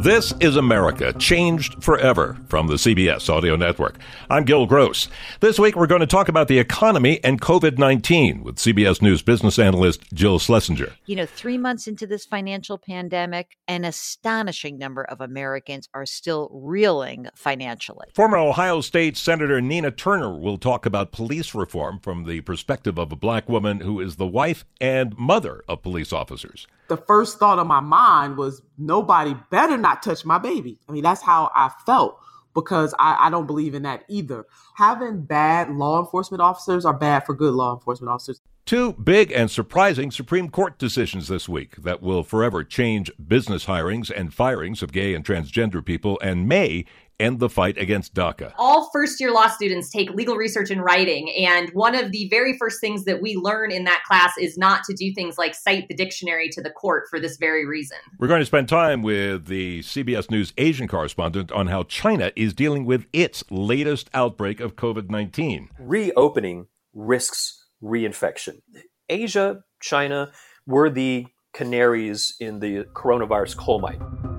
This 0.00 0.32
is 0.40 0.56
America, 0.56 1.12
changed 1.12 1.84
forever 1.84 2.38
from 2.48 2.68
the 2.68 2.76
CBS 2.76 3.28
Audio 3.28 3.54
Network. 3.54 3.98
I'm 4.30 4.46
Gil 4.46 4.64
Gross. 4.64 5.08
This 5.40 5.58
week 5.58 5.76
we're 5.76 5.86
going 5.86 6.00
to 6.00 6.06
talk 6.06 6.30
about 6.30 6.48
the 6.48 6.58
economy 6.58 7.22
and 7.22 7.38
COVID 7.38 7.76
19 7.76 8.42
with 8.42 8.56
CBS 8.56 9.02
News 9.02 9.20
business 9.20 9.58
analyst 9.58 10.10
Jill 10.14 10.38
Schlesinger. 10.38 10.94
You 11.04 11.16
know, 11.16 11.26
three 11.26 11.58
months 11.58 11.86
into 11.86 12.06
this 12.06 12.24
financial 12.24 12.78
pandemic, 12.78 13.58
an 13.68 13.84
astonishing 13.84 14.78
number 14.78 15.04
of 15.04 15.20
Americans 15.20 15.86
are 15.92 16.06
still 16.06 16.48
reeling 16.50 17.26
financially. 17.34 18.06
Former 18.14 18.38
Ohio 18.38 18.80
State 18.80 19.18
Senator 19.18 19.60
Nina 19.60 19.90
Turner 19.90 20.34
will 20.34 20.56
talk 20.56 20.86
about 20.86 21.12
police 21.12 21.54
reform 21.54 22.00
from 22.02 22.24
the 22.24 22.40
perspective 22.40 22.98
of 22.98 23.12
a 23.12 23.16
black 23.16 23.50
woman 23.50 23.80
who 23.80 24.00
is 24.00 24.16
the 24.16 24.26
wife 24.26 24.64
and 24.80 25.14
mother 25.18 25.62
of 25.68 25.82
police 25.82 26.10
officers 26.10 26.66
the 26.90 26.96
first 26.96 27.38
thought 27.38 27.60
on 27.60 27.68
my 27.68 27.80
mind 27.80 28.36
was 28.36 28.60
nobody 28.76 29.34
better 29.48 29.78
not 29.78 30.02
touch 30.02 30.24
my 30.24 30.38
baby. 30.38 30.78
I 30.88 30.92
mean, 30.92 31.04
that's 31.04 31.22
how 31.22 31.50
I 31.54 31.70
felt 31.86 32.18
because 32.52 32.92
I, 32.98 33.16
I, 33.20 33.30
don't 33.30 33.46
believe 33.46 33.76
in 33.76 33.84
that 33.84 34.02
either. 34.08 34.44
Having 34.74 35.22
bad 35.22 35.70
law 35.70 36.00
enforcement 36.00 36.42
officers 36.42 36.84
are 36.84 36.92
bad 36.92 37.24
for 37.24 37.32
good 37.32 37.54
law 37.54 37.72
enforcement 37.72 38.10
officers. 38.10 38.40
Two 38.66 38.92
big 38.94 39.30
and 39.30 39.48
surprising 39.48 40.10
Supreme 40.10 40.50
Court 40.50 40.78
decisions 40.78 41.28
this 41.28 41.48
week 41.48 41.76
that 41.76 42.02
will 42.02 42.24
forever 42.24 42.64
change 42.64 43.12
business 43.24 43.66
hirings 43.66 44.10
and 44.14 44.34
firings 44.34 44.82
of 44.82 44.90
gay 44.90 45.14
and 45.14 45.24
transgender 45.24 45.84
people 45.84 46.18
and 46.20 46.48
may 46.48 46.84
end 47.20 47.38
the 47.38 47.48
fight 47.48 47.78
against 47.78 48.14
DACA. 48.14 48.52
All 48.58 48.90
first 48.92 49.20
year 49.20 49.30
law 49.32 49.48
students 49.48 49.90
take 49.90 50.10
legal 50.10 50.36
research 50.36 50.70
and 50.70 50.82
writing. 50.82 51.30
And 51.36 51.70
one 51.72 51.94
of 51.94 52.10
the 52.12 52.28
very 52.28 52.56
first 52.58 52.80
things 52.80 53.04
that 53.04 53.20
we 53.20 53.36
learn 53.36 53.70
in 53.70 53.84
that 53.84 54.02
class 54.06 54.32
is 54.38 54.56
not 54.56 54.82
to 54.84 54.94
do 54.94 55.12
things 55.12 55.38
like 55.38 55.54
cite 55.54 55.88
the 55.88 55.94
dictionary 55.94 56.48
to 56.50 56.62
the 56.62 56.70
court 56.70 57.04
for 57.10 57.20
this 57.20 57.36
very 57.36 57.66
reason. 57.66 57.98
We're 58.18 58.28
going 58.28 58.40
to 58.40 58.46
spend 58.46 58.68
time 58.68 59.02
with 59.02 59.46
the 59.46 59.80
CBS 59.80 60.30
News 60.30 60.52
Asian 60.58 60.88
correspondent 60.88 61.52
on 61.52 61.68
how 61.68 61.84
China 61.84 62.32
is 62.34 62.54
dealing 62.54 62.84
with 62.84 63.06
its 63.12 63.44
latest 63.50 64.10
outbreak 64.14 64.60
of 64.60 64.76
COVID 64.76 65.10
19. 65.10 65.70
Reopening 65.78 66.66
risks 66.94 67.66
reinfection. 67.82 68.60
Asia, 69.08 69.64
China 69.80 70.32
were 70.66 70.90
the 70.90 71.26
canaries 71.52 72.36
in 72.40 72.60
the 72.60 72.84
coronavirus 72.94 73.56
coal 73.56 73.80
mine. 73.80 74.29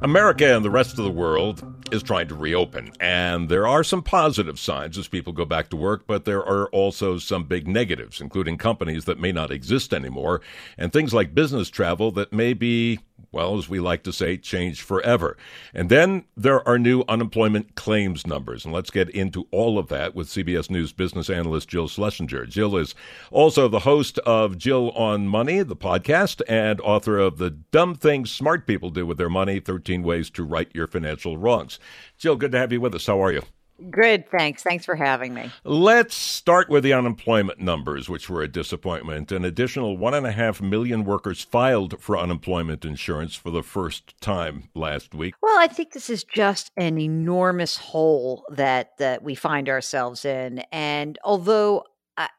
America 0.00 0.54
and 0.54 0.64
the 0.64 0.70
rest 0.70 0.96
of 0.96 1.04
the 1.04 1.10
world 1.10 1.64
is 1.90 2.04
trying 2.04 2.28
to 2.28 2.34
reopen, 2.36 2.92
and 3.00 3.48
there 3.48 3.66
are 3.66 3.82
some 3.82 4.00
positive 4.00 4.56
signs 4.56 4.96
as 4.96 5.08
people 5.08 5.32
go 5.32 5.44
back 5.44 5.70
to 5.70 5.76
work, 5.76 6.06
but 6.06 6.24
there 6.24 6.44
are 6.44 6.68
also 6.68 7.18
some 7.18 7.42
big 7.42 7.66
negatives, 7.66 8.20
including 8.20 8.56
companies 8.56 9.06
that 9.06 9.18
may 9.18 9.32
not 9.32 9.50
exist 9.50 9.92
anymore, 9.92 10.40
and 10.76 10.92
things 10.92 11.12
like 11.12 11.34
business 11.34 11.68
travel 11.68 12.12
that 12.12 12.32
may 12.32 12.54
be 12.54 13.00
well, 13.30 13.58
as 13.58 13.68
we 13.68 13.78
like 13.78 14.02
to 14.04 14.12
say, 14.12 14.36
changed 14.36 14.80
forever. 14.80 15.36
And 15.74 15.88
then 15.88 16.24
there 16.36 16.66
are 16.66 16.78
new 16.78 17.04
unemployment 17.08 17.74
claims 17.74 18.26
numbers. 18.26 18.64
And 18.64 18.72
let's 18.72 18.90
get 18.90 19.10
into 19.10 19.46
all 19.50 19.78
of 19.78 19.88
that 19.88 20.14
with 20.14 20.28
CBS 20.28 20.70
News 20.70 20.92
business 20.92 21.28
analyst 21.28 21.68
Jill 21.68 21.88
Schlesinger. 21.88 22.46
Jill 22.46 22.76
is 22.76 22.94
also 23.30 23.68
the 23.68 23.80
host 23.80 24.18
of 24.20 24.56
Jill 24.56 24.90
on 24.92 25.28
Money, 25.28 25.62
the 25.62 25.76
podcast, 25.76 26.40
and 26.48 26.80
author 26.80 27.18
of 27.18 27.38
The 27.38 27.50
Dumb 27.50 27.94
Things 27.94 28.30
Smart 28.30 28.66
People 28.66 28.90
Do 28.90 29.04
with 29.04 29.18
Their 29.18 29.28
Money 29.28 29.60
13 29.60 30.02
Ways 30.02 30.30
to 30.30 30.44
Right 30.44 30.70
Your 30.74 30.86
Financial 30.86 31.36
Wrongs. 31.36 31.78
Jill, 32.16 32.36
good 32.36 32.52
to 32.52 32.58
have 32.58 32.72
you 32.72 32.80
with 32.80 32.94
us. 32.94 33.06
How 33.06 33.22
are 33.22 33.32
you? 33.32 33.42
Good, 33.90 34.28
thanks. 34.30 34.62
Thanks 34.62 34.84
for 34.84 34.96
having 34.96 35.34
me. 35.34 35.50
Let's 35.62 36.14
start 36.14 36.68
with 36.68 36.82
the 36.82 36.92
unemployment 36.92 37.60
numbers, 37.60 38.08
which 38.08 38.28
were 38.28 38.42
a 38.42 38.48
disappointment. 38.48 39.30
An 39.30 39.44
additional 39.44 39.96
one 39.96 40.14
and 40.14 40.26
a 40.26 40.32
half 40.32 40.60
million 40.60 41.04
workers 41.04 41.42
filed 41.42 42.00
for 42.00 42.18
unemployment 42.18 42.84
insurance 42.84 43.36
for 43.36 43.50
the 43.50 43.62
first 43.62 44.20
time 44.20 44.68
last 44.74 45.14
week. 45.14 45.34
Well, 45.42 45.58
I 45.58 45.68
think 45.68 45.92
this 45.92 46.10
is 46.10 46.24
just 46.24 46.72
an 46.76 46.98
enormous 46.98 47.76
hole 47.76 48.44
that 48.50 48.98
that 48.98 49.22
we 49.22 49.34
find 49.36 49.68
ourselves 49.68 50.24
in. 50.24 50.64
And 50.72 51.18
although 51.22 51.84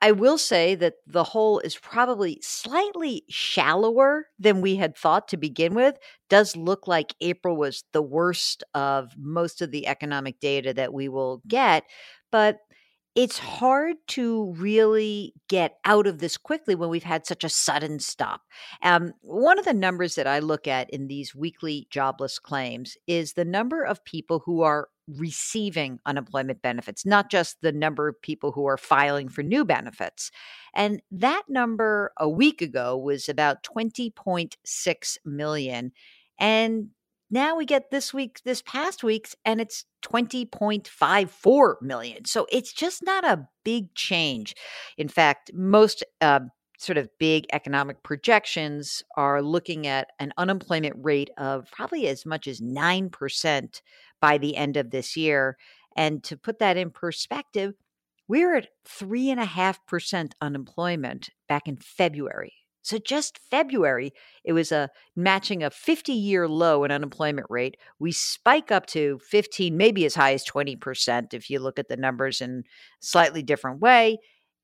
I, 0.01 0.11
will 0.11 0.37
say 0.37 0.75
that 0.75 0.95
the 1.07 1.23
hole 1.23 1.59
is 1.59 1.77
probably 1.77 2.39
slightly 2.41 3.23
shallower 3.29 4.27
than 4.37 4.59
we 4.61 4.75
had 4.75 4.97
thought 4.97 5.29
to 5.29 5.37
begin 5.37 5.73
with. 5.73 5.95
Does 6.29 6.55
look 6.57 6.87
like 6.87 7.15
April 7.21 7.55
was 7.55 7.83
the 7.93 8.01
worst 8.01 8.63
of 8.73 9.11
most 9.17 9.61
of 9.61 9.71
the 9.71 9.87
economic 9.87 10.39
data 10.41 10.73
that 10.73 10.93
we 10.93 11.07
will 11.07 11.41
get, 11.47 11.85
but 12.31 12.57
it's 13.19 13.37
hard 13.37 13.97
to 14.07 14.53
really 14.53 15.33
get 15.49 15.75
out 15.83 16.07
of 16.07 16.19
this 16.19 16.37
quickly 16.37 16.73
when 16.73 16.89
we've 16.89 17.03
had 17.03 17.25
such 17.25 17.43
a 17.43 17.49
sudden 17.49 17.99
stop. 17.99 18.43
Um, 18.81 19.11
one 19.19 19.59
of 19.59 19.65
the 19.65 19.73
numbers 19.73 20.15
that 20.15 20.25
I 20.25 20.39
look 20.39 20.69
at 20.69 20.89
in 20.89 21.07
these 21.07 21.35
weekly 21.35 21.85
jobless 21.89 22.39
claims 22.39 22.95
is 23.07 23.33
the 23.33 23.43
number 23.43 23.83
of 23.83 24.05
people 24.05 24.41
who 24.45 24.61
are 24.61 24.87
receiving 25.17 25.99
unemployment 26.05 26.61
benefits, 26.61 27.05
not 27.05 27.29
just 27.29 27.57
the 27.61 27.73
number 27.73 28.07
of 28.07 28.21
people 28.21 28.53
who 28.53 28.65
are 28.67 28.77
filing 28.77 29.27
for 29.27 29.43
new 29.43 29.65
benefits. 29.65 30.31
And 30.73 31.01
that 31.11 31.43
number 31.49 32.13
a 32.17 32.29
week 32.29 32.61
ago 32.61 32.95
was 32.95 33.27
about 33.27 33.63
20.6 33.63 35.17
million. 35.25 35.91
And 36.39 36.91
now 37.31 37.55
we 37.55 37.65
get 37.65 37.91
this 37.91 38.13
week, 38.13 38.41
this 38.43 38.61
past 38.61 39.03
week's, 39.03 39.35
and 39.45 39.61
it's 39.61 39.85
20.54 40.03 41.81
million. 41.81 42.25
So 42.25 42.47
it's 42.51 42.73
just 42.73 43.03
not 43.03 43.23
a 43.23 43.47
big 43.63 43.93
change. 43.93 44.55
In 44.97 45.07
fact, 45.07 45.51
most 45.53 46.03
uh, 46.21 46.41
sort 46.79 46.97
of 46.97 47.09
big 47.19 47.45
economic 47.51 48.01
projections 48.03 49.03
are 49.17 49.41
looking 49.41 49.85
at 49.85 50.07
an 50.19 50.33
unemployment 50.37 50.95
rate 50.97 51.29
of 51.37 51.69
probably 51.71 52.07
as 52.07 52.25
much 52.25 52.47
as 52.47 52.61
9% 52.61 53.81
by 54.21 54.37
the 54.37 54.55
end 54.55 54.77
of 54.77 54.91
this 54.91 55.15
year. 55.15 55.57
And 55.95 56.23
to 56.23 56.37
put 56.37 56.59
that 56.59 56.77
in 56.77 56.89
perspective, 56.89 57.73
we're 58.27 58.55
at 58.55 58.69
3.5% 58.87 60.31
unemployment 60.39 61.29
back 61.47 61.67
in 61.67 61.77
February. 61.77 62.53
So 62.89 62.97
just 62.97 63.39
February, 63.51 64.13
it 64.43 64.53
was 64.53 64.71
a 64.71 64.89
matching 65.15 65.61
a 65.61 65.69
50 65.69 66.11
year 66.11 66.47
low 66.47 66.83
in 66.83 66.91
unemployment 66.91 67.45
rate. 67.47 67.77
We 67.99 68.11
spike 68.11 68.71
up 68.71 68.87
to 68.87 69.19
15, 69.29 69.77
maybe 69.77 70.05
as 70.05 70.15
high 70.15 70.33
as 70.33 70.43
20% 70.43 71.35
if 71.35 71.51
you 71.51 71.59
look 71.59 71.77
at 71.77 71.87
the 71.87 71.97
numbers 71.97 72.41
in 72.41 72.63
slightly 72.99 73.43
different 73.43 73.79
way. 73.79 74.17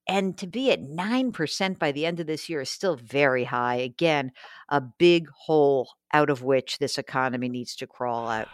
And 0.08 0.36
to 0.40 0.48
be 0.48 0.72
at 0.72 0.82
9% 0.82 1.78
by 1.78 1.92
the 1.92 2.08
end 2.08 2.20
of 2.20 2.26
this 2.26 2.50
year 2.50 2.62
is 2.62 2.72
still 2.72 2.96
very 2.96 3.44
high. 3.44 3.76
Again, 3.76 4.32
a 4.70 4.82
big 4.82 5.28
hole 5.46 5.90
out 6.12 6.32
of 6.32 6.42
which 6.42 6.80
this 6.80 6.98
economy 6.98 7.48
needs 7.48 7.76
to 7.76 7.86
crawl 7.86 8.28
out. 8.28 8.50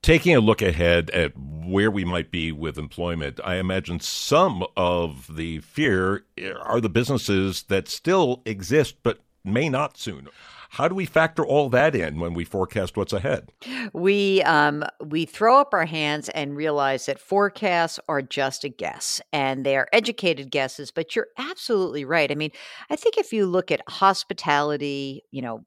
Taking 0.00 0.34
a 0.34 0.40
look 0.40 0.62
ahead 0.62 1.10
at 1.10 1.32
where 1.36 1.90
we 1.90 2.04
might 2.04 2.30
be 2.30 2.52
with 2.52 2.78
employment, 2.78 3.40
I 3.44 3.56
imagine 3.56 4.00
some 4.00 4.64
of 4.76 5.36
the 5.36 5.58
fear 5.60 6.24
are 6.62 6.80
the 6.80 6.88
businesses 6.88 7.64
that 7.64 7.88
still 7.88 8.42
exist 8.44 8.96
but 9.02 9.18
may 9.44 9.68
not 9.68 9.98
soon. 9.98 10.28
How 10.72 10.88
do 10.88 10.94
we 10.94 11.04
factor 11.04 11.44
all 11.44 11.68
that 11.68 11.94
in 11.94 12.18
when 12.18 12.32
we 12.32 12.44
forecast 12.44 12.96
what's 12.96 13.12
ahead? 13.12 13.50
We 13.92 14.42
um, 14.44 14.84
we 15.04 15.26
throw 15.26 15.60
up 15.60 15.74
our 15.74 15.84
hands 15.84 16.30
and 16.30 16.56
realize 16.56 17.04
that 17.04 17.18
forecasts 17.18 18.00
are 18.08 18.22
just 18.22 18.64
a 18.64 18.70
guess, 18.70 19.20
and 19.34 19.66
they 19.66 19.76
are 19.76 19.86
educated 19.92 20.50
guesses. 20.50 20.90
But 20.90 21.14
you're 21.14 21.26
absolutely 21.36 22.06
right. 22.06 22.32
I 22.32 22.34
mean, 22.34 22.52
I 22.88 22.96
think 22.96 23.18
if 23.18 23.34
you 23.34 23.44
look 23.44 23.70
at 23.70 23.82
hospitality, 23.86 25.24
you 25.30 25.42
know, 25.42 25.62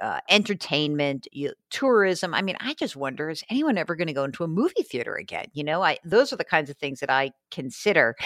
uh, 0.00 0.20
entertainment, 0.28 1.26
you, 1.32 1.52
tourism. 1.70 2.34
I 2.34 2.42
mean, 2.42 2.56
I 2.60 2.74
just 2.74 2.96
wonder 2.96 3.30
is 3.30 3.42
anyone 3.50 3.78
ever 3.78 3.96
going 3.96 4.08
to 4.08 4.12
go 4.12 4.24
into 4.24 4.44
a 4.44 4.48
movie 4.48 4.82
theater 4.82 5.14
again? 5.14 5.46
You 5.52 5.64
know, 5.64 5.82
I 5.82 5.98
those 6.04 6.32
are 6.32 6.36
the 6.36 6.44
kinds 6.44 6.70
of 6.70 6.76
things 6.76 7.00
that 7.00 7.10
I 7.10 7.32
consider. 7.50 8.16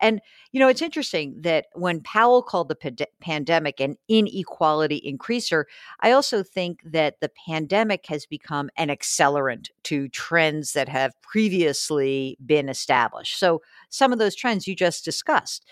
And 0.00 0.20
you 0.50 0.60
know, 0.60 0.68
it's 0.68 0.82
interesting 0.82 1.36
that 1.42 1.66
when 1.74 2.00
Powell 2.00 2.42
called 2.42 2.68
the 2.68 2.74
pand- 2.74 3.06
pandemic 3.20 3.80
an 3.80 3.96
inequality 4.08 5.00
increaser, 5.06 5.64
I 6.00 6.10
also 6.10 6.42
think 6.42 6.80
that 6.84 7.20
the 7.20 7.30
pandemic 7.46 8.06
has 8.06 8.26
become 8.26 8.70
an 8.76 8.88
accelerant 8.88 9.68
to 9.84 10.08
trends 10.08 10.72
that 10.72 10.88
have 10.88 11.12
previously 11.22 12.36
been 12.44 12.68
established. 12.68 13.38
So 13.38 13.62
some 13.88 14.12
of 14.12 14.18
those 14.18 14.34
trends 14.34 14.66
you 14.66 14.74
just 14.74 15.04
discussed 15.04 15.64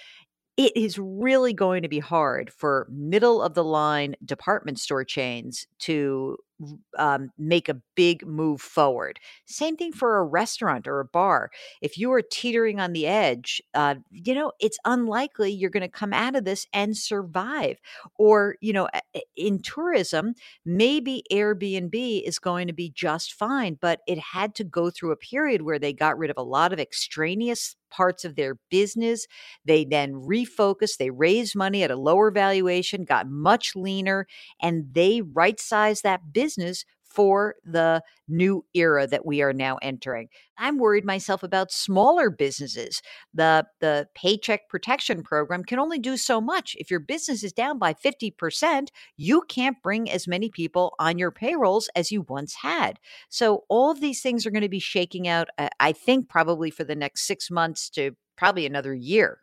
it 0.63 0.77
is 0.77 0.97
really 0.97 1.53
going 1.53 1.83
to 1.83 1.89
be 1.89 1.99
hard 1.99 2.53
for 2.53 2.87
middle 2.89 3.43
of 3.43 3.55
the 3.55 3.65
line 3.65 4.15
department 4.25 4.79
store 4.79 5.05
chains 5.05 5.67
to 5.81 6.39
um, 6.99 7.31
make 7.39 7.69
a 7.69 7.81
big 7.95 8.27
move 8.27 8.61
forward. 8.61 9.19
Same 9.47 9.77
thing 9.77 9.93
for 9.93 10.19
a 10.19 10.25
restaurant 10.25 10.87
or 10.87 11.01
a 11.01 11.05
bar. 11.05 11.51
If 11.81 11.99
you 11.99 12.13
are 12.13 12.23
teetering 12.23 12.81
on 12.81 12.93
the 12.93 13.07
edge, 13.07 13.63
uh, 13.75 13.97
you 14.11 14.35
know, 14.35 14.53
it's 14.61 14.79
unlikely 14.85 15.53
you're 15.53 15.71
going 15.71 15.83
to 15.83 15.89
come 15.89 16.13
out 16.13 16.37
of 16.37 16.45
this 16.45 16.67
and 16.73 16.97
survive. 16.97 17.79
Or, 18.19 18.57
you 18.61 18.73
know, 18.73 18.89
in 19.37 19.61
tourism, 19.61 20.35
maybe 20.65 21.25
Airbnb 21.31 22.23
is 22.23 22.39
going 22.39 22.67
to 22.67 22.73
be 22.73 22.91
just 22.91 23.35
fine, 23.35 23.79
but 23.81 24.01
it 24.07 24.19
had 24.19 24.55
to 24.57 24.65
go 24.65 24.91
through 24.91 25.13
a 25.13 25.17
period 25.17 25.63
where 25.63 25.79
they 25.79 25.93
got 25.93 26.19
rid 26.19 26.31
of 26.31 26.37
a 26.37 26.43
lot 26.43 26.73
of 26.73 26.81
extraneous 26.81 27.77
parts 27.91 28.25
of 28.25 28.37
their 28.37 28.57
business. 28.71 29.27
They 29.67 29.85
then 29.85 30.15
refocused, 30.15 30.97
they 30.99 31.11
raised 31.11 31.55
money 31.55 31.83
at 31.83 31.91
a 31.91 31.97
lower 31.97 32.31
valuation, 32.31 33.05
got 33.05 33.29
much 33.29 33.77
leaner, 33.77 34.27
and 34.61 34.87
they 34.93 35.21
right 35.21 35.61
sized 35.61 36.03
that 36.03 36.33
business 36.33 36.52
for 37.13 37.57
the 37.65 38.03
new 38.29 38.65
era 38.75 39.07
that 39.07 39.27
we 39.27 39.43
are 39.43 39.53
now 39.53 39.77
entering. 39.83 40.29
I'm 40.57 40.79
worried 40.79 41.05
myself 41.05 41.43
about 41.43 41.71
smaller 41.71 42.31
businesses. 42.31 43.03
The 43.35 43.67
the 43.81 44.09
paycheck 44.15 44.69
protection 44.69 45.23
program 45.23 45.65
can 45.65 45.79
only 45.79 45.99
do 45.99 46.17
so 46.17 46.41
much. 46.41 46.75
If 46.79 46.91
your 46.91 47.01
business 47.01 47.43
is 47.43 47.53
down 47.53 47.79
by 47.79 47.95
50%, 47.95 48.89
you 49.17 49.43
can't 49.49 49.83
bring 49.83 50.11
as 50.11 50.27
many 50.27 50.49
people 50.49 50.95
on 50.99 51.19
your 51.19 51.31
payrolls 51.31 51.89
as 51.95 52.11
you 52.11 52.23
once 52.29 52.55
had. 52.55 52.99
So 53.29 53.65
all 53.69 53.91
of 53.91 54.01
these 54.01 54.23
things 54.23 54.47
are 54.47 54.51
going 54.51 54.63
to 54.63 54.69
be 54.69 54.79
shaking 54.79 55.29
out 55.29 55.49
uh, 55.59 55.69
I 55.81 55.93
think 55.93 56.29
probably 56.29 56.71
for 56.71 56.85
the 56.85 56.97
next 56.97 57.27
6 57.27 57.51
months 57.51 57.91
to 57.91 58.13
probably 58.37 58.67
another 58.67 58.95
year. 58.95 59.39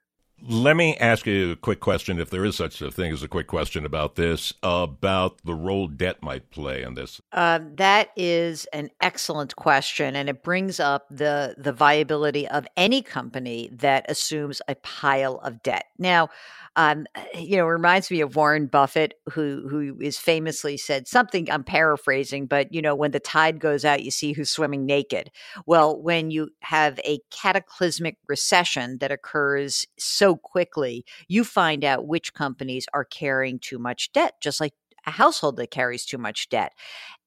Let 0.47 0.75
me 0.75 0.95
ask 0.97 1.25
you 1.25 1.51
a 1.51 1.55
quick 1.55 1.79
question, 1.79 2.19
if 2.19 2.29
there 2.29 2.45
is 2.45 2.55
such 2.55 2.81
a 2.81 2.91
thing 2.91 3.11
as 3.11 3.23
a 3.23 3.27
quick 3.27 3.47
question 3.47 3.85
about 3.85 4.15
this, 4.15 4.53
about 4.63 5.39
the 5.43 5.53
role 5.53 5.87
debt 5.87 6.21
might 6.21 6.49
play 6.49 6.81
in 6.83 6.93
this. 6.93 7.19
Uh, 7.31 7.59
that 7.75 8.09
is 8.15 8.65
an 8.73 8.89
excellent 9.01 9.55
question, 9.55 10.15
and 10.15 10.29
it 10.29 10.43
brings 10.43 10.79
up 10.79 11.05
the 11.09 11.55
the 11.57 11.73
viability 11.73 12.47
of 12.47 12.67
any 12.77 13.01
company 13.01 13.69
that 13.73 14.05
assumes 14.09 14.61
a 14.67 14.75
pile 14.75 15.39
of 15.39 15.61
debt. 15.61 15.85
Now, 15.97 16.29
um, 16.75 17.07
you 17.33 17.57
know, 17.57 17.65
it 17.65 17.71
reminds 17.71 18.09
me 18.09 18.21
of 18.21 18.35
Warren 18.35 18.67
Buffett, 18.67 19.15
who 19.33 19.67
who 19.69 19.99
is 19.99 20.17
famously 20.17 20.77
said 20.77 21.07
something. 21.07 21.51
I'm 21.51 21.63
paraphrasing, 21.63 22.45
but 22.45 22.73
you 22.73 22.81
know, 22.81 22.95
when 22.95 23.11
the 23.11 23.19
tide 23.19 23.59
goes 23.59 23.83
out, 23.83 24.03
you 24.03 24.11
see 24.11 24.33
who's 24.33 24.49
swimming 24.49 24.85
naked. 24.85 25.31
Well, 25.65 26.01
when 26.01 26.31
you 26.31 26.49
have 26.61 26.99
a 26.99 27.19
cataclysmic 27.31 28.17
recession 28.27 28.99
that 28.99 29.11
occurs 29.11 29.85
so 29.97 30.28
quickly, 30.35 31.05
you 31.27 31.43
find 31.43 31.83
out 31.83 32.07
which 32.07 32.33
companies 32.33 32.85
are 32.93 33.05
carrying 33.05 33.59
too 33.59 33.79
much 33.79 34.11
debt, 34.11 34.35
just 34.41 34.59
like 34.59 34.73
a 35.05 35.11
household 35.11 35.57
that 35.57 35.71
carries 35.71 36.05
too 36.05 36.17
much 36.17 36.49
debt. 36.49 36.73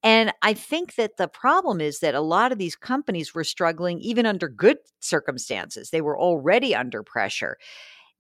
And 0.03 0.33
I 0.43 0.55
think 0.55 0.97
that 0.97 1.17
the 1.17 1.29
problem 1.29 1.81
is 1.81 2.01
that 2.01 2.15
a 2.15 2.21
lot 2.21 2.53
of 2.53 2.59
these 2.59 2.77
companies 2.77 3.35
were 3.35 3.45
struggling 3.45 4.01
even 4.01 4.27
under 4.27 4.49
good 4.49 4.79
circumstances. 5.01 5.91
They 5.91 6.03
were 6.03 6.19
already 6.19 6.75
under 6.75 7.03
pressure 7.03 7.57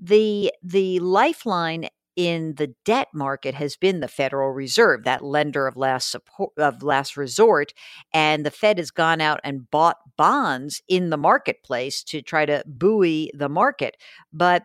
the 0.00 0.52
the 0.62 0.98
lifeline 1.00 1.88
in 2.14 2.54
the 2.56 2.74
debt 2.84 3.08
market 3.14 3.54
has 3.54 3.76
been 3.76 4.00
the 4.00 4.08
Federal 4.08 4.50
Reserve, 4.50 5.04
that 5.04 5.24
lender 5.24 5.66
of 5.66 5.78
last 5.78 6.10
support 6.10 6.52
of 6.58 6.82
last 6.82 7.16
resort, 7.16 7.72
and 8.12 8.44
the 8.44 8.50
Fed 8.50 8.78
has 8.78 8.90
gone 8.90 9.20
out 9.20 9.40
and 9.44 9.70
bought 9.70 9.96
bonds 10.18 10.82
in 10.88 11.08
the 11.08 11.16
marketplace 11.16 12.02
to 12.04 12.20
try 12.20 12.44
to 12.44 12.62
buoy 12.66 13.30
the 13.32 13.48
market. 13.48 13.96
But 14.32 14.64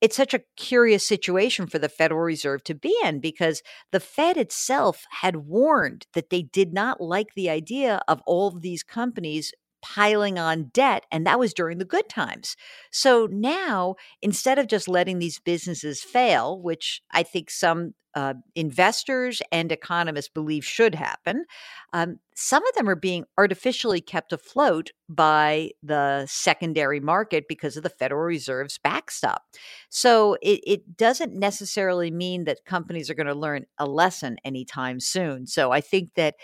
it's 0.00 0.16
such 0.16 0.34
a 0.34 0.42
curious 0.56 1.06
situation 1.06 1.66
for 1.66 1.78
the 1.78 1.88
Federal 1.88 2.20
Reserve 2.20 2.62
to 2.64 2.74
be 2.74 2.96
in 3.04 3.20
because 3.20 3.62
the 3.90 4.00
Fed 4.00 4.36
itself 4.36 5.04
had 5.20 5.36
warned 5.36 6.06
that 6.14 6.30
they 6.30 6.42
did 6.42 6.72
not 6.72 7.00
like 7.00 7.28
the 7.34 7.50
idea 7.50 8.00
of 8.06 8.22
all 8.26 8.48
of 8.48 8.62
these 8.62 8.82
companies 8.82 9.52
piling 9.82 10.38
on 10.38 10.70
debt, 10.72 11.04
and 11.10 11.26
that 11.26 11.38
was 11.38 11.54
during 11.54 11.78
the 11.78 11.84
good 11.84 12.08
times. 12.08 12.56
So 12.90 13.28
now, 13.30 13.96
instead 14.22 14.58
of 14.58 14.66
just 14.66 14.88
letting 14.88 15.18
these 15.18 15.38
businesses 15.38 16.02
fail, 16.02 16.60
which 16.60 17.02
I 17.10 17.22
think 17.22 17.50
some 17.50 17.94
uh, 18.14 18.34
investors 18.56 19.40
and 19.52 19.70
economists 19.70 20.28
believe 20.28 20.64
should 20.64 20.94
happen, 20.94 21.44
um, 21.92 22.18
some 22.34 22.66
of 22.66 22.74
them 22.74 22.88
are 22.88 22.96
being 22.96 23.24
artificially 23.36 24.00
kept 24.00 24.32
afloat 24.32 24.90
by 25.08 25.70
the 25.82 26.26
secondary 26.28 27.00
market 27.00 27.44
because 27.48 27.76
of 27.76 27.82
the 27.82 27.88
Federal 27.90 28.24
Reserve's 28.24 28.78
backstop. 28.78 29.42
So 29.88 30.36
it, 30.42 30.60
it 30.66 30.96
doesn't 30.96 31.34
necessarily 31.34 32.10
mean 32.10 32.44
that 32.44 32.64
companies 32.64 33.08
are 33.08 33.14
going 33.14 33.26
to 33.26 33.34
learn 33.34 33.66
a 33.78 33.86
lesson 33.86 34.36
anytime 34.44 35.00
soon. 35.00 35.46
So 35.46 35.70
I 35.70 35.80
think 35.80 36.14
that 36.14 36.34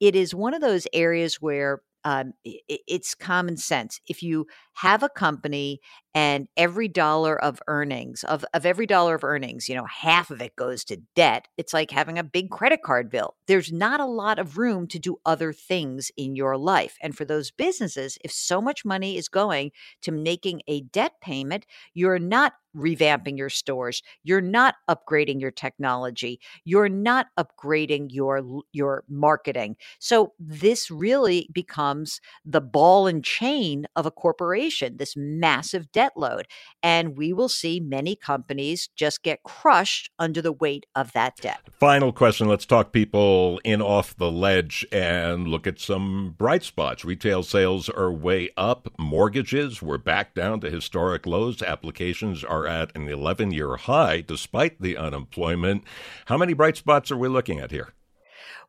it 0.00 0.14
is 0.14 0.34
one 0.34 0.54
of 0.54 0.60
those 0.60 0.86
areas 0.92 1.40
where 1.40 1.80
um, 2.04 2.34
it, 2.44 2.80
it's 2.86 3.14
common 3.14 3.56
sense. 3.56 4.00
If 4.08 4.22
you 4.22 4.46
have 4.74 5.02
a 5.02 5.08
company 5.08 5.80
and 6.14 6.48
every 6.56 6.88
dollar 6.88 7.40
of 7.42 7.60
earnings 7.66 8.24
of, 8.24 8.44
of 8.54 8.64
every 8.64 8.86
dollar 8.86 9.14
of 9.14 9.24
earnings 9.24 9.68
you 9.68 9.74
know 9.74 9.84
half 9.86 10.30
of 10.30 10.40
it 10.40 10.54
goes 10.56 10.84
to 10.84 10.96
debt 11.16 11.48
it's 11.56 11.72
like 11.72 11.90
having 11.90 12.18
a 12.18 12.24
big 12.24 12.50
credit 12.50 12.82
card 12.82 13.10
bill. 13.10 13.34
There's 13.46 13.72
not 13.72 14.00
a 14.00 14.06
lot 14.06 14.38
of 14.38 14.58
room 14.58 14.86
to 14.88 14.98
do 14.98 15.16
other 15.26 15.52
things 15.52 16.10
in 16.16 16.36
your 16.36 16.56
life 16.56 16.96
and 17.02 17.16
for 17.16 17.24
those 17.24 17.50
businesses 17.50 18.18
if 18.24 18.32
so 18.32 18.60
much 18.60 18.84
money 18.84 19.16
is 19.16 19.28
going 19.28 19.72
to 20.02 20.12
making 20.12 20.62
a 20.68 20.82
debt 20.82 21.12
payment 21.20 21.66
you're 21.94 22.18
not 22.18 22.54
revamping 22.76 23.36
your 23.38 23.48
stores 23.50 24.02
you're 24.24 24.40
not 24.40 24.74
upgrading 24.90 25.40
your 25.40 25.50
technology 25.50 26.40
you're 26.64 26.88
not 26.88 27.26
upgrading 27.38 28.08
your 28.10 28.42
your 28.72 29.04
marketing. 29.08 29.76
So 29.98 30.32
this 30.38 30.90
really 30.90 31.48
becomes 31.52 32.20
the 32.44 32.60
ball 32.60 33.06
and 33.06 33.24
chain 33.24 33.86
of 33.96 34.06
a 34.06 34.10
corporation 34.10 34.96
this 34.96 35.14
massive 35.16 35.90
debt 35.92 36.03
debt 36.04 36.12
load. 36.16 36.46
And 36.82 37.16
we 37.16 37.32
will 37.32 37.48
see 37.48 37.80
many 37.80 38.16
companies 38.16 38.88
just 38.94 39.22
get 39.22 39.42
crushed 39.42 40.10
under 40.18 40.42
the 40.42 40.52
weight 40.52 40.86
of 40.94 41.12
that 41.12 41.36
debt. 41.36 41.60
Final 41.70 42.12
question. 42.12 42.48
Let's 42.48 42.66
talk 42.66 42.92
people 42.92 43.60
in 43.64 43.80
off 43.80 44.16
the 44.16 44.30
ledge 44.30 44.86
and 44.92 45.48
look 45.48 45.66
at 45.66 45.80
some 45.80 46.34
bright 46.36 46.62
spots. 46.62 47.04
Retail 47.04 47.42
sales 47.42 47.88
are 47.88 48.12
way 48.12 48.50
up. 48.56 48.88
Mortgages 48.98 49.80
were 49.82 49.98
back 49.98 50.34
down 50.34 50.60
to 50.60 50.70
historic 50.70 51.26
lows. 51.26 51.62
Applications 51.62 52.44
are 52.44 52.66
at 52.66 52.94
an 52.94 53.08
11 53.08 53.52
year 53.52 53.76
high 53.76 54.20
despite 54.20 54.80
the 54.80 54.96
unemployment. 54.96 55.84
How 56.26 56.36
many 56.36 56.52
bright 56.52 56.76
spots 56.76 57.10
are 57.10 57.16
we 57.16 57.28
looking 57.28 57.60
at 57.60 57.70
here? 57.70 57.94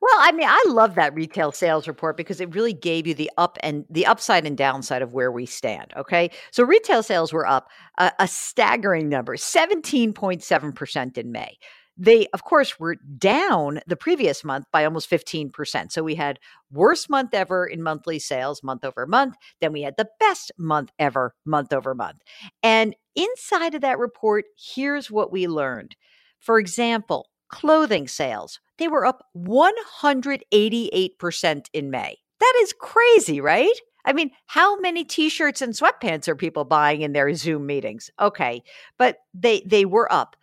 Well, 0.02 0.16
I 0.20 0.32
mean, 0.32 0.48
I 0.48 0.64
love 0.68 0.96
that 0.96 1.14
retail 1.16 1.52
sales 1.52 1.88
report 1.88 2.18
because 2.18 2.42
it 2.42 2.54
really 2.54 2.74
gave 2.74 3.08
you 3.08 3.14
the 3.14 3.32
up 3.38 3.58
and 3.62 3.86
the 3.90 4.06
upside 4.06 4.46
and 4.46 4.58
downside 4.58 5.02
of 5.02 5.14
where 5.14 5.32
we 5.32 5.46
stand. 5.46 5.94
Okay. 5.96 6.30
So 6.52 6.64
retail 6.64 7.04
sales 7.04 7.34
were 7.34 7.46
up 7.46 7.70
a, 7.98 8.12
a 8.20 8.28
staggering 8.28 9.10
number, 9.10 9.36
17.7% 9.36 11.18
in 11.18 11.32
May. 11.32 11.58
They, 11.98 12.28
of 12.34 12.44
course, 12.44 12.78
were 12.80 12.98
down 13.18 13.80
the 13.88 13.96
previous 13.96 14.44
month 14.44 14.66
by 14.72 14.84
almost 14.84 15.10
15%. 15.10 15.92
So 15.92 16.04
we 16.04 16.16
had 16.16 16.40
worst 16.72 17.10
month 17.10 17.34
ever 17.34 17.66
in 17.66 17.82
monthly 17.82 18.20
sales 18.20 18.62
month 18.62 18.84
over 18.84 19.08
month. 19.08 19.36
Then 19.62 19.72
we 19.72 19.82
had 19.82 19.96
the 19.98 20.10
best 20.20 20.52
month 20.58 20.92
ever 21.00 21.34
month 21.46 21.72
over 21.72 21.96
month. 21.96 22.22
And 22.62 22.96
inside 23.16 23.76
of 23.76 23.82
that 23.82 23.98
report, 23.98 24.46
here's 24.58 25.10
what 25.10 25.32
we 25.32 25.48
learned. 25.48 25.96
For 26.40 26.60
example, 26.60 27.30
clothing 27.50 28.08
sales 28.08 28.60
they 28.78 28.88
were 28.88 29.06
up 29.06 29.26
188% 29.38 31.66
in 31.74 31.92
May. 31.92 32.18
That 32.40 32.54
is 32.62 32.74
crazy, 32.80 33.42
right? 33.42 33.70
I 34.04 34.14
mean, 34.14 34.32
how 34.46 34.80
many 34.80 35.04
t-shirts 35.04 35.62
and 35.62 35.74
sweatpants 35.74 36.28
are 36.28 36.36
people 36.36 36.66
buying 36.66 37.02
in 37.02 37.14
their 37.14 37.34
Zoom 37.34 37.66
meetings? 37.66 38.12
Okay, 38.20 38.62
but 38.98 39.18
they 39.34 39.64
they 39.66 39.86
were 39.86 40.12
up. 40.12 40.36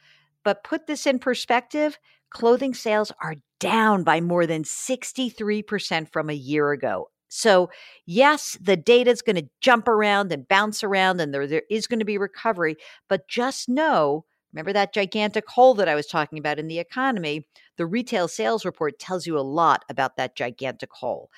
But 0.44 0.64
put 0.64 0.87
this 0.87 1.06
in 1.06 1.21
perspective, 1.21 1.99
clothing 2.30 2.75
sales 2.75 3.12
are 3.23 3.37
down 3.61 4.02
by 4.02 4.21
more 4.21 4.47
than 4.47 4.64
63% 4.64 6.11
from 6.11 6.28
a 6.28 6.35
year 6.35 6.73
ago. 6.73 7.11
So, 7.28 7.71
yes, 8.04 8.59
the 8.61 8.76
data 8.76 9.12
is 9.12 9.23
going 9.23 9.37
to 9.37 9.49
jump 9.61 9.87
around 9.87 10.32
and 10.32 10.49
bounce 10.49 10.82
around 10.82 11.21
and 11.21 11.32
there, 11.32 11.47
there 11.47 11.62
is 11.71 11.87
going 11.87 12.00
to 12.00 12.04
be 12.04 12.18
recovery, 12.18 12.75
but 13.09 13.28
just 13.28 13.68
know 13.68 14.25
Remember 14.52 14.73
that 14.73 14.92
gigantic 14.94 15.49
hole 15.49 15.75
that 15.75 15.88
I 15.88 15.94
was 15.94 16.06
talking 16.06 16.38
about 16.38 16.59
in 16.59 16.68
the 16.68 16.78
economy? 16.78 17.47
The 17.78 17.87
retail 17.87 18.28
sales 18.28 18.64
report 18.64 18.99
tells 18.99 19.26
you 19.26 19.38
a 19.38 19.40
lot 19.40 19.85
about 19.88 20.16
that 20.16 20.37
gigantic 20.37 20.92
hole. 20.92 21.30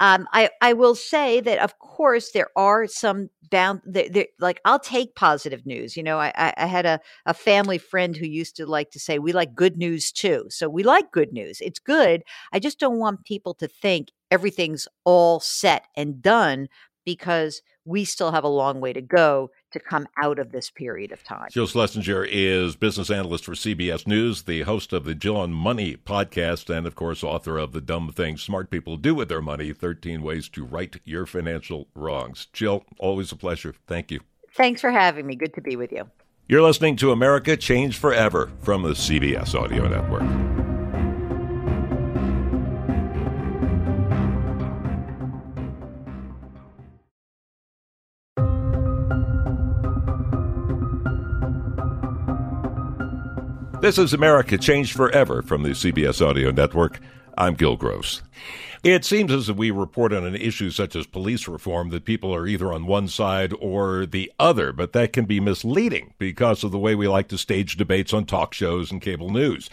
Um, 0.00 0.26
I, 0.32 0.50
I 0.60 0.72
will 0.72 0.96
say 0.96 1.40
that, 1.40 1.60
of 1.60 1.78
course, 1.78 2.32
there 2.32 2.48
are 2.56 2.88
some 2.88 3.30
bound, 3.50 3.82
like, 4.40 4.60
I'll 4.64 4.80
take 4.80 5.14
positive 5.14 5.64
news. 5.64 5.96
You 5.96 6.02
know, 6.02 6.18
I, 6.18 6.32
I 6.56 6.66
had 6.66 6.86
a, 6.86 6.98
a 7.24 7.34
family 7.34 7.78
friend 7.78 8.16
who 8.16 8.26
used 8.26 8.56
to 8.56 8.66
like 8.66 8.90
to 8.92 8.98
say, 8.98 9.20
we 9.20 9.32
like 9.32 9.54
good 9.54 9.76
news 9.76 10.10
too. 10.10 10.46
So 10.48 10.68
we 10.68 10.82
like 10.82 11.12
good 11.12 11.32
news. 11.32 11.60
It's 11.60 11.78
good. 11.78 12.24
I 12.52 12.58
just 12.58 12.80
don't 12.80 12.98
want 12.98 13.24
people 13.24 13.54
to 13.54 13.68
think 13.68 14.08
everything's 14.30 14.88
all 15.04 15.38
set 15.38 15.86
and 15.96 16.20
done 16.20 16.66
because 17.04 17.62
we 17.84 18.04
still 18.04 18.32
have 18.32 18.44
a 18.44 18.48
long 18.48 18.80
way 18.80 18.92
to 18.92 19.02
go 19.02 19.50
to 19.72 19.80
come 19.80 20.06
out 20.22 20.38
of 20.38 20.52
this 20.52 20.70
period 20.70 21.12
of 21.12 21.22
time. 21.24 21.48
Jill 21.50 21.66
Schlesinger 21.66 22.24
is 22.24 22.76
business 22.76 23.10
analyst 23.10 23.44
for 23.44 23.52
CBS 23.52 24.06
News, 24.06 24.42
the 24.42 24.62
host 24.62 24.92
of 24.92 25.04
the 25.04 25.14
Jill 25.14 25.36
on 25.36 25.52
Money 25.52 25.96
podcast, 25.96 26.74
and 26.74 26.86
of 26.86 26.94
course, 26.94 27.22
author 27.22 27.58
of 27.58 27.72
The 27.72 27.80
Dumb 27.80 28.12
Things 28.12 28.42
Smart 28.42 28.70
People 28.70 28.96
Do 28.96 29.14
with 29.14 29.28
Their 29.28 29.42
Money 29.42 29.72
13 29.72 30.22
Ways 30.22 30.48
to 30.50 30.64
Right 30.64 30.96
Your 31.04 31.26
Financial 31.26 31.88
Wrongs. 31.94 32.46
Jill, 32.52 32.84
always 32.98 33.32
a 33.32 33.36
pleasure. 33.36 33.74
Thank 33.86 34.10
you. 34.10 34.20
Thanks 34.54 34.80
for 34.80 34.90
having 34.90 35.26
me. 35.26 35.36
Good 35.36 35.54
to 35.54 35.60
be 35.60 35.76
with 35.76 35.92
you. 35.92 36.10
You're 36.48 36.62
listening 36.62 36.96
to 36.96 37.12
America 37.12 37.56
Changed 37.56 37.98
Forever 37.98 38.50
from 38.60 38.82
the 38.82 38.90
CBS 38.90 39.54
Audio 39.54 39.88
Network. 39.88 40.71
This 53.82 53.98
is 53.98 54.14
America 54.14 54.56
Changed 54.58 54.92
Forever 54.92 55.42
from 55.42 55.64
the 55.64 55.70
CBS 55.70 56.24
Audio 56.24 56.52
Network. 56.52 57.00
I'm 57.36 57.54
Gil 57.54 57.74
Gross. 57.74 58.22
It 58.84 59.04
seems 59.04 59.32
as 59.32 59.48
if 59.48 59.56
we 59.56 59.72
report 59.72 60.12
on 60.12 60.24
an 60.24 60.36
issue 60.36 60.70
such 60.70 60.94
as 60.94 61.04
police 61.04 61.48
reform 61.48 61.90
that 61.90 62.04
people 62.04 62.32
are 62.32 62.46
either 62.46 62.72
on 62.72 62.86
one 62.86 63.08
side 63.08 63.52
or 63.58 64.06
the 64.06 64.30
other, 64.38 64.72
but 64.72 64.92
that 64.92 65.12
can 65.12 65.24
be 65.24 65.40
misleading 65.40 66.14
because 66.20 66.62
of 66.62 66.70
the 66.70 66.78
way 66.78 66.94
we 66.94 67.08
like 67.08 67.26
to 67.30 67.36
stage 67.36 67.76
debates 67.76 68.12
on 68.12 68.24
talk 68.24 68.54
shows 68.54 68.92
and 68.92 69.02
cable 69.02 69.30
news. 69.30 69.68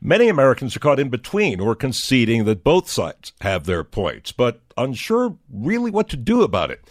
Many 0.00 0.30
Americans 0.30 0.74
are 0.74 0.80
caught 0.80 0.98
in 0.98 1.10
between 1.10 1.60
or 1.60 1.74
conceding 1.74 2.46
that 2.46 2.64
both 2.64 2.88
sides 2.88 3.34
have 3.42 3.64
their 3.64 3.84
points, 3.84 4.32
but 4.32 4.62
unsure 4.78 5.36
really 5.52 5.90
what 5.90 6.08
to 6.08 6.16
do 6.16 6.40
about 6.40 6.70
it. 6.70 6.82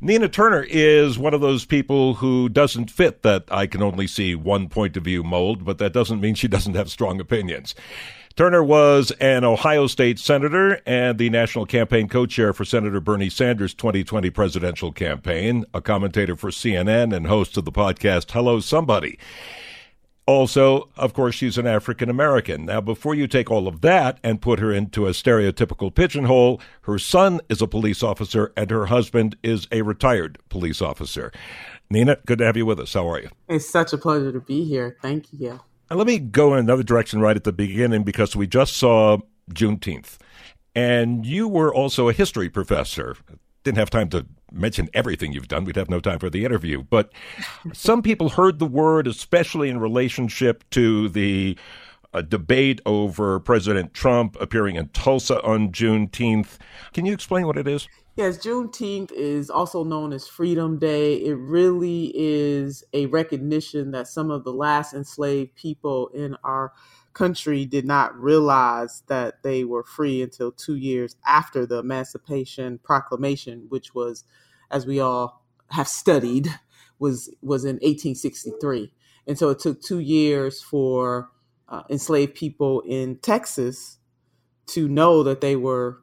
Nina 0.00 0.28
Turner 0.28 0.64
is 0.68 1.18
one 1.18 1.34
of 1.34 1.40
those 1.40 1.64
people 1.64 2.14
who 2.14 2.48
doesn't 2.48 2.88
fit 2.88 3.22
that 3.24 3.44
I 3.50 3.66
can 3.66 3.82
only 3.82 4.06
see 4.06 4.36
one 4.36 4.68
point 4.68 4.96
of 4.96 5.02
view 5.02 5.24
mold, 5.24 5.64
but 5.64 5.78
that 5.78 5.92
doesn't 5.92 6.20
mean 6.20 6.36
she 6.36 6.46
doesn't 6.46 6.74
have 6.74 6.88
strong 6.88 7.18
opinions. 7.18 7.74
Turner 8.36 8.62
was 8.62 9.10
an 9.20 9.42
Ohio 9.42 9.88
State 9.88 10.20
senator 10.20 10.80
and 10.86 11.18
the 11.18 11.30
national 11.30 11.66
campaign 11.66 12.08
co-chair 12.08 12.52
for 12.52 12.64
Senator 12.64 13.00
Bernie 13.00 13.28
Sanders' 13.28 13.74
2020 13.74 14.30
presidential 14.30 14.92
campaign, 14.92 15.64
a 15.74 15.80
commentator 15.80 16.36
for 16.36 16.50
CNN 16.50 17.12
and 17.12 17.26
host 17.26 17.56
of 17.56 17.64
the 17.64 17.72
podcast 17.72 18.30
Hello 18.30 18.60
Somebody. 18.60 19.18
Also, 20.28 20.90
of 20.98 21.14
course, 21.14 21.34
she's 21.34 21.56
an 21.56 21.66
African 21.66 22.10
American. 22.10 22.66
Now, 22.66 22.82
before 22.82 23.14
you 23.14 23.26
take 23.26 23.50
all 23.50 23.66
of 23.66 23.80
that 23.80 24.18
and 24.22 24.42
put 24.42 24.58
her 24.58 24.70
into 24.70 25.06
a 25.06 25.12
stereotypical 25.12 25.92
pigeonhole, 25.92 26.60
her 26.82 26.98
son 26.98 27.40
is 27.48 27.62
a 27.62 27.66
police 27.66 28.02
officer 28.02 28.52
and 28.54 28.70
her 28.70 28.84
husband 28.84 29.38
is 29.42 29.66
a 29.72 29.80
retired 29.80 30.38
police 30.50 30.82
officer. 30.82 31.32
Nina, 31.88 32.18
good 32.26 32.40
to 32.40 32.44
have 32.44 32.58
you 32.58 32.66
with 32.66 32.78
us. 32.78 32.92
How 32.92 33.08
are 33.08 33.22
you? 33.22 33.30
It's 33.48 33.70
such 33.70 33.94
a 33.94 33.96
pleasure 33.96 34.30
to 34.30 34.40
be 34.40 34.64
here. 34.64 34.98
Thank 35.00 35.32
you. 35.32 35.60
And 35.88 35.96
let 35.96 36.06
me 36.06 36.18
go 36.18 36.52
in 36.52 36.60
another 36.60 36.82
direction 36.82 37.22
right 37.22 37.34
at 37.34 37.44
the 37.44 37.52
beginning 37.52 38.02
because 38.02 38.36
we 38.36 38.46
just 38.46 38.76
saw 38.76 39.16
Juneteenth. 39.50 40.18
And 40.74 41.24
you 41.24 41.48
were 41.48 41.74
also 41.74 42.10
a 42.10 42.12
history 42.12 42.50
professor 42.50 43.16
didn't 43.64 43.78
have 43.78 43.90
time 43.90 44.08
to 44.10 44.26
mention 44.52 44.88
everything 44.94 45.32
you've 45.32 45.48
done. 45.48 45.64
We'd 45.64 45.76
have 45.76 45.90
no 45.90 46.00
time 46.00 46.18
for 46.18 46.30
the 46.30 46.44
interview. 46.44 46.82
But 46.82 47.12
some 47.72 48.02
people 48.02 48.30
heard 48.30 48.58
the 48.58 48.66
word, 48.66 49.06
especially 49.06 49.68
in 49.68 49.78
relationship 49.78 50.64
to 50.70 51.08
the 51.08 51.58
uh, 52.14 52.22
debate 52.22 52.80
over 52.86 53.38
President 53.40 53.92
Trump 53.92 54.36
appearing 54.40 54.76
in 54.76 54.88
Tulsa 54.88 55.42
on 55.42 55.70
Juneteenth. 55.70 56.56
Can 56.92 57.04
you 57.04 57.12
explain 57.12 57.46
what 57.46 57.58
it 57.58 57.68
is? 57.68 57.88
Yes, 58.16 58.38
Juneteenth 58.38 59.12
is 59.12 59.48
also 59.48 59.84
known 59.84 60.12
as 60.12 60.26
Freedom 60.26 60.78
Day. 60.78 61.14
It 61.14 61.34
really 61.34 62.12
is 62.16 62.82
a 62.92 63.06
recognition 63.06 63.92
that 63.92 64.08
some 64.08 64.32
of 64.32 64.42
the 64.42 64.52
last 64.52 64.92
enslaved 64.92 65.54
people 65.54 66.08
in 66.08 66.36
our 66.42 66.72
country 67.18 67.66
did 67.66 67.86
not 67.86 68.18
realize 68.20 69.04
that 69.08 69.42
they 69.44 69.64
were 69.64 69.84
free 69.84 70.22
until 70.22 70.52
two 70.52 70.76
years 70.76 71.16
after 71.26 71.66
the 71.66 71.80
Emancipation 71.80 72.78
Proclamation, 72.78 73.66
which 73.70 73.94
was, 73.94 74.24
as 74.70 74.86
we 74.86 75.00
all 75.00 75.44
have 75.72 75.88
studied, 75.88 76.48
was 77.00 77.30
was 77.42 77.64
in 77.66 77.76
1863. 77.76 78.92
And 79.28 79.38
so 79.38 79.50
it 79.50 79.60
took 79.60 79.82
two 79.82 80.00
years 80.00 80.62
for 80.62 81.30
uh, 81.68 81.84
enslaved 81.90 82.36
people 82.36 82.82
in 82.82 83.18
Texas 83.18 83.98
to 84.68 84.88
know 84.88 85.24
that 85.24 85.42
they 85.42 85.56
were 85.56 86.02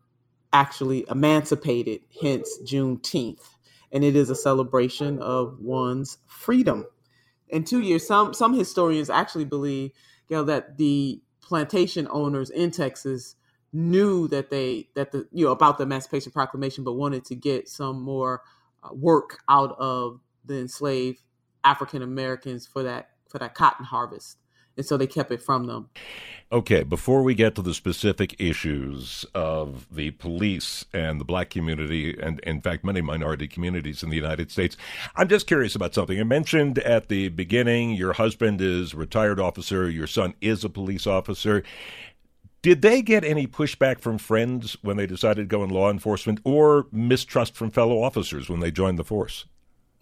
actually 0.54 1.06
emancipated, 1.10 2.02
hence 2.22 2.60
Juneteenth. 2.66 3.44
And 3.92 4.04
it 4.04 4.16
is 4.16 4.30
a 4.30 4.36
celebration 4.36 5.20
of 5.20 5.60
one's 5.62 6.20
freedom. 6.28 6.86
In 7.50 7.64
two 7.64 7.82
years, 7.82 8.08
some 8.08 8.34
some 8.34 8.54
historians 8.56 9.10
actually 9.10 9.46
believe 9.46 9.92
you 10.30 10.38
know 10.38 10.44
that 10.44 10.78
the 10.78 11.22
plantation 11.42 12.08
owners 12.10 12.50
in 12.50 12.72
Texas 12.72 13.36
knew 13.72 14.28
that 14.30 14.50
they 14.50 14.90
that 14.96 15.12
the 15.12 15.28
you 15.32 15.46
know 15.46 15.52
about 15.52 15.78
the 15.78 15.84
Emancipation 15.84 16.32
Proclamation, 16.32 16.84
but 16.84 16.94
wanted 16.94 17.26
to 17.26 17.36
get 17.36 17.68
some 17.68 18.02
more 18.02 18.42
uh, 18.84 18.94
work 18.94 19.40
out 19.50 19.76
of 19.80 20.20
the 20.46 20.60
enslaved 20.60 21.22
African 21.64 22.02
Americans 22.02 22.66
for 22.66 22.84
that 22.84 23.10
for 23.30 23.40
that 23.40 23.54
cotton 23.54 23.86
harvest, 23.86 24.38
and 24.78 24.86
so 24.86 24.98
they 24.98 25.08
kept 25.08 25.32
it 25.32 25.42
from 25.42 25.66
them. 25.66 25.90
Okay, 26.52 26.84
before 26.84 27.24
we 27.24 27.34
get 27.34 27.56
to 27.56 27.62
the 27.62 27.74
specific 27.74 28.36
issues 28.40 29.26
of 29.34 29.88
the 29.94 30.12
police 30.12 30.86
and 30.94 31.20
the 31.20 31.26
black 31.26 31.50
community, 31.50 32.16
and 32.22 32.40
in 32.42 32.62
fact, 32.62 32.86
many 32.86 33.02
minority 33.02 33.48
communities 33.48 34.04
in 34.04 34.10
the 34.10 34.16
United 34.16 34.52
States, 34.52 34.78
I'm 35.16 35.28
just 35.28 35.48
curious 35.48 35.76
about 35.76 35.96
something. 35.96 36.16
You 36.16 36.26
mentioned 36.26 36.80
at 36.80 37.08
the 37.08 37.30
beginning 37.30 37.92
your 37.92 38.14
husband 38.14 38.62
is 38.62 38.94
a 38.94 38.98
retired 38.98 39.40
officer, 39.40 39.90
your 39.90 40.08
son 40.08 40.36
is 40.40 40.64
a 40.64 40.70
police 40.70 41.08
officer. 41.08 41.64
Did 42.62 42.82
they 42.82 43.02
get 43.02 43.24
any 43.24 43.48
pushback 43.48 44.00
from 44.00 44.18
friends 44.18 44.78
when 44.82 44.98
they 44.98 45.06
decided 45.06 45.44
to 45.44 45.48
go 45.48 45.64
in 45.64 45.70
law 45.70 45.90
enforcement 45.90 46.40
or 46.44 46.88
mistrust 46.92 47.56
from 47.56 47.70
fellow 47.72 48.02
officers 48.02 48.50
when 48.50 48.60
they 48.60 48.72
joined 48.72 48.98
the 48.98 49.04
force? 49.04 49.46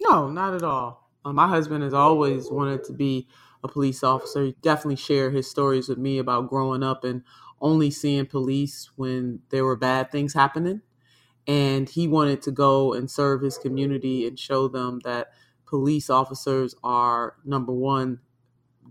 No, 0.00 0.30
not 0.30 0.54
at 0.54 0.62
all. 0.62 1.10
Uh, 1.24 1.32
my 1.32 1.48
husband 1.48 1.82
has 1.82 1.94
always 1.94 2.50
wanted 2.50 2.84
to 2.84 2.92
be 2.92 3.28
a 3.64 3.68
police 3.68 4.04
officer. 4.04 4.44
He 4.46 4.56
definitely 4.62 4.96
shared 4.96 5.34
his 5.34 5.50
stories 5.50 5.88
with 5.90 5.98
me 5.98 6.18
about 6.18 6.50
growing 6.50 6.84
up 6.84 7.04
and 7.04 7.24
only 7.60 7.90
seeing 7.90 8.26
police 8.26 8.90
when 8.96 9.40
there 9.50 9.64
were 9.66 9.76
bad 9.76 10.12
things 10.12 10.34
happening. 10.34 10.82
And 11.46 11.88
he 11.88 12.08
wanted 12.08 12.42
to 12.42 12.52
go 12.52 12.94
and 12.94 13.10
serve 13.10 13.42
his 13.42 13.58
community 13.58 14.26
and 14.26 14.38
show 14.38 14.68
them 14.68 15.00
that 15.04 15.28
police 15.66 16.10
officers 16.10 16.74
are 16.84 17.36
number 17.44 17.72
one, 17.72 18.20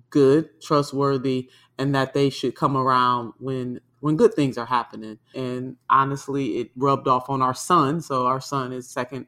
good, 0.10 0.62
trustworthy, 0.62 1.50
and 1.78 1.96
that 1.96 2.14
they 2.14 2.30
should 2.30 2.56
come 2.56 2.78
around 2.78 3.34
when 3.40 3.82
when 4.02 4.18
good 4.18 4.34
things 4.34 4.58
are 4.58 4.66
happening. 4.68 5.20
And 5.36 5.78
honestly, 5.90 6.58
it 6.60 6.72
rubbed 6.76 7.08
off 7.08 7.30
on 7.30 7.42
our 7.42 7.54
son. 7.54 8.02
So 8.02 8.28
our 8.28 8.42
son 8.42 8.74
is 8.74 8.90
second 8.90 9.28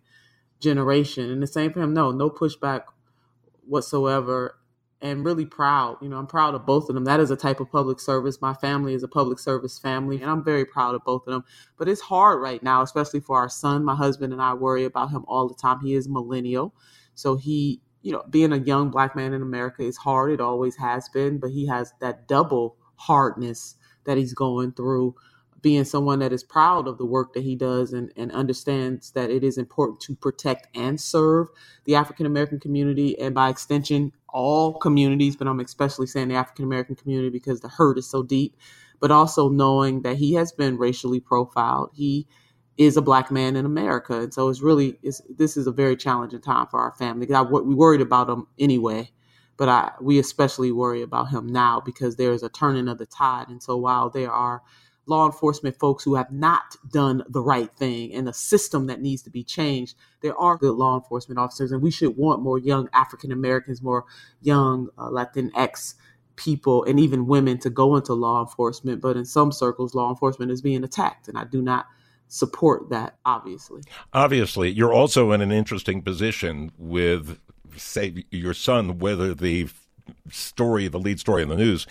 generation. 0.60 1.32
And 1.32 1.44
the 1.44 1.48
same 1.48 1.74
for 1.74 1.82
him. 1.82 1.94
No, 1.94 2.12
no 2.12 2.30
pushback 2.30 2.84
whatsoever 3.68 4.58
and 5.02 5.26
really 5.26 5.46
proud. 5.46 5.98
You 6.02 6.10
know, 6.10 6.18
I'm 6.18 6.28
proud 6.28 6.56
of 6.56 6.66
both 6.66 6.90
of 6.90 6.96
them. 6.96 7.06
That 7.06 7.20
is 7.20 7.32
a 7.32 7.36
type 7.36 7.60
of 7.60 7.72
public 7.72 8.00
service. 8.00 8.42
My 8.42 8.54
family 8.54 8.94
is 8.94 9.04
a 9.04 9.08
public 9.08 9.40
service 9.40 9.78
family, 9.78 10.22
and 10.22 10.32
I'm 10.32 10.44
very 10.44 10.66
proud 10.66 10.96
of 10.96 11.04
both 11.04 11.28
of 11.28 11.34
them. 11.34 11.44
But 11.78 11.90
it's 11.90 12.02
hard 12.02 12.42
right 12.42 12.62
now, 12.64 12.82
especially 12.82 13.20
for 13.20 13.38
our 13.38 13.50
son. 13.50 13.84
My 13.84 13.96
husband 13.96 14.34
and 14.34 14.42
I 14.42 14.54
worry 14.54 14.86
about 14.86 15.12
him 15.12 15.26
all 15.28 15.48
the 15.48 15.56
time. 15.56 15.80
He 15.82 15.94
is 15.94 16.08
millennial. 16.10 16.74
So 17.14 17.36
he, 17.36 17.82
you 18.02 18.12
know, 18.12 18.24
being 18.30 18.54
a 18.54 18.58
young 18.58 18.90
black 18.90 19.16
man 19.16 19.34
in 19.34 19.42
America 19.42 19.84
is 19.84 19.98
hard. 19.98 20.32
It 20.32 20.42
always 20.42 20.76
has 20.78 21.10
been, 21.10 21.40
but 21.40 21.52
he 21.52 21.68
has 21.68 21.94
that 22.02 22.28
double 22.28 22.78
hardness 22.96 23.76
that 24.06 24.18
he's 24.18 24.34
going 24.34 24.72
through 24.72 25.16
being 25.66 25.84
someone 25.84 26.20
that 26.20 26.32
is 26.32 26.44
proud 26.44 26.88
of 26.88 27.00
the 27.00 27.06
work 27.08 27.34
that 27.34 27.42
he 27.42 27.56
does 27.56 27.92
and, 27.92 28.14
and 28.16 28.32
understands 28.34 29.10
that 29.14 29.32
it 29.32 29.44
is 29.44 29.58
important 29.58 30.00
to 30.00 30.16
protect 30.16 30.68
and 30.78 31.02
serve 31.02 31.48
the 31.86 31.96
African 31.96 32.28
American 32.28 32.60
community 32.60 33.18
and 33.20 33.34
by 33.34 33.50
extension 33.50 34.12
all 34.30 34.76
communities, 34.78 35.36
but 35.36 35.48
I'm 35.48 35.60
especially 35.60 36.06
saying 36.06 36.28
the 36.28 36.36
African 36.36 36.66
American 36.66 36.96
community 36.96 37.32
because 37.32 37.62
the 37.62 37.68
hurt 37.68 37.98
is 37.98 38.08
so 38.08 38.22
deep, 38.22 38.56
but 39.00 39.10
also 39.10 39.50
knowing 39.50 40.04
that 40.04 40.18
he 40.18 40.36
has 40.36 40.52
been 40.52 40.78
racially 40.78 41.20
profiled. 41.20 41.90
He 41.96 42.28
is 42.78 42.96
a 42.96 43.02
black 43.02 43.32
man 43.32 43.56
in 43.56 43.66
America. 43.66 44.22
And 44.22 44.32
so 44.32 44.50
it's 44.50 44.62
really, 44.62 45.00
it's, 45.02 45.24
this 45.36 45.58
is 45.58 45.66
a 45.66 45.72
very 45.72 45.96
challenging 45.96 46.42
time 46.42 46.68
for 46.68 46.80
our 46.80 46.92
family. 46.92 47.34
I, 47.34 47.42
we 47.42 47.74
worried 47.74 48.02
about 48.02 48.30
him 48.30 48.46
anyway, 48.60 49.10
but 49.58 49.68
I, 49.68 49.94
we 50.00 50.20
especially 50.20 50.72
worry 50.72 51.02
about 51.02 51.32
him 51.32 51.48
now 51.48 51.82
because 51.84 52.18
there 52.18 52.34
is 52.34 52.44
a 52.44 52.50
turning 52.50 52.88
of 52.88 53.00
the 53.00 53.08
tide. 53.08 53.48
And 53.48 53.64
so 53.64 53.76
while 53.76 54.12
there 54.12 54.32
are 54.32 54.62
law 55.08 55.26
enforcement 55.26 55.78
folks 55.78 56.04
who 56.04 56.16
have 56.16 56.32
not 56.32 56.76
done 56.92 57.24
the 57.30 57.42
right 57.42 57.72
thing 57.78 58.14
and 58.14 58.28
a 58.28 58.34
system 58.34 58.88
that 58.88 59.02
needs 59.02 59.22
to 59.24 59.30
be 59.30 59.44
changed, 59.44 59.96
there 60.22 60.38
are 60.38 60.58
good 60.58 60.76
law 60.76 60.96
enforcement 60.96 61.40
officers, 61.40 61.72
and 61.72 61.82
we 61.82 61.92
should 61.92 62.18
want 62.18 62.42
more 62.42 62.58
young 62.58 62.90
African 62.94 63.32
Americans, 63.32 63.82
more 63.82 64.06
young 64.42 64.90
uh, 64.98 65.10
Latinx 65.10 65.96
people, 66.36 66.84
and 66.84 67.00
even 67.00 67.28
women 67.28 67.58
to 67.60 67.70
go 67.70 67.96
into 67.96 68.14
law 68.14 68.42
enforcement. 68.42 69.02
But 69.02 69.16
in 69.16 69.26
some 69.26 69.52
circles, 69.52 69.94
law 69.94 70.10
enforcement 70.10 70.52
is 70.52 70.62
being 70.62 70.84
attacked, 70.84 71.28
and 71.28 71.38
I 71.38 71.44
do 71.44 71.62
not 71.62 71.86
support 72.28 72.90
that, 72.90 73.18
obviously. 73.26 73.82
Obviously, 74.14 74.72
you're 74.72 74.94
also 74.94 75.32
in 75.32 75.42
an 75.42 75.52
interesting 75.52 76.02
position 76.02 76.72
with, 76.78 77.40
say, 77.78 78.26
your 78.32 78.54
son, 78.54 78.98
whether 78.98 79.34
the 79.34 79.70
story, 80.30 80.88
the 80.88 81.00
lead 81.00 81.20
story 81.20 81.44
in 81.44 81.50
the 81.50 81.56
news, 81.56 81.86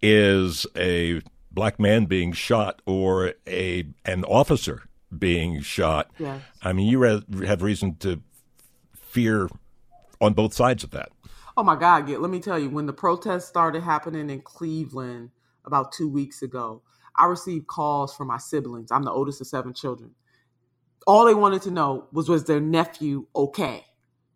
is 0.00 0.66
a 0.76 1.20
black 1.54 1.78
man 1.78 2.06
being 2.06 2.32
shot 2.32 2.82
or 2.84 3.34
a 3.46 3.86
an 4.04 4.24
officer 4.24 4.82
being 5.16 5.60
shot. 5.60 6.10
Yes. 6.18 6.42
I 6.62 6.72
mean, 6.72 6.88
you 6.88 7.02
have 7.02 7.62
reason 7.62 7.96
to 8.00 8.20
fear 8.94 9.48
on 10.20 10.34
both 10.34 10.52
sides 10.52 10.84
of 10.84 10.90
that. 10.90 11.10
Oh 11.56 11.62
my 11.62 11.76
God, 11.76 12.08
let 12.08 12.30
me 12.30 12.40
tell 12.40 12.58
you, 12.58 12.68
when 12.68 12.86
the 12.86 12.92
protests 12.92 13.46
started 13.46 13.82
happening 13.82 14.28
in 14.28 14.40
Cleveland 14.40 15.30
about 15.64 15.92
two 15.92 16.08
weeks 16.08 16.42
ago, 16.42 16.82
I 17.16 17.26
received 17.26 17.68
calls 17.68 18.14
from 18.14 18.26
my 18.26 18.38
siblings. 18.38 18.90
I'm 18.90 19.04
the 19.04 19.12
oldest 19.12 19.40
of 19.40 19.46
seven 19.46 19.72
children. 19.72 20.10
All 21.06 21.26
they 21.26 21.34
wanted 21.34 21.62
to 21.62 21.70
know 21.70 22.08
was 22.12 22.28
was 22.28 22.44
their 22.44 22.60
nephew 22.60 23.26
okay? 23.36 23.84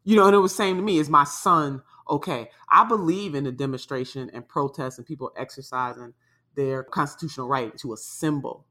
You 0.04 0.16
know, 0.16 0.26
and 0.26 0.34
it 0.34 0.38
was 0.38 0.54
saying 0.54 0.76
to 0.76 0.82
me, 0.82 0.98
is 0.98 1.10
my 1.10 1.24
son 1.24 1.82
okay? 2.08 2.50
I 2.70 2.84
believe 2.84 3.34
in 3.34 3.44
the 3.44 3.52
demonstration 3.52 4.30
and 4.32 4.46
protest 4.46 4.98
and 4.98 5.06
people 5.06 5.32
exercising 5.36 6.14
their 6.58 6.82
constitutional 6.82 7.46
right 7.46 7.74
to 7.78 7.92
assemble. 7.92 8.66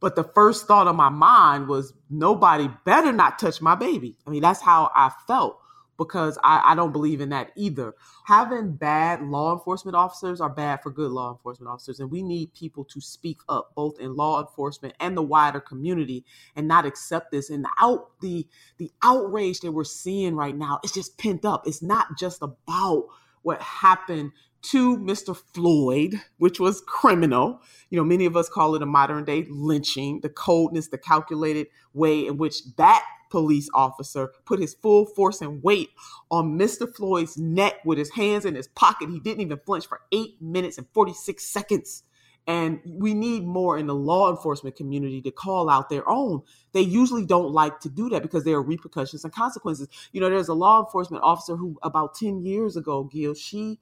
But 0.00 0.14
the 0.14 0.22
first 0.22 0.68
thought 0.68 0.86
of 0.86 0.94
my 0.94 1.08
mind 1.08 1.66
was 1.66 1.92
nobody 2.08 2.70
better 2.84 3.12
not 3.12 3.40
touch 3.40 3.60
my 3.60 3.74
baby. 3.74 4.16
I 4.24 4.30
mean, 4.30 4.40
that's 4.40 4.62
how 4.62 4.92
I 4.94 5.10
felt 5.26 5.58
because 5.98 6.38
I, 6.44 6.62
I, 6.64 6.74
don't 6.76 6.92
believe 6.92 7.20
in 7.20 7.30
that 7.30 7.50
either. 7.56 7.94
Having 8.26 8.76
bad 8.76 9.20
law 9.20 9.52
enforcement 9.52 9.96
officers 9.96 10.40
are 10.40 10.48
bad 10.48 10.80
for 10.80 10.92
good 10.92 11.10
law 11.10 11.32
enforcement 11.32 11.68
officers. 11.68 11.98
And 11.98 12.08
we 12.08 12.22
need 12.22 12.54
people 12.54 12.84
to 12.84 13.00
speak 13.00 13.40
up 13.48 13.74
both 13.74 13.98
in 13.98 14.14
law 14.14 14.40
enforcement 14.40 14.94
and 15.00 15.16
the 15.16 15.22
wider 15.22 15.58
community 15.58 16.24
and 16.54 16.68
not 16.68 16.86
accept 16.86 17.32
this. 17.32 17.50
And 17.50 17.64
the 17.64 17.70
out 17.80 18.10
the 18.20 18.46
the 18.76 18.92
outrage 19.02 19.58
that 19.60 19.72
we're 19.72 19.82
seeing 19.82 20.36
right 20.36 20.56
now 20.56 20.78
is 20.84 20.92
just 20.92 21.18
pent 21.18 21.44
up. 21.44 21.66
It's 21.66 21.82
not 21.82 22.16
just 22.16 22.42
about 22.42 23.06
what 23.42 23.60
happened 23.60 24.32
to 24.60 24.96
Mr. 24.98 25.36
Floyd, 25.36 26.20
which 26.38 26.58
was 26.58 26.82
criminal. 26.86 27.60
You 27.90 27.98
know, 27.98 28.04
many 28.04 28.26
of 28.26 28.36
us 28.36 28.48
call 28.48 28.74
it 28.74 28.82
a 28.82 28.86
modern 28.86 29.24
day 29.24 29.46
lynching, 29.48 30.20
the 30.20 30.28
coldness, 30.28 30.88
the 30.88 30.98
calculated 30.98 31.68
way 31.94 32.26
in 32.26 32.36
which 32.36 32.74
that 32.76 33.04
police 33.30 33.68
officer 33.74 34.32
put 34.44 34.60
his 34.60 34.74
full 34.74 35.06
force 35.06 35.40
and 35.40 35.62
weight 35.62 35.90
on 36.30 36.58
Mr. 36.58 36.92
Floyd's 36.92 37.36
neck 37.36 37.74
with 37.84 37.98
his 37.98 38.10
hands 38.10 38.44
in 38.44 38.54
his 38.54 38.68
pocket. 38.68 39.10
He 39.10 39.20
didn't 39.20 39.42
even 39.42 39.60
flinch 39.64 39.86
for 39.86 40.00
eight 40.12 40.40
minutes 40.40 40.78
and 40.78 40.86
46 40.92 41.44
seconds. 41.44 42.04
And 42.46 42.80
we 42.86 43.12
need 43.12 43.44
more 43.44 43.76
in 43.76 43.86
the 43.86 43.94
law 43.94 44.30
enforcement 44.30 44.74
community 44.74 45.20
to 45.20 45.30
call 45.30 45.68
out 45.68 45.90
their 45.90 46.08
own. 46.08 46.40
They 46.72 46.80
usually 46.80 47.26
don't 47.26 47.52
like 47.52 47.78
to 47.80 47.90
do 47.90 48.08
that 48.08 48.22
because 48.22 48.44
there 48.44 48.56
are 48.56 48.62
repercussions 48.62 49.22
and 49.22 49.32
consequences. 49.32 49.86
You 50.12 50.22
know, 50.22 50.30
there's 50.30 50.48
a 50.48 50.54
law 50.54 50.82
enforcement 50.82 51.22
officer 51.22 51.56
who, 51.56 51.78
about 51.82 52.14
10 52.14 52.46
years 52.46 52.74
ago, 52.74 53.04
Gil, 53.04 53.34
she, 53.34 53.78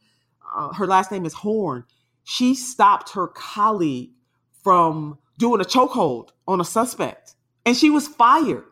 uh, 0.55 0.73
her 0.75 0.87
last 0.87 1.11
name 1.11 1.25
is 1.25 1.35
Horne. 1.35 1.85
She 2.25 2.55
stopped 2.55 3.11
her 3.15 3.29
colleague 3.29 4.11
from 4.63 5.19
doing 5.39 5.61
a 5.61 5.65
chokehold 5.65 6.31
on 6.49 6.61
a 6.61 6.65
suspect, 6.65 7.35
and 7.65 7.77
she 7.77 7.91
was 7.91 8.09
fired. 8.09 8.65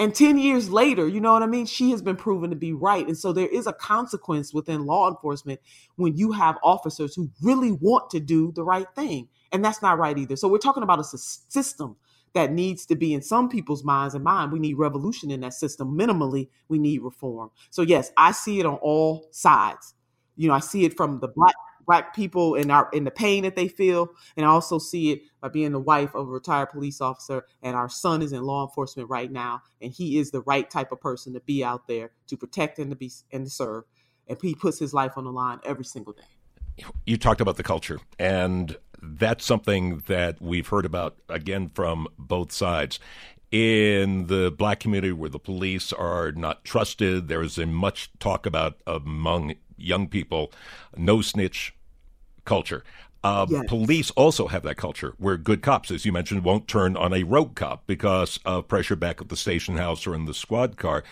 And 0.00 0.14
10 0.14 0.38
years 0.38 0.70
later, 0.70 1.08
you 1.08 1.20
know 1.20 1.32
what 1.32 1.42
I 1.42 1.46
mean? 1.46 1.66
She 1.66 1.90
has 1.90 2.00
been 2.00 2.14
proven 2.14 2.50
to 2.50 2.56
be 2.56 2.72
right. 2.72 3.04
And 3.04 3.18
so 3.18 3.32
there 3.32 3.48
is 3.48 3.66
a 3.66 3.72
consequence 3.72 4.54
within 4.54 4.86
law 4.86 5.10
enforcement 5.10 5.60
when 5.96 6.16
you 6.16 6.30
have 6.30 6.56
officers 6.62 7.16
who 7.16 7.30
really 7.42 7.72
want 7.72 8.08
to 8.10 8.20
do 8.20 8.52
the 8.52 8.62
right 8.62 8.86
thing. 8.94 9.28
And 9.50 9.64
that's 9.64 9.82
not 9.82 9.98
right 9.98 10.16
either. 10.16 10.36
So 10.36 10.46
we're 10.46 10.58
talking 10.58 10.84
about 10.84 11.00
a 11.00 11.04
system 11.04 11.96
that 12.34 12.52
needs 12.52 12.86
to 12.86 12.94
be 12.94 13.12
in 13.12 13.22
some 13.22 13.48
people's 13.48 13.82
minds 13.82 14.14
and 14.14 14.22
mind. 14.22 14.52
We 14.52 14.60
need 14.60 14.74
revolution 14.74 15.32
in 15.32 15.40
that 15.40 15.54
system. 15.54 15.98
Minimally, 15.98 16.48
we 16.68 16.78
need 16.78 17.02
reform. 17.02 17.50
So 17.70 17.82
yes, 17.82 18.12
I 18.16 18.32
see 18.32 18.60
it 18.60 18.66
on 18.66 18.76
all 18.76 19.26
sides. 19.32 19.94
You 20.38 20.48
know, 20.48 20.54
I 20.54 20.60
see 20.60 20.84
it 20.84 20.96
from 20.96 21.20
the 21.20 21.28
black 21.28 21.54
black 21.86 22.14
people 22.14 22.54
and 22.54 22.70
our 22.70 22.88
in 22.92 23.04
the 23.04 23.10
pain 23.10 23.44
that 23.44 23.56
they 23.56 23.66
feel 23.66 24.10
and 24.36 24.44
i 24.44 24.48
also 24.50 24.78
see 24.78 25.10
it 25.10 25.22
by 25.40 25.48
being 25.48 25.72
the 25.72 25.80
wife 25.80 26.14
of 26.14 26.28
a 26.28 26.30
retired 26.30 26.66
police 26.66 27.00
officer 27.00 27.46
and 27.62 27.74
our 27.74 27.88
son 27.88 28.20
is 28.20 28.30
in 28.30 28.42
law 28.42 28.62
enforcement 28.62 29.08
right 29.08 29.32
now 29.32 29.62
and 29.80 29.92
he 29.92 30.18
is 30.18 30.30
the 30.30 30.42
right 30.42 30.70
type 30.70 30.92
of 30.92 31.00
person 31.00 31.32
to 31.32 31.40
be 31.40 31.64
out 31.64 31.86
there 31.86 32.10
to 32.26 32.36
protect 32.36 32.78
and 32.78 32.90
to 32.90 32.96
be 32.96 33.10
and 33.32 33.44
to 33.44 33.50
serve. 33.50 33.84
And 34.28 34.38
he 34.40 34.54
puts 34.54 34.78
his 34.78 34.92
life 34.92 35.12
on 35.16 35.24
the 35.24 35.32
line 35.32 35.58
every 35.64 35.84
single 35.84 36.12
day. 36.12 36.84
You 37.06 37.16
talked 37.16 37.40
about 37.40 37.56
the 37.56 37.62
culture 37.62 38.00
and 38.18 38.76
that's 39.02 39.44
something 39.44 40.02
that 40.06 40.40
we've 40.40 40.68
heard 40.68 40.84
about 40.84 41.16
again 41.28 41.70
from 41.74 42.08
both 42.18 42.52
sides. 42.52 43.00
In 43.50 44.26
the 44.26 44.50
black 44.50 44.78
community 44.80 45.12
where 45.12 45.30
the 45.30 45.38
police 45.38 45.92
are 45.92 46.32
not 46.32 46.64
trusted 46.64 47.28
there 47.28 47.40
is 47.40 47.56
a 47.56 47.64
much 47.64 48.10
talk 48.18 48.44
about 48.44 48.78
among 48.86 49.54
young 49.78 50.08
people 50.08 50.52
no 50.96 51.22
snitch 51.22 51.74
culture. 52.44 52.84
Uh, 53.24 53.46
yes. 53.48 53.64
Police 53.66 54.10
also 54.12 54.46
have 54.46 54.62
that 54.62 54.76
culture 54.76 55.14
where 55.18 55.36
good 55.36 55.60
cops, 55.60 55.90
as 55.90 56.04
you 56.04 56.12
mentioned, 56.12 56.44
won't 56.44 56.68
turn 56.68 56.96
on 56.96 57.12
a 57.12 57.24
rogue 57.24 57.56
cop 57.56 57.86
because 57.86 58.38
of 58.44 58.68
pressure 58.68 58.96
back 58.96 59.20
at 59.20 59.28
the 59.28 59.36
station 59.36 59.76
house 59.76 60.06
or 60.06 60.14
in 60.14 60.24
the 60.24 60.34
squad 60.34 60.76
car. 60.76 61.02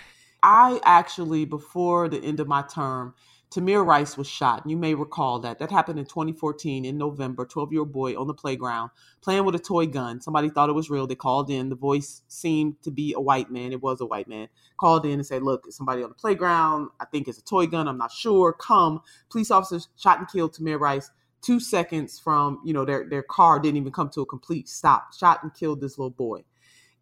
I 0.43 0.81
actually, 0.85 1.45
before 1.45 2.09
the 2.09 2.19
end 2.19 2.39
of 2.39 2.47
my 2.47 2.63
term, 2.63 3.15
Tamir 3.51 3.87
Rice 3.87 4.17
was 4.17 4.27
shot. 4.27 4.65
You 4.67 4.77
may 4.77 4.95
recall 4.95 5.39
that. 5.41 5.59
That 5.59 5.71
happened 5.71 5.99
in 5.99 6.05
2014 6.05 6.85
in 6.85 6.99
November. 6.99 7.47
12 7.47 7.73
year 7.73 7.81
old 7.81 7.93
boy 7.93 8.19
on 8.19 8.27
the 8.27 8.35
playground 8.35 8.91
playing 9.23 9.45
with 9.45 9.55
a 9.55 9.61
toy 9.61 9.87
gun. 9.87 10.21
Somebody 10.21 10.51
thought 10.51 10.69
it 10.69 10.75
was 10.75 10.91
real. 10.91 11.07
They 11.07 11.15
called 11.15 11.49
in. 11.51 11.69
The 11.69 11.77
voice 11.77 12.23
seemed 12.29 12.83
to 12.83 12.91
be 12.91 13.13
a 13.13 13.21
white 13.21 13.51
man. 13.51 13.73
It 13.73 13.83
was 13.83 14.01
a 14.01 14.07
white 14.07 14.29
man. 14.29 14.49
Called 14.77 15.07
in 15.07 15.13
and 15.13 15.27
said, 15.27 15.43
Look, 15.43 15.65
somebody 15.71 16.03
on 16.03 16.11
the 16.11 16.15
playground. 16.15 16.91
I 17.01 17.05
think 17.07 17.29
it's 17.29 17.39
a 17.39 17.45
toy 17.45 17.67
gun. 17.67 17.89
I'm 17.89 17.99
not 17.99 18.13
sure. 18.13 18.53
Come. 18.53 19.01
Police 19.31 19.51
officers 19.51 19.89
shot 19.97 20.19
and 20.19 20.29
killed 20.29 20.55
Tamir 20.55 20.81
Rice 20.81 21.11
two 21.43 21.61
seconds 21.61 22.19
from 22.19 22.61
you 22.65 22.73
know 22.73 22.85
their 22.85 23.09
their 23.09 23.23
car 23.23 23.61
didn't 23.61 23.77
even 23.77 23.93
come 23.93 24.09
to 24.09 24.23
a 24.23 24.27
complete 24.27 24.69
stop 24.69 25.13
shot 25.13 25.43
and 25.43 25.55
killed 25.55 25.81
this 25.81 25.99
little 25.99 26.11
boy 26.11 26.43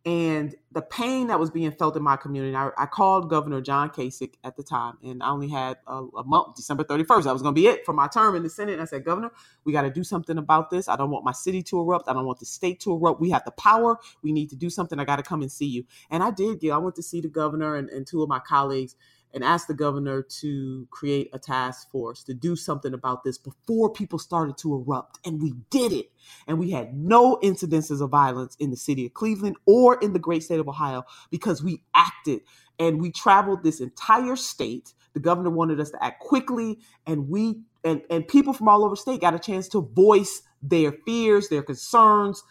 and 0.07 0.55
the 0.73 0.83
pain 0.83 1.29
that 1.29 1.40
was 1.40 1.51
being 1.51 1.71
felt 1.73 1.97
in 1.97 2.03
my 2.03 2.17
community 2.17 2.57
i, 2.57 2.71
I 2.79 2.87
called 2.87 3.31
governor 3.31 3.61
john 3.61 3.90
kasich 3.90 4.35
at 4.45 4.57
the 4.57 4.62
time 4.62 4.99
and 5.03 5.23
i 5.23 5.31
only 5.31 5.49
had 5.49 5.79
a, 5.87 6.05
a 6.19 6.25
month 6.25 6.57
december 6.57 6.85
31st 6.85 7.25
that 7.25 7.33
was 7.33 7.43
going 7.43 7.55
to 7.55 7.61
be 7.61 7.69
it 7.69 7.87
for 7.87 7.93
my 7.93 8.09
term 8.09 8.37
in 8.37 8.43
the 8.43 8.51
senate 8.51 8.75
and 8.75 8.83
i 8.83 8.87
said 8.87 9.05
governor 9.05 9.31
we 9.64 9.73
got 9.73 9.83
to 9.83 9.90
do 9.90 10.05
something 10.05 10.38
about 10.38 10.71
this. 10.71 10.88
I 10.88 10.97
don't 10.97 11.11
want 11.11 11.25
my 11.25 11.33
city 11.33 11.62
to 11.64 11.81
erupt. 11.81 12.09
I 12.09 12.12
don't 12.12 12.27
want 12.27 12.40
the 12.40 12.47
state 12.47 12.81
to 12.81 12.93
erupt. 12.95 13.21
We 13.21 13.31
have 13.31 13.45
the 13.45 13.53
power. 13.53 13.99
We 14.23 14.33
need 14.33 14.51
to 14.51 14.57
do 14.57 14.71
something. 14.71 14.99
I 14.99 15.05
got 15.05 15.17
to 15.17 15.23
come 15.23 15.43
and 15.43 15.51
see 15.53 15.67
you. 15.67 15.85
And 16.11 16.23
i 16.23 16.31
did 16.31 16.61
get 16.61 16.73
i 16.73 16.79
went 16.79 16.97
to 16.97 17.03
see 17.03 17.21
the 17.21 17.29
governor 17.29 17.77
and, 17.77 17.88
and 17.90 18.07
two 18.07 18.23
of 18.23 18.29
my 18.29 18.40
colleagues 18.40 18.97
and 19.35 19.44
asked 19.44 19.68
the 19.68 19.75
governor 19.75 20.23
to 20.23 20.87
create 20.90 21.29
a 21.33 21.38
task 21.38 21.90
force 21.90 22.23
to 22.23 22.35
do 22.35 22.57
something 22.57 22.94
about 22.94 23.25
this 23.25 23.37
before 23.37 23.90
people 23.90 24.18
started 24.18 24.57
to 24.59 24.75
erupt. 24.75 25.18
And 25.27 25.42
we 25.42 25.55
did 25.70 25.92
it. 25.92 26.12
And 26.47 26.59
we 26.59 26.70
had 26.70 26.94
no 26.94 27.38
incidences 27.42 28.01
of 28.01 28.11
violence 28.11 28.57
in 28.61 28.70
the 28.70 28.77
city 28.77 29.07
of 29.07 29.14
Cleveland 29.14 29.57
or 29.66 29.99
in 30.01 30.12
the 30.12 30.18
great 30.18 30.44
state 30.44 30.61
of 30.61 30.68
Ohio 30.68 31.03
because 31.31 31.62
we 31.62 31.83
acted 31.94 32.40
and 32.79 33.01
we 33.01 33.11
traveled 33.11 33.62
this 33.62 33.81
entire 33.81 34.37
state. 34.37 34.94
The 35.12 35.20
governor 35.20 35.51
wanted 35.51 35.81
us 35.81 35.90
to 35.90 36.05
act 36.05 36.20
quickly, 36.20 36.79
and 37.07 37.29
we 37.29 37.61
and, 37.85 38.03
and 38.11 38.27
people 38.27 38.53
from 38.53 38.68
all 38.68 38.85
over 38.85 38.97
state 38.97 39.20
got 39.20 39.35
a 39.35 39.38
chance 39.38 39.68
to 39.68 39.81
voice 39.81 40.42
their 40.62 40.92
fears, 41.07 41.49
their 41.49 41.62
concerns, 41.62 42.42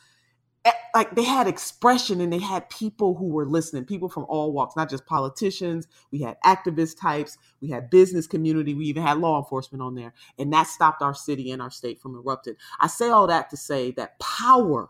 like 0.96 1.16
they 1.16 1.24
had 1.24 1.48
expression 1.48 2.22
and 2.22 2.32
they 2.32 2.40
had 2.40 2.70
people 2.70 3.16
who 3.16 3.28
were 3.28 3.46
listening 3.46 3.84
people 3.84 4.10
from 4.10 4.26
all 4.30 4.52
walks 4.54 4.76
not 4.76 4.90
just 4.90 5.06
politicians 5.06 5.88
we 6.12 6.22
had 6.22 6.38
activist 6.46 7.00
types 7.00 7.38
we 7.62 7.70
had 7.70 7.90
business 7.90 8.28
community 8.28 8.74
we 8.74 8.86
even 8.86 9.04
had 9.04 9.18
law 9.18 9.40
enforcement 9.40 9.82
on 9.82 9.96
there 9.96 10.14
and 10.38 10.54
that 10.54 10.68
stopped 10.68 11.02
our 11.02 11.14
city 11.14 11.52
and 11.52 11.62
our 11.62 11.72
state 11.72 12.00
from 12.00 12.16
erupting 12.16 12.56
i 12.80 12.88
say 12.88 13.10
all 13.10 13.28
that 13.28 13.50
to 13.50 13.58
say 13.58 13.92
that 13.92 14.18
power 14.20 14.90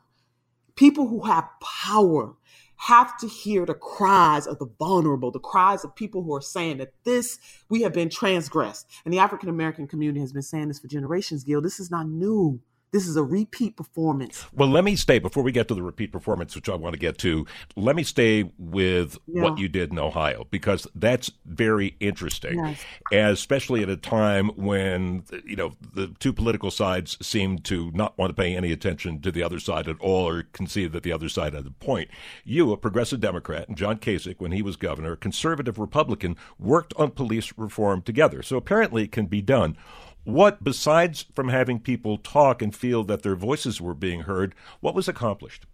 people 0.76 1.08
who 1.08 1.22
have 1.26 1.48
power 1.62 2.36
have 2.76 3.18
to 3.18 3.28
hear 3.28 3.66
the 3.66 3.74
cries 3.74 4.46
of 4.46 4.60
the 4.60 4.70
vulnerable, 4.78 5.32
the 5.32 5.40
cries 5.40 5.86
of 5.86 5.96
people 5.96 6.24
who 6.24 6.36
are 6.36 6.42
saying 6.42 6.78
that 6.78 6.92
this, 7.06 7.40
we 7.70 7.82
have 7.82 7.94
been 7.94 8.10
transgressed. 8.10 8.86
And 9.06 9.14
the 9.14 9.20
African 9.20 9.48
American 9.48 9.88
community 9.88 10.20
has 10.20 10.34
been 10.34 10.42
saying 10.42 10.68
this 10.68 10.80
for 10.80 10.88
generations, 10.88 11.44
Gil. 11.44 11.62
This 11.62 11.80
is 11.80 11.90
not 11.90 12.08
new. 12.10 12.60
This 12.94 13.08
is 13.08 13.16
a 13.16 13.24
repeat 13.24 13.76
performance. 13.76 14.46
Well, 14.54 14.70
let 14.70 14.84
me 14.84 14.96
stay 14.96 15.18
before 15.18 15.42
we 15.42 15.52
get 15.52 15.68
to 15.70 15.74
the 15.74 15.82
repeat 15.82 16.12
performance, 16.12 16.56
which 16.56 16.70
I 16.70 16.76
want 16.76 16.94
to 16.94 17.00
get 17.00 17.18
to. 17.18 17.48
Let 17.76 17.96
me 17.96 18.04
stay 18.04 18.52
with 18.60 19.18
yeah. 19.26 19.42
what 19.42 19.58
you 19.58 19.68
did 19.68 19.92
in 19.92 19.98
Ohio 19.98 20.46
because 20.52 20.86
that's 20.94 21.32
very 21.44 21.96
interesting, 22.00 22.78
especially 23.12 23.82
at 23.82 23.90
a 23.90 23.98
time 23.98 24.50
when 24.50 25.24
you 25.44 25.56
know 25.56 25.74
the 25.96 26.14
two 26.20 26.32
political 26.32 26.70
sides 26.70 27.18
seem 27.20 27.58
to 27.60 27.90
not 27.96 28.16
want 28.20 28.30
to 28.30 28.40
pay 28.40 28.56
any 28.56 28.72
attention 28.72 29.22
to 29.22 29.32
the 29.32 29.42
other 29.42 29.60
side 29.60 29.88
at 29.88 30.00
all, 30.00 30.30
or 30.30 30.44
concede 30.54 30.92
that 30.92 31.02
the 31.02 31.12
other 31.12 31.30
side 31.30 31.56
had 31.56 31.66
a 31.66 31.72
point. 31.72 32.12
You, 32.44 32.72
a 32.72 32.78
progressive 32.78 33.20
Democrat, 33.20 33.68
and 33.68 33.76
John 33.76 33.98
Kasich, 33.98 34.40
when 34.40 34.52
he 34.52 34.62
was 34.62 34.76
governor, 34.76 35.14
a 35.14 35.18
conservative 35.18 35.80
Republican, 35.80 36.38
worked 36.60 36.94
on 36.96 37.10
police 37.10 37.54
reform 37.58 38.04
together. 38.04 38.44
So 38.44 38.56
apparently, 38.56 39.06
it 39.06 39.12
can 39.12 39.26
be 39.26 39.42
done. 39.42 39.78
What, 40.24 40.64
besides 40.64 41.26
from 41.34 41.50
having 41.50 41.80
people 41.80 42.18
talk 42.18 42.62
and 42.62 42.76
feel 42.76 43.04
that 43.06 43.24
their 43.24 43.36
voices 43.36 43.82
were 43.82 43.94
being 43.94 44.22
heard, 44.22 44.56
what 44.80 44.96
was 44.96 45.08
accomplished? 45.08 45.66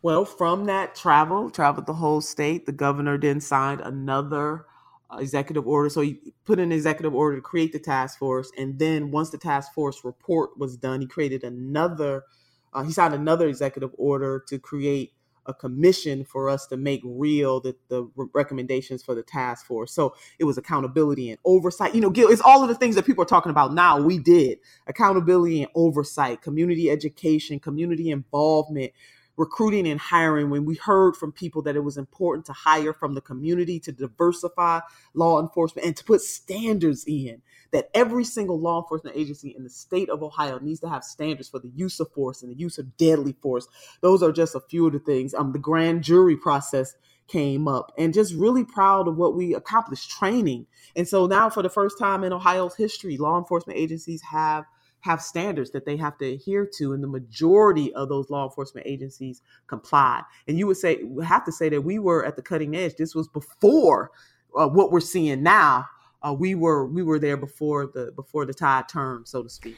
Well, 0.00 0.24
from 0.24 0.64
that 0.64 0.94
travel, 0.94 1.50
traveled 1.50 1.86
the 1.86 1.92
whole 1.92 2.20
state, 2.20 2.66
the 2.66 2.72
governor 2.72 3.18
then 3.18 3.40
signed 3.40 3.80
another 3.80 4.66
uh, 5.12 5.18
executive 5.18 5.66
order. 5.66 5.90
So 5.90 6.00
he 6.00 6.18
put 6.44 6.58
an 6.58 6.72
executive 6.72 7.14
order 7.14 7.36
to 7.36 7.42
create 7.42 7.72
the 7.72 7.78
task 7.78 8.18
force. 8.18 8.50
And 8.56 8.78
then 8.78 9.10
once 9.10 9.30
the 9.30 9.38
task 9.38 9.72
force 9.74 10.04
report 10.04 10.58
was 10.58 10.76
done, 10.76 11.02
he 11.02 11.06
created 11.06 11.44
another, 11.44 12.24
uh, 12.72 12.82
he 12.82 12.92
signed 12.92 13.14
another 13.14 13.46
executive 13.46 13.90
order 13.98 14.42
to 14.48 14.58
create 14.58 15.12
a 15.46 15.54
commission 15.54 16.24
for 16.24 16.48
us 16.48 16.66
to 16.68 16.76
make 16.76 17.00
real 17.04 17.60
the, 17.60 17.76
the 17.88 18.08
recommendations 18.34 19.02
for 19.02 19.14
the 19.14 19.22
task 19.22 19.66
force. 19.66 19.92
So 19.92 20.14
it 20.38 20.44
was 20.44 20.58
accountability 20.58 21.30
and 21.30 21.38
oversight. 21.44 21.94
You 21.94 22.00
know, 22.00 22.10
Gil, 22.10 22.28
it's 22.28 22.42
all 22.42 22.62
of 22.62 22.68
the 22.68 22.74
things 22.74 22.94
that 22.94 23.06
people 23.06 23.22
are 23.22 23.26
talking 23.26 23.50
about 23.50 23.74
now. 23.74 24.00
We 24.00 24.18
did 24.18 24.58
accountability 24.86 25.62
and 25.62 25.70
oversight, 25.74 26.42
community 26.42 26.90
education, 26.90 27.58
community 27.58 28.10
involvement, 28.10 28.92
recruiting 29.36 29.88
and 29.88 29.98
hiring. 29.98 30.50
When 30.50 30.64
we 30.64 30.76
heard 30.76 31.16
from 31.16 31.32
people 31.32 31.62
that 31.62 31.76
it 31.76 31.80
was 31.84 31.96
important 31.96 32.46
to 32.46 32.52
hire 32.52 32.92
from 32.92 33.14
the 33.14 33.20
community 33.20 33.80
to 33.80 33.92
diversify 33.92 34.80
law 35.14 35.40
enforcement 35.40 35.86
and 35.86 35.96
to 35.96 36.04
put 36.04 36.20
standards 36.20 37.04
in 37.06 37.42
that 37.72 37.90
every 37.94 38.24
single 38.24 38.60
law 38.60 38.80
enforcement 38.80 39.16
agency 39.16 39.54
in 39.56 39.64
the 39.64 39.70
state 39.70 40.08
of 40.10 40.22
Ohio 40.22 40.58
needs 40.58 40.80
to 40.80 40.88
have 40.88 41.02
standards 41.04 41.48
for 41.48 41.58
the 41.58 41.72
use 41.74 41.98
of 42.00 42.12
force 42.12 42.42
and 42.42 42.50
the 42.50 42.58
use 42.58 42.78
of 42.78 42.96
deadly 42.96 43.34
force. 43.42 43.66
Those 44.00 44.22
are 44.22 44.32
just 44.32 44.54
a 44.54 44.60
few 44.60 44.86
of 44.86 44.92
the 44.92 44.98
things. 44.98 45.34
Um, 45.34 45.52
the 45.52 45.58
grand 45.58 46.02
jury 46.04 46.36
process 46.36 46.94
came 47.28 47.66
up 47.66 47.92
and 47.96 48.12
just 48.12 48.34
really 48.34 48.64
proud 48.64 49.08
of 49.08 49.16
what 49.16 49.34
we 49.34 49.54
accomplished 49.54 50.10
training. 50.10 50.66
And 50.94 51.08
so 51.08 51.26
now 51.26 51.48
for 51.48 51.62
the 51.62 51.70
first 51.70 51.98
time 51.98 52.24
in 52.24 52.32
Ohio's 52.32 52.76
history, 52.76 53.16
law 53.16 53.38
enforcement 53.38 53.78
agencies 53.78 54.22
have 54.22 54.64
have 55.00 55.20
standards 55.20 55.72
that 55.72 55.84
they 55.84 55.96
have 55.96 56.16
to 56.16 56.24
adhere 56.24 56.64
to 56.64 56.92
and 56.92 57.02
the 57.02 57.08
majority 57.08 57.92
of 57.94 58.08
those 58.08 58.30
law 58.30 58.44
enforcement 58.44 58.86
agencies 58.86 59.42
comply 59.66 60.22
and 60.46 60.58
you 60.58 60.66
would 60.66 60.76
say 60.76 61.02
have 61.24 61.44
to 61.44 61.50
say 61.50 61.68
that 61.68 61.80
we 61.80 61.98
were 61.98 62.24
at 62.24 62.36
the 62.36 62.42
cutting 62.42 62.76
edge 62.76 62.94
this 62.94 63.12
was 63.12 63.26
before 63.26 64.12
uh, 64.56 64.68
what 64.68 64.92
we're 64.92 65.00
seeing 65.00 65.42
now 65.42 65.84
uh, 66.26 66.32
we 66.32 66.54
were 66.54 66.86
we 66.86 67.02
were 67.02 67.18
there 67.18 67.36
before 67.36 67.86
the 67.86 68.12
before 68.12 68.46
the 68.46 68.54
tide 68.54 68.88
turned, 68.88 69.28
so 69.28 69.42
to 69.42 69.48
speak. 69.48 69.76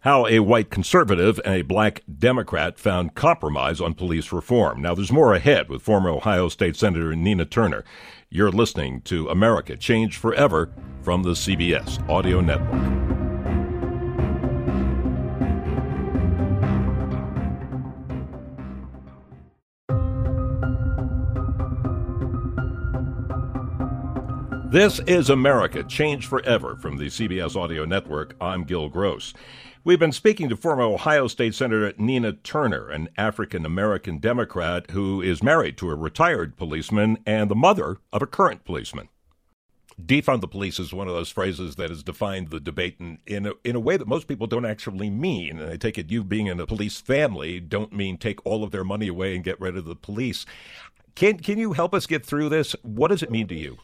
How 0.00 0.26
a 0.26 0.38
white 0.38 0.70
conservative 0.70 1.40
and 1.44 1.54
a 1.54 1.62
black 1.62 2.02
Democrat 2.18 2.78
found 2.78 3.14
compromise 3.14 3.80
on 3.80 3.94
police 3.94 4.30
reform. 4.30 4.80
Now, 4.80 4.94
there's 4.94 5.10
more 5.10 5.34
ahead 5.34 5.68
with 5.68 5.82
former 5.82 6.10
Ohio 6.10 6.48
State 6.48 6.76
Senator 6.76 7.16
Nina 7.16 7.44
Turner. 7.44 7.82
You're 8.30 8.52
listening 8.52 9.00
to 9.02 9.28
America 9.28 9.76
Change 9.76 10.16
Forever 10.16 10.70
from 11.02 11.24
the 11.24 11.30
CBS 11.30 12.08
Audio 12.08 12.40
Network. 12.40 13.15
This 24.76 25.00
is 25.06 25.30
America, 25.30 25.82
Change 25.82 26.26
Forever 26.26 26.76
from 26.76 26.98
the 26.98 27.06
CBS 27.06 27.56
Audio 27.56 27.86
Network. 27.86 28.36
I'm 28.42 28.64
Gil 28.64 28.90
Gross. 28.90 29.32
We've 29.84 29.98
been 29.98 30.12
speaking 30.12 30.50
to 30.50 30.56
former 30.58 30.82
Ohio 30.82 31.28
State 31.28 31.54
Senator 31.54 31.94
Nina 31.96 32.34
Turner, 32.34 32.90
an 32.90 33.08
African 33.16 33.64
American 33.64 34.18
Democrat 34.18 34.90
who 34.90 35.22
is 35.22 35.42
married 35.42 35.78
to 35.78 35.88
a 35.88 35.94
retired 35.94 36.58
policeman 36.58 37.16
and 37.24 37.50
the 37.50 37.54
mother 37.54 37.96
of 38.12 38.20
a 38.20 38.26
current 38.26 38.66
policeman. 38.66 39.08
Defund 39.98 40.42
the 40.42 40.46
police 40.46 40.78
is 40.78 40.92
one 40.92 41.08
of 41.08 41.14
those 41.14 41.30
phrases 41.30 41.76
that 41.76 41.88
has 41.88 42.02
defined 42.02 42.50
the 42.50 42.60
debate 42.60 42.96
in, 43.00 43.18
in, 43.26 43.46
a, 43.46 43.52
in 43.64 43.76
a 43.76 43.80
way 43.80 43.96
that 43.96 44.06
most 44.06 44.28
people 44.28 44.46
don't 44.46 44.66
actually 44.66 45.08
mean. 45.08 45.58
And 45.58 45.70
I 45.70 45.78
take 45.78 45.96
it 45.96 46.10
you 46.10 46.22
being 46.22 46.48
in 46.48 46.60
a 46.60 46.66
police 46.66 47.00
family 47.00 47.60
don't 47.60 47.94
mean 47.94 48.18
take 48.18 48.44
all 48.44 48.62
of 48.62 48.72
their 48.72 48.84
money 48.84 49.08
away 49.08 49.34
and 49.34 49.42
get 49.42 49.58
rid 49.58 49.78
of 49.78 49.86
the 49.86 49.96
police. 49.96 50.44
Can, 51.14 51.38
can 51.38 51.56
you 51.56 51.72
help 51.72 51.94
us 51.94 52.04
get 52.04 52.26
through 52.26 52.50
this? 52.50 52.76
What 52.82 53.08
does 53.08 53.22
it 53.22 53.30
mean 53.30 53.48
to 53.48 53.54
you? 53.54 53.78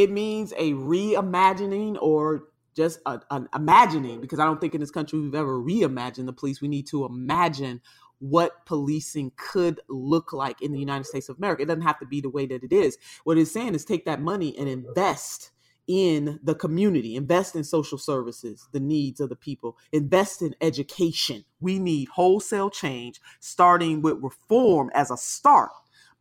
It 0.00 0.10
means 0.10 0.54
a 0.56 0.72
reimagining 0.72 1.98
or 2.00 2.44
just 2.74 3.00
an 3.06 3.48
imagining 3.54 4.22
because 4.22 4.38
I 4.38 4.46
don't 4.46 4.58
think 4.58 4.74
in 4.74 4.80
this 4.80 4.90
country 4.90 5.20
we've 5.20 5.34
ever 5.34 5.60
reimagined 5.60 6.24
the 6.24 6.32
police. 6.32 6.62
We 6.62 6.68
need 6.68 6.86
to 6.86 7.04
imagine 7.04 7.82
what 8.18 8.64
policing 8.64 9.32
could 9.36 9.80
look 9.90 10.32
like 10.32 10.62
in 10.62 10.72
the 10.72 10.78
United 10.78 11.04
States 11.04 11.28
of 11.28 11.36
America. 11.36 11.62
It 11.62 11.66
doesn't 11.66 11.82
have 11.82 11.98
to 11.98 12.06
be 12.06 12.22
the 12.22 12.30
way 12.30 12.46
that 12.46 12.64
it 12.64 12.72
is. 12.72 12.96
What 13.24 13.36
it's 13.36 13.52
saying 13.52 13.74
is 13.74 13.84
take 13.84 14.06
that 14.06 14.22
money 14.22 14.56
and 14.56 14.70
invest 14.70 15.50
in 15.86 16.40
the 16.42 16.54
community, 16.54 17.14
invest 17.14 17.54
in 17.54 17.64
social 17.64 17.98
services, 17.98 18.68
the 18.72 18.80
needs 18.80 19.20
of 19.20 19.28
the 19.28 19.36
people, 19.36 19.76
invest 19.92 20.40
in 20.40 20.54
education. 20.62 21.44
We 21.60 21.78
need 21.78 22.08
wholesale 22.08 22.70
change, 22.70 23.20
starting 23.40 24.00
with 24.00 24.22
reform 24.22 24.90
as 24.94 25.10
a 25.10 25.18
start 25.18 25.72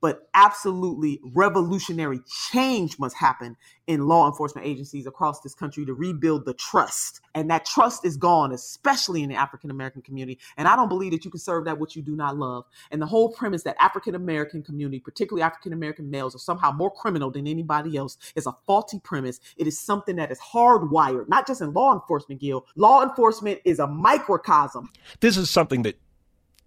but 0.02 0.30
absolutely 0.34 1.20
revolutionary 1.34 2.20
change 2.52 2.98
must 3.00 3.16
happen 3.16 3.58
in 3.88 4.08
law 4.08 4.28
enforcement 4.28 4.68
agencies 4.68 5.08
across 5.08 5.42
this 5.42 5.56
country 5.56 5.86
to 5.86 5.94
rebuild 5.94 6.46
the 6.46 6.54
trust. 6.54 7.22
And 7.34 7.50
that 7.50 7.66
trust 7.66 8.06
is 8.06 8.18
gone, 8.18 8.52
especially 8.52 9.24
in 9.24 9.30
the 9.30 9.36
African 9.36 9.72
American 9.72 10.02
community. 10.02 10.40
And 10.58 10.68
I 10.68 10.76
don't 10.76 10.90
believe 10.90 11.12
that 11.12 11.26
you 11.26 11.32
can 11.32 11.40
serve 11.40 11.66
that 11.66 11.80
which 11.80 11.96
you 11.96 12.02
do 12.02 12.16
not 12.16 12.38
love. 12.38 12.66
And 12.92 13.02
the 13.02 13.08
whole 13.08 13.32
premise 13.32 13.64
that 13.64 13.76
African 13.80 14.16
American 14.16 14.62
community, 14.62 15.00
particularly 15.00 15.42
African 15.42 15.74
American 15.74 16.10
males, 16.10 16.36
are 16.36 16.40
somehow 16.40 16.72
more 16.72 16.92
criminal 16.92 17.32
than 17.32 17.48
anybody 17.48 17.98
else 17.98 18.18
is 18.36 18.46
a 18.46 18.56
faulty 18.68 19.00
premise. 19.04 19.40
It 19.58 19.68
is 19.68 19.80
something 19.80 20.16
that 20.18 20.32
is 20.32 20.40
hardwired, 20.40 21.28
not 21.28 21.48
just 21.48 21.62
in 21.62 21.74
law 21.74 21.94
enforcement, 21.94 22.42
Gil. 22.42 22.66
Law 22.76 23.04
enforcement 23.04 23.60
is 23.66 23.80
a 23.80 23.88
microcosm. 23.88 24.90
This 25.20 25.38
is 25.38 25.50
something 25.50 25.82
that 25.84 25.96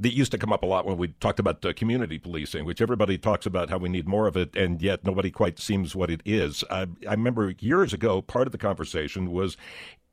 that 0.00 0.14
used 0.14 0.32
to 0.32 0.38
come 0.38 0.52
up 0.52 0.62
a 0.62 0.66
lot 0.66 0.86
when 0.86 0.96
we 0.96 1.08
talked 1.20 1.38
about 1.38 1.64
uh, 1.64 1.72
community 1.72 2.18
policing, 2.18 2.64
which 2.64 2.80
everybody 2.80 3.18
talks 3.18 3.46
about 3.46 3.70
how 3.70 3.78
we 3.78 3.88
need 3.88 4.08
more 4.08 4.26
of 4.26 4.36
it, 4.36 4.54
and 4.56 4.82
yet 4.82 5.04
nobody 5.04 5.30
quite 5.30 5.58
seems 5.58 5.94
what 5.94 6.10
it 6.10 6.20
is. 6.24 6.64
I, 6.70 6.86
I 7.08 7.12
remember 7.12 7.54
years 7.60 7.92
ago, 7.92 8.22
part 8.22 8.46
of 8.46 8.52
the 8.52 8.58
conversation 8.58 9.30
was 9.30 9.56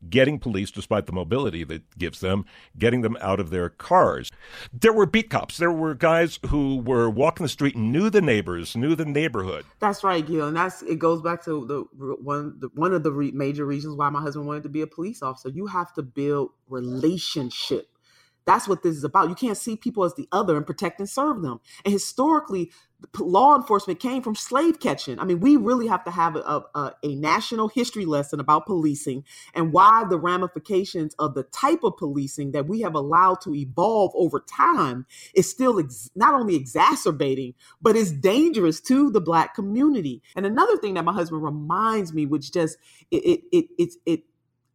getting 0.09 0.39
police, 0.39 0.71
despite 0.71 1.05
the 1.07 1.11
mobility 1.11 1.63
that 1.65 1.97
gives 1.97 2.19
them, 2.19 2.45
getting 2.77 3.01
them 3.01 3.17
out 3.19 3.39
of 3.39 3.49
their 3.49 3.69
cars. 3.69 4.31
There 4.71 4.93
were 4.93 5.05
beat 5.05 5.29
cops. 5.29 5.57
There 5.57 5.71
were 5.71 5.93
guys 5.93 6.39
who 6.47 6.77
were 6.77 7.09
walking 7.09 7.43
the 7.43 7.49
street, 7.49 7.75
knew 7.75 8.09
the 8.09 8.21
neighbors, 8.21 8.75
knew 8.77 8.95
the 8.95 9.05
neighborhood. 9.05 9.65
That's 9.79 10.03
right, 10.03 10.25
Gil, 10.25 10.47
and 10.47 10.55
that's 10.55 10.81
it. 10.83 10.99
Goes 10.99 11.21
back 11.21 11.43
to 11.45 11.65
the 11.65 11.83
one 12.21 12.55
the, 12.59 12.69
one 12.75 12.93
of 12.93 13.03
the 13.03 13.11
re- 13.11 13.31
major 13.31 13.65
reasons 13.65 13.95
why 13.95 14.09
my 14.09 14.21
husband 14.21 14.47
wanted 14.47 14.63
to 14.63 14.69
be 14.69 14.81
a 14.81 14.87
police 14.87 15.21
officer. 15.21 15.49
You 15.49 15.67
have 15.67 15.93
to 15.93 16.01
build 16.01 16.51
relationship 16.69 17.89
that's 18.49 18.67
what 18.67 18.81
this 18.81 18.95
is 18.95 19.03
about. 19.03 19.29
You 19.29 19.35
can't 19.35 19.57
see 19.57 19.75
people 19.75 20.03
as 20.03 20.15
the 20.15 20.27
other 20.31 20.57
and 20.57 20.65
protect 20.65 20.99
and 20.99 21.07
serve 21.07 21.41
them. 21.43 21.59
And 21.85 21.93
historically, 21.93 22.71
law 23.17 23.55
enforcement 23.55 23.99
came 23.99 24.21
from 24.21 24.35
slave 24.35 24.79
catching. 24.79 25.19
I 25.19 25.23
mean, 25.23 25.39
we 25.39 25.55
really 25.55 25.87
have 25.87 26.03
to 26.03 26.11
have 26.11 26.35
a, 26.35 26.65
a, 26.75 26.95
a, 27.03 27.15
national 27.15 27.69
history 27.69 28.05
lesson 28.05 28.39
about 28.39 28.65
policing 28.65 29.23
and 29.53 29.71
why 29.71 30.03
the 30.09 30.19
ramifications 30.19 31.15
of 31.17 31.33
the 31.33 31.43
type 31.43 31.83
of 31.83 31.95
policing 31.97 32.51
that 32.51 32.67
we 32.67 32.81
have 32.81 32.95
allowed 32.95 33.39
to 33.41 33.53
evolve 33.55 34.11
over 34.15 34.39
time 34.39 35.05
is 35.33 35.49
still 35.49 35.79
ex- 35.79 36.09
not 36.15 36.33
only 36.33 36.55
exacerbating, 36.55 37.53
but 37.81 37.95
is 37.95 38.11
dangerous 38.11 38.81
to 38.81 39.09
the 39.11 39.21
black 39.21 39.55
community. 39.55 40.21
And 40.35 40.45
another 40.45 40.75
thing 40.77 40.95
that 40.95 41.05
my 41.05 41.13
husband 41.13 41.43
reminds 41.43 42.13
me, 42.13 42.25
which 42.25 42.51
just 42.51 42.77
it 43.11 43.23
it 43.23 43.41
it 43.51 43.65
it, 43.77 43.89
it 44.05 44.23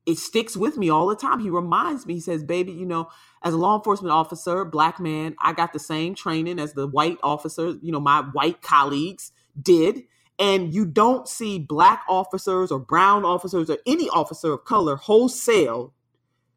it 0.06 0.18
sticks 0.18 0.56
with 0.56 0.76
me 0.76 0.90
all 0.90 1.06
the 1.06 1.16
time. 1.16 1.40
He 1.40 1.50
reminds 1.50 2.06
me, 2.06 2.14
he 2.14 2.20
says, 2.20 2.44
baby, 2.44 2.72
you 2.72 2.84
know, 2.84 3.08
as 3.42 3.54
a 3.54 3.56
law 3.56 3.76
enforcement 3.76 4.12
officer, 4.12 4.64
black 4.64 5.00
man, 5.00 5.34
I 5.40 5.52
got 5.52 5.72
the 5.72 5.78
same 5.78 6.14
training 6.14 6.58
as 6.58 6.74
the 6.74 6.86
white 6.86 7.18
officers, 7.22 7.76
you 7.82 7.92
know, 7.92 8.00
my 8.00 8.20
white 8.20 8.60
colleagues 8.62 9.32
did. 9.60 10.04
And 10.38 10.74
you 10.74 10.84
don't 10.84 11.28
see 11.28 11.58
black 11.58 12.02
officers 12.08 12.72
or 12.72 12.80
brown 12.80 13.24
officers 13.24 13.70
or 13.70 13.78
any 13.86 14.08
officer 14.08 14.52
of 14.52 14.64
color 14.64 14.96
wholesale 14.96 15.94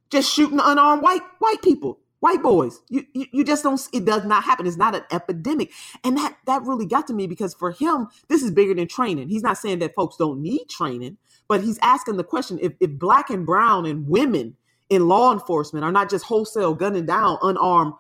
just 0.10 0.34
shooting 0.34 0.60
unarmed 0.62 1.04
white 1.04 1.22
white 1.40 1.62
people, 1.62 2.00
white 2.20 2.42
boys. 2.42 2.80
You, 2.90 3.06
you, 3.14 3.26
you 3.32 3.44
just 3.44 3.64
don't. 3.64 3.80
It 3.94 4.06
does 4.06 4.26
not 4.26 4.44
happen. 4.44 4.68
It's 4.68 4.78
not 4.78 4.96
an 4.96 5.04
epidemic, 5.12 5.72
and 6.04 6.18
that 6.18 6.38
that 6.46 6.64
really 6.64 6.86
got 6.86 7.08
to 7.08 7.14
me 7.14 7.28
because 7.28 7.54
for 7.54 7.72
him, 7.72 8.08
this 8.28 8.44
is 8.44 8.52
bigger 8.52 8.74
than 8.74 8.88
training. 8.88 9.30
He's 9.30 9.44
not 9.44 9.58
saying 9.58 9.80
that 9.80 9.96
folks 9.96 10.18
don't 10.18 10.42
need 10.42 10.70
training, 10.70 11.18
but 11.48 11.64
he's 11.64 11.80
asking 11.82 12.18
the 12.18 12.24
question 12.24 12.60
if, 12.62 12.74
if 12.80 12.92
black 12.92 13.30
and 13.30 13.46
brown 13.46 13.86
and 13.86 14.08
women 14.08 14.56
in 14.90 15.08
law 15.08 15.34
enforcement 15.34 15.84
are 15.84 15.92
not 15.92 16.10
just 16.10 16.26
wholesale 16.26 16.74
gunning 16.74 17.06
down 17.06 17.38
unarmed 17.42 17.94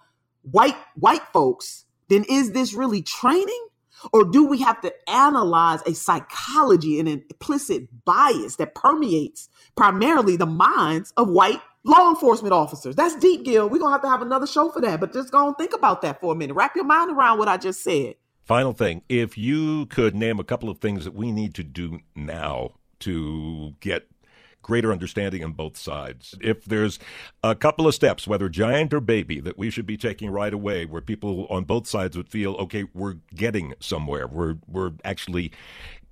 white 0.43 0.77
white 0.95 1.23
folks, 1.33 1.85
then 2.09 2.25
is 2.29 2.51
this 2.51 2.73
really 2.73 3.01
training? 3.01 3.67
Or 4.13 4.23
do 4.23 4.45
we 4.45 4.61
have 4.61 4.79
to 4.81 4.93
analyze 5.09 5.81
a 5.87 5.93
psychology 5.95 6.99
and 6.99 7.09
an 7.09 7.23
implicit 7.29 7.87
bias 8.05 8.57
that 8.57 8.75
permeates 8.75 9.49
primarily 9.75 10.37
the 10.37 10.45
minds 10.45 11.13
of 11.17 11.29
white 11.29 11.61
law 11.87 12.09
enforcement 12.09 12.53
officers? 12.53 12.95
That's 12.95 13.15
deep, 13.15 13.45
Gil. 13.45 13.69
We're 13.69 13.79
going 13.79 13.89
to 13.89 13.93
have 13.93 14.01
to 14.01 14.09
have 14.09 14.21
another 14.21 14.47
show 14.47 14.69
for 14.69 14.81
that, 14.81 14.99
but 14.99 15.13
just 15.13 15.31
go 15.31 15.47
and 15.47 15.57
think 15.57 15.73
about 15.73 16.01
that 16.03 16.21
for 16.21 16.33
a 16.33 16.35
minute. 16.35 16.53
Wrap 16.53 16.75
your 16.75 16.85
mind 16.85 17.11
around 17.11 17.39
what 17.39 17.47
I 17.47 17.57
just 17.57 17.83
said. 17.83 18.15
Final 18.45 18.73
thing 18.73 19.01
if 19.09 19.37
you 19.37 19.87
could 19.87 20.15
name 20.15 20.39
a 20.39 20.43
couple 20.43 20.69
of 20.69 20.77
things 20.77 21.03
that 21.03 21.13
we 21.13 21.31
need 21.31 21.53
to 21.55 21.63
do 21.63 21.99
now 22.15 22.71
to 22.99 23.75
get 23.79 24.07
greater 24.67 24.91
understanding 24.91 25.43
on 25.43 25.53
both 25.53 25.77
sides. 25.77 26.35
If 26.41 26.65
there's 26.65 26.99
a 27.41 27.55
couple 27.55 27.87
of 27.87 27.95
steps, 27.95 28.27
whether 28.27 28.49
giant 28.49 28.93
or 28.93 28.99
baby, 28.99 29.39
that 29.39 29.57
we 29.57 29.69
should 29.69 29.85
be 29.85 29.97
taking 29.97 30.29
right 30.29 30.53
away, 30.53 30.85
where 30.85 31.01
people 31.01 31.47
on 31.49 31.63
both 31.63 31.87
sides 31.87 32.17
would 32.17 32.27
feel, 32.27 32.53
okay, 32.55 32.85
we're 32.93 33.15
getting 33.33 33.73
somewhere, 33.79 34.27
we're 34.27 34.57
we're 34.67 34.91
actually 35.05 35.51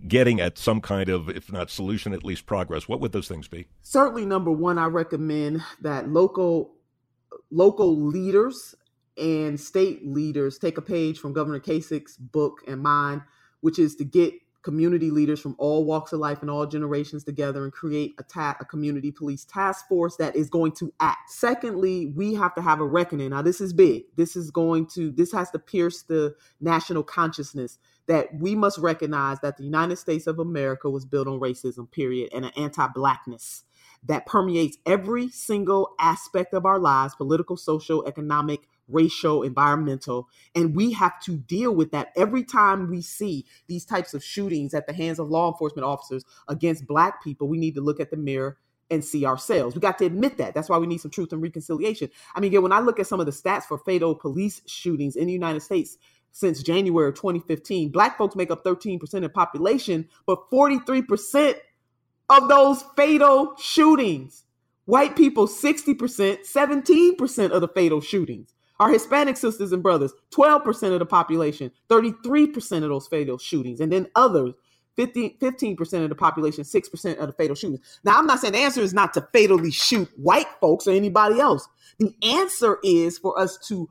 getting 0.08 0.40
at 0.40 0.58
some 0.58 0.82
kind 0.82 1.10
of, 1.10 1.30
if 1.30 1.52
not 1.52 1.70
solution, 1.70 2.14
at 2.14 2.24
least 2.24 2.46
progress. 2.46 2.88
What 2.88 3.00
would 3.02 3.12
those 3.12 3.28
things 3.28 3.48
be? 3.48 3.68
Certainly, 3.82 4.26
number 4.26 4.52
one, 4.52 4.78
I 4.78 4.86
recommend 4.86 5.64
that 5.82 6.10
local 6.10 6.74
local 7.52 7.96
leaders 7.96 8.76
and 9.18 9.60
state 9.60 10.06
leaders 10.06 10.58
take 10.58 10.78
a 10.78 10.82
page 10.82 11.20
from 11.20 11.34
Governor 11.34 11.60
Kasich's 11.60 12.18
book 12.18 12.60
and 12.68 12.82
mine, 12.82 13.24
which 13.62 13.80
is 13.80 13.96
to 13.96 14.04
get 14.04 14.34
community 14.66 15.12
leaders 15.12 15.40
from 15.40 15.56
all 15.60 15.86
walks 15.86 16.12
of 16.12 16.20
life 16.20 16.42
and 16.42 16.50
all 16.50 16.66
generations 16.66 17.24
together 17.24 17.64
and 17.64 17.72
create 17.72 18.16
a, 18.18 18.24
ta- 18.24 18.58
a 18.60 18.66
community 18.66 19.12
police 19.12 19.46
task 19.46 19.88
force 19.88 20.16
that 20.18 20.36
is 20.36 20.50
going 20.50 20.72
to 20.72 20.92
act. 21.00 21.30
Secondly, 21.30 22.08
we 22.16 22.34
have 22.34 22.56
to 22.56 22.64
have 22.64 22.80
a 22.80 22.86
reckoning. 22.86 23.30
Now, 23.30 23.44
this 23.44 23.62
is 23.62 23.74
big. 23.74 24.06
This 24.16 24.36
is 24.36 24.50
going 24.50 24.88
to, 24.96 25.12
this 25.12 25.32
has 25.34 25.52
to 25.52 25.60
pierce 25.60 26.02
the 26.02 26.34
national 26.60 27.04
consciousness 27.04 27.78
that 28.08 28.34
we 28.36 28.56
must 28.56 28.78
recognize 28.78 29.40
that 29.42 29.58
the 29.58 29.64
United 29.64 29.98
States 29.98 30.28
of 30.28 30.40
America 30.40 30.90
was 30.90 31.06
built 31.06 31.28
on 31.28 31.40
racism, 31.40 31.90
period, 31.92 32.30
and 32.34 32.46
an 32.46 32.52
anti 32.56 32.88
blackness 32.88 33.64
that 34.04 34.26
permeates 34.26 34.78
every 34.86 35.30
single 35.30 35.96
aspect 36.00 36.54
of 36.54 36.66
our 36.66 36.80
lives 36.80 37.16
political, 37.16 37.58
social, 37.58 38.06
economic, 38.06 38.62
racial, 38.88 39.44
environmental. 39.44 40.28
And 40.54 40.76
we 40.76 40.92
have 40.94 41.20
to 41.22 41.38
deal 41.38 41.74
with 41.74 41.92
that 41.92 42.12
every 42.16 42.44
time 42.44 42.90
we 42.90 43.02
see 43.02 43.46
these 43.68 43.86
types 43.86 44.14
of 44.14 44.24
shootings 44.24 44.74
at 44.74 44.88
the 44.88 44.94
hands 44.94 45.20
of 45.20 45.30
law 45.30 45.52
enforcement 45.52 45.86
officers 45.86 46.24
against 46.48 46.88
Black 46.88 47.24
people. 47.24 47.48
We 47.48 47.58
need 47.58 47.76
to 47.76 47.82
look 47.82 48.00
at 48.00 48.12
the 48.12 48.18
mirror 48.18 48.58
and 48.92 49.04
see 49.04 49.26
ourselves. 49.26 49.74
We 49.74 49.82
got 49.82 49.98
to 49.98 50.06
admit 50.06 50.38
that. 50.38 50.54
That's 50.54 50.70
why 50.70 50.78
we 50.78 50.86
need 50.86 51.00
some 51.02 51.10
truth 51.10 51.34
and 51.34 51.42
reconciliation. 51.42 52.10
I 52.36 52.40
mean, 52.40 52.52
yeah, 52.52 52.60
when 52.60 52.72
I 52.72 52.80
look 52.80 53.00
at 53.00 53.08
some 53.08 53.20
of 53.20 53.26
the 53.26 53.32
stats 53.32 53.64
for 53.64 53.80
fatal 53.80 54.14
police 54.14 54.62
shootings 54.68 55.16
in 55.16 55.26
the 55.26 55.34
United 55.34 55.62
States, 55.62 55.98
since 56.36 56.62
January 56.62 57.08
of 57.08 57.16
2015. 57.16 57.92
Black 57.92 58.18
folks 58.18 58.36
make 58.36 58.52
up 58.52 58.66
13% 58.66 59.02
of 59.02 59.22
the 59.22 59.30
population, 59.30 60.06
but 60.26 60.52
43% 60.52 61.56
of 62.30 62.50
those 62.50 62.84
fatal 62.98 63.56
shootings. 63.58 64.44
White 64.84 65.16
people, 65.16 65.48
60%, 65.48 65.96
17% 65.96 67.52
of 67.52 67.62
the 67.62 67.70
fatal 67.70 68.02
shootings. 68.02 68.54
Our 68.82 68.90
Hispanic 68.90 69.38
sisters 69.38 69.72
and 69.72 69.82
brothers, 69.82 70.12
12% 70.34 70.92
of 70.92 71.00
the 71.00 71.06
population, 71.06 71.72
33% 71.90 72.84
of 72.84 72.90
those 72.90 73.08
fatal 73.08 73.38
shootings. 73.38 73.80
And 73.80 73.90
then 73.90 74.10
others, 74.14 74.56
50, 74.98 75.38
15% 75.42 76.04
of 76.04 76.10
the 76.10 76.16
population, 76.16 76.66
6% 76.66 77.18
of 77.18 77.28
the 77.28 77.34
fatal 77.34 77.56
shootings. 77.56 77.80
Now, 78.04 78.20
I'm 78.20 78.28
not 78.28 78.40
saying 78.40 78.52
the 78.52 78.60
answer 78.60 78.82
is 78.82 78.94
not 78.94 79.14
to 79.14 79.26
fatally 79.32 79.72
shoot 79.72 80.10
white 80.18 80.50
folks 80.60 80.86
or 80.86 80.92
anybody 80.92 81.40
else. 81.40 81.66
The 81.98 82.14
answer 82.22 82.80
is 82.84 83.18
for 83.18 83.40
us 83.40 83.58
to 83.70 83.90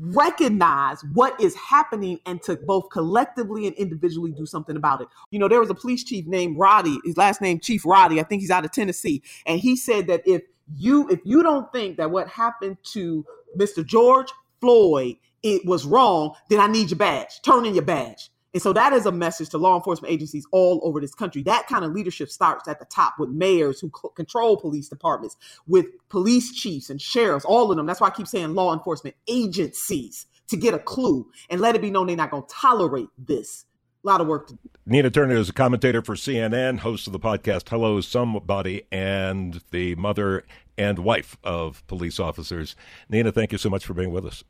recognize 0.00 1.02
what 1.12 1.38
is 1.40 1.54
happening 1.54 2.18
and 2.26 2.42
to 2.42 2.56
both 2.56 2.90
collectively 2.90 3.66
and 3.66 3.76
individually 3.76 4.32
do 4.32 4.46
something 4.46 4.76
about 4.76 5.00
it. 5.00 5.08
You 5.30 5.38
know, 5.38 5.48
there 5.48 5.60
was 5.60 5.70
a 5.70 5.74
police 5.74 6.04
chief 6.04 6.26
named 6.26 6.58
Roddy, 6.58 6.98
his 7.04 7.16
last 7.16 7.40
name 7.40 7.60
Chief 7.60 7.84
Roddy, 7.84 8.20
I 8.20 8.24
think 8.24 8.42
he's 8.42 8.50
out 8.50 8.64
of 8.64 8.72
Tennessee, 8.72 9.22
and 9.46 9.60
he 9.60 9.76
said 9.76 10.06
that 10.08 10.22
if 10.26 10.42
you 10.76 11.08
if 11.10 11.20
you 11.24 11.42
don't 11.42 11.70
think 11.72 11.98
that 11.98 12.10
what 12.10 12.28
happened 12.28 12.78
to 12.92 13.24
Mr. 13.58 13.84
George 13.84 14.32
Floyd 14.60 15.16
it 15.44 15.64
was 15.66 15.84
wrong, 15.84 16.34
then 16.48 16.58
I 16.58 16.66
need 16.66 16.90
your 16.90 16.98
badge. 16.98 17.42
Turn 17.42 17.66
in 17.66 17.74
your 17.74 17.84
badge. 17.84 18.30
And 18.54 18.62
so 18.62 18.72
that 18.72 18.92
is 18.92 19.04
a 19.04 19.12
message 19.12 19.50
to 19.50 19.58
law 19.58 19.76
enforcement 19.76 20.12
agencies 20.12 20.46
all 20.52 20.80
over 20.84 21.00
this 21.00 21.14
country. 21.14 21.42
That 21.42 21.66
kind 21.66 21.84
of 21.84 21.92
leadership 21.92 22.30
starts 22.30 22.68
at 22.68 22.78
the 22.78 22.84
top 22.84 23.18
with 23.18 23.28
mayors 23.30 23.80
who 23.80 23.88
c- 23.88 24.08
control 24.14 24.56
police 24.56 24.88
departments, 24.88 25.36
with 25.66 25.86
police 26.08 26.52
chiefs 26.52 26.88
and 26.88 27.02
sheriffs, 27.02 27.44
all 27.44 27.70
of 27.70 27.76
them. 27.76 27.84
That's 27.84 28.00
why 28.00 28.06
I 28.06 28.10
keep 28.10 28.28
saying 28.28 28.54
law 28.54 28.72
enforcement 28.72 29.16
agencies 29.26 30.26
to 30.48 30.56
get 30.56 30.72
a 30.72 30.78
clue 30.78 31.26
and 31.50 31.60
let 31.60 31.74
it 31.74 31.82
be 31.82 31.90
known 31.90 32.06
they're 32.06 32.16
not 32.16 32.30
going 32.30 32.44
to 32.44 32.54
tolerate 32.54 33.08
this. 33.18 33.64
A 34.04 34.06
lot 34.06 34.20
of 34.20 34.28
work 34.28 34.46
to 34.48 34.54
do. 34.54 34.70
Nina 34.86 35.10
Turner 35.10 35.34
is 35.34 35.48
a 35.48 35.52
commentator 35.52 36.02
for 36.02 36.14
CNN, 36.14 36.80
host 36.80 37.06
of 37.06 37.12
the 37.14 37.18
podcast 37.18 37.70
Hello 37.70 38.00
Somebody, 38.02 38.82
and 38.92 39.62
the 39.70 39.94
mother 39.94 40.44
and 40.76 40.98
wife 40.98 41.38
of 41.42 41.84
police 41.86 42.20
officers. 42.20 42.76
Nina, 43.08 43.32
thank 43.32 43.50
you 43.50 43.58
so 43.58 43.70
much 43.70 43.84
for 43.86 43.94
being 43.94 44.12
with 44.12 44.26
us. 44.26 44.44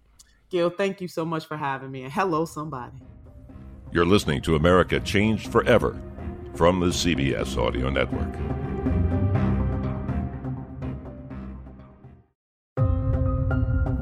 Gil, 0.51 0.71
thank 0.71 1.01
you 1.01 1.09
so 1.09 1.25
much 1.25 1.47
for 1.47 1.57
having 1.57 1.91
me. 1.91 2.03
And 2.03 2.13
hello, 2.13 2.45
somebody. 2.45 2.97
You're 3.95 4.05
listening 4.05 4.43
to 4.43 4.57
America 4.57 4.99
Changed 4.99 5.53
Forever 5.53 5.97
from 6.57 6.81
the 6.81 6.87
CBS 6.87 7.57
Audio 7.57 7.91
Network. 7.91 8.35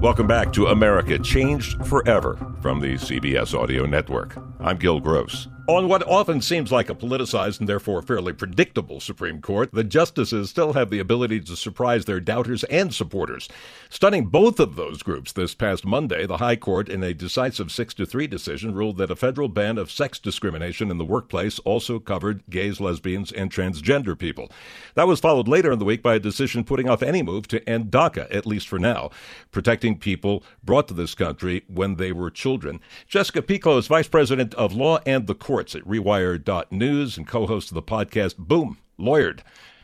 Welcome 0.01 0.27
back 0.27 0.51
to 0.55 0.69
America 0.69 1.19
Changed 1.19 1.85
Forever 1.85 2.39
from 2.63 2.81
the 2.81 2.95
CBS 2.95 3.53
Audio 3.53 3.85
Network. 3.85 4.35
I'm 4.61 4.79
Gil 4.79 4.99
Gross. 4.99 5.49
On 5.69 5.87
what 5.87 6.05
often 6.09 6.41
seems 6.41 6.73
like 6.73 6.91
a 6.91 6.95
politicized 6.95 7.61
and 7.61 7.69
therefore 7.69 8.03
fairly 8.03 8.33
predictable 8.33 8.99
Supreme 8.99 9.41
Court, 9.41 9.71
the 9.73 9.85
justices 9.85 10.51
still 10.51 10.73
have 10.73 10.91
the 10.91 10.99
ability 10.99 11.39
to 11.39 11.55
surprise 11.55 12.05
their 12.05 12.19
doubters 12.19 12.65
and 12.65 12.93
supporters. 12.93 13.49
Stunning 13.89 14.27
both 14.27 14.59
of 14.59 14.75
those 14.75 15.05
groups 15.05 15.31
this 15.31 15.55
past 15.55 15.85
Monday, 15.85 16.27
the 16.27 16.39
High 16.39 16.57
Court, 16.57 16.89
in 16.89 17.05
a 17.05 17.15
decisive 17.15 17.71
6 17.71 17.95
to 17.95 18.05
3 18.05 18.27
decision, 18.27 18.75
ruled 18.75 18.97
that 18.97 19.13
a 19.13 19.17
federal 19.17 19.49
ban 19.49 19.79
of 19.79 19.93
sex 19.93 20.19
discrimination 20.19 20.91
in 20.91 20.99
the 20.99 21.05
workplace 21.05 21.61
also 21.61 22.01
covered 22.01 22.43
gays, 22.51 22.81
lesbians, 22.81 23.31
and 23.31 23.53
transgender 23.53 24.19
people. 24.19 24.51
That 24.97 25.07
was 25.07 25.21
followed 25.21 25.47
later 25.47 25.71
in 25.71 25.79
the 25.79 25.85
week 25.85 26.03
by 26.03 26.17
a 26.17 26.21
decision 26.21 26.65
putting 26.65 26.89
off 26.89 27.05
any 27.05 27.23
move 27.23 27.47
to 27.49 27.67
end 27.71 27.93
DACA, 27.93 28.27
at 28.35 28.47
least 28.47 28.67
for 28.67 28.81
now, 28.81 29.11
protecting 29.53 29.97
people 29.97 30.43
brought 30.65 30.89
to 30.89 30.95
this 30.95 31.15
country 31.15 31.63
when 31.69 31.95
they 31.95 32.11
were 32.11 32.31
children. 32.33 32.81
Jessica 33.07 33.43
Pieklo 33.43 33.79
is 33.79 33.87
Vice 33.87 34.09
President 34.09 34.55
of 34.55 34.73
Law 34.73 34.99
and 35.07 35.29
the 35.29 35.37
Courts 35.53 35.75
at 35.75 35.85
Rewire.news 35.85 37.19
and 37.19 37.27
co 37.27 37.47
host 37.47 37.71
of 37.71 37.75
the 37.75 37.83
podcast 37.83 38.39
Boom 38.39 38.79
Lawyered. 38.99 39.41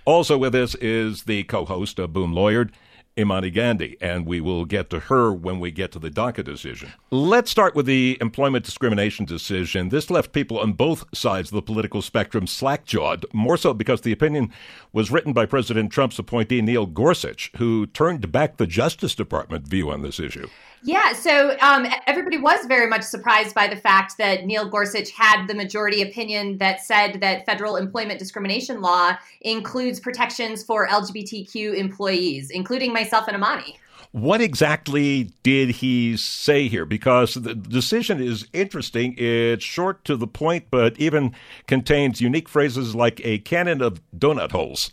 Also 0.06 0.38
with 0.38 0.54
us 0.54 0.74
is 0.76 1.24
the 1.24 1.44
co 1.44 1.66
host 1.66 1.98
of 1.98 2.14
Boom 2.14 2.32
Lawyered, 2.32 2.70
Imani 3.18 3.50
Gandy, 3.50 3.98
and 4.00 4.24
we 4.24 4.40
will 4.40 4.64
get 4.64 4.88
to 4.88 4.98
her 4.98 5.30
when 5.30 5.60
we 5.60 5.70
get 5.70 5.92
to 5.92 5.98
the 5.98 6.08
DACA 6.08 6.42
decision. 6.42 6.94
Let's 7.10 7.50
start 7.50 7.74
with 7.74 7.84
the 7.84 8.16
employment 8.18 8.64
discrimination 8.64 9.26
decision. 9.26 9.90
This 9.90 10.08
left 10.08 10.32
people 10.32 10.58
on 10.58 10.72
both 10.72 11.04
sides 11.14 11.50
of 11.50 11.56
the 11.56 11.60
political 11.60 12.00
spectrum 12.00 12.46
slack-jawed, 12.46 13.26
more 13.34 13.58
so 13.58 13.74
because 13.74 14.00
the 14.00 14.12
opinion 14.12 14.50
was 14.94 15.10
written 15.10 15.34
by 15.34 15.44
President 15.44 15.92
Trump's 15.92 16.18
appointee 16.18 16.62
Neil 16.62 16.86
Gorsuch, 16.86 17.52
who 17.58 17.84
turned 17.88 18.32
back 18.32 18.56
the 18.56 18.66
Justice 18.66 19.14
Department 19.14 19.68
view 19.68 19.90
on 19.90 20.00
this 20.00 20.18
issue. 20.18 20.48
Yeah, 20.82 21.12
so 21.12 21.56
um, 21.60 21.86
everybody 22.06 22.38
was 22.38 22.64
very 22.66 22.86
much 22.86 23.02
surprised 23.02 23.54
by 23.54 23.66
the 23.66 23.76
fact 23.76 24.16
that 24.18 24.46
Neil 24.46 24.68
Gorsuch 24.68 25.10
had 25.10 25.46
the 25.46 25.54
majority 25.54 26.02
opinion 26.02 26.58
that 26.58 26.80
said 26.80 27.20
that 27.20 27.44
federal 27.46 27.76
employment 27.76 28.18
discrimination 28.18 28.80
law 28.80 29.12
includes 29.40 29.98
protections 29.98 30.62
for 30.62 30.86
LGBTQ 30.86 31.74
employees, 31.74 32.50
including 32.50 32.92
myself 32.92 33.26
and 33.26 33.36
Imani. 33.36 33.78
What 34.12 34.40
exactly 34.40 35.30
did 35.42 35.68
he 35.70 36.16
say 36.16 36.68
here? 36.68 36.86
Because 36.86 37.34
the 37.34 37.54
decision 37.54 38.22
is 38.22 38.46
interesting. 38.54 39.14
It's 39.18 39.64
short 39.64 40.04
to 40.06 40.16
the 40.16 40.26
point, 40.26 40.66
but 40.70 40.98
even 40.98 41.34
contains 41.66 42.20
unique 42.20 42.48
phrases 42.48 42.94
like 42.94 43.20
a 43.22 43.38
canon 43.38 43.82
of 43.82 44.00
donut 44.16 44.52
holes. 44.52 44.90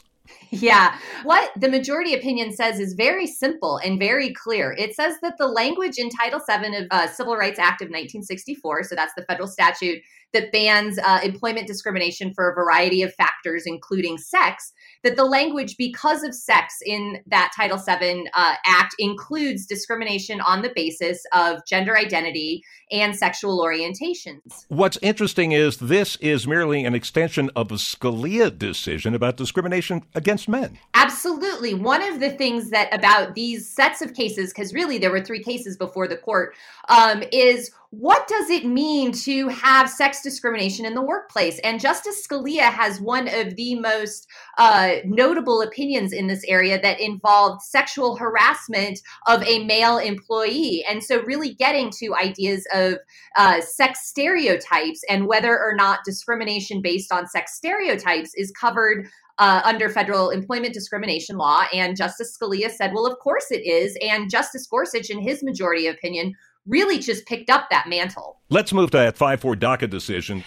Yeah. 0.62 0.98
What 1.24 1.52
the 1.60 1.70
majority 1.70 2.14
opinion 2.14 2.54
says 2.54 2.80
is 2.80 2.94
very 2.94 3.28
simple 3.28 3.78
and 3.78 4.00
very 4.00 4.34
clear. 4.34 4.76
It 4.78 4.96
says 4.96 5.16
that 5.22 5.38
the 5.38 5.48
language 5.48 5.98
in 5.98 6.10
Title 6.10 6.40
VII 6.40 6.76
of 6.76 6.88
uh, 6.92 7.08
Civil 7.08 7.36
Rights 7.36 7.60
Act 7.60 7.82
of 7.82 7.88
1964, 7.88 8.84
so 8.84 8.96
that's 8.96 9.14
the 9.16 9.24
federal 9.24 9.48
statute 9.48 10.02
that 10.34 10.52
bans 10.52 11.00
uh, 11.00 11.20
employment 11.24 11.68
discrimination 11.68 12.34
for 12.34 12.50
a 12.50 12.54
variety 12.54 13.02
of 13.02 13.14
factors, 13.14 13.64
including 13.66 14.18
sex, 14.18 14.74
that 15.04 15.16
the 15.16 15.24
language 15.24 15.76
because 15.78 16.24
of 16.24 16.34
sex 16.34 16.76
in 16.86 17.20
that 17.28 17.52
Title 17.56 17.78
VII 17.78 18.28
uh, 18.34 18.56
Act 18.66 18.96
includes 19.00 19.66
discrimination 19.66 20.42
on 20.42 20.62
the 20.62 20.72
basis 20.76 21.24
of 21.34 21.60
gender 21.68 21.98
identity 21.98 22.64
and 22.92 23.16
sexual 23.16 23.64
orientations. 23.64 24.66
What's 24.68 24.98
interesting 25.02 25.52
is 25.52 25.78
this 25.78 26.16
is 26.18 26.48
merely 26.48 26.86
an 26.86 26.94
extension 26.94 27.50
of 27.56 27.72
a 27.72 27.76
Scalia 27.76 28.56
decision 28.56 29.16
about 29.16 29.38
discrimination 29.38 30.04
against 30.14 30.48
men. 30.48 30.78
Absolutely. 30.94 31.74
One 31.74 32.02
of 32.02 32.20
the 32.20 32.32
things 32.32 32.70
that 32.72 32.94
about 32.94 33.36
these 33.36 33.70
sets 33.70 34.02
of 34.02 34.14
cases, 34.14 34.52
because 34.52 34.74
really 34.74 34.98
there 34.98 35.12
were 35.12 35.22
three 35.22 35.44
cases 35.44 35.78
before 35.78 36.08
the 36.08 36.18
court, 36.18 36.56
um, 36.90 37.24
is 37.32 37.72
what 38.00 38.28
does 38.28 38.50
it 38.50 38.66
mean 38.66 39.12
to 39.12 39.48
have 39.48 39.90
sex 39.90 40.22
discrimination 40.22 40.86
in 40.86 40.96
the 40.96 41.02
workplace? 41.02 41.60
And 41.60 41.80
Justice 41.80 42.26
Scalia 42.26 42.72
has 42.72 43.00
one 43.00 43.28
of 43.28 43.56
the 43.56 43.80
most 43.80 44.28
uh, 44.58 44.96
notable 45.06 45.62
opinions 45.62 46.12
in 46.12 46.28
this 46.28 46.44
area 46.48 46.82
that 46.82 47.00
involved 47.00 47.62
sexual 47.62 48.18
harassment 48.18 49.00
of 49.28 49.44
a 49.44 49.64
male 49.66 49.98
employee. 49.98 50.84
And 50.90 51.04
so, 51.04 51.22
really 51.24 51.54
getting 51.54 51.90
to 52.00 52.16
ideas 52.16 52.68
of 52.74 52.96
uh, 53.38 53.62
sex 53.62 54.08
stereotypes 54.08 55.02
and 55.10 55.28
whether 55.28 55.58
or 55.58 55.74
not 55.76 56.00
discrimination 56.04 56.82
based 56.82 57.14
on 57.14 57.28
sex 57.28 57.56
stereotypes 57.56 58.32
is 58.36 58.52
covered 58.52 59.08
uh, 59.38 59.62
under 59.64 59.90
federal 59.90 60.30
employment 60.30 60.74
discrimination 60.74 61.38
law. 61.38 61.64
And 61.74 61.96
Justice 61.96 62.38
Scalia 62.38 62.70
said, 62.72 62.94
well, 62.94 63.06
of 63.06 63.20
course 63.20 63.52
it 63.52 63.66
is. 63.66 63.98
And 64.02 64.30
Justice 64.30 64.68
Gorsuch, 64.68 65.10
in 65.10 65.20
his 65.20 65.44
majority 65.44 65.88
opinion, 65.88 66.34
really 66.68 67.00
just 67.00 67.26
picked 67.26 67.50
up 67.50 67.70
that 67.70 67.88
mantle. 67.88 68.40
Let's 68.50 68.74
move 68.74 68.92
to 68.92 68.98
that 68.98 69.18
5 69.18 69.42
4 69.42 69.56
DACA 69.56 69.90
decision. 69.90 70.44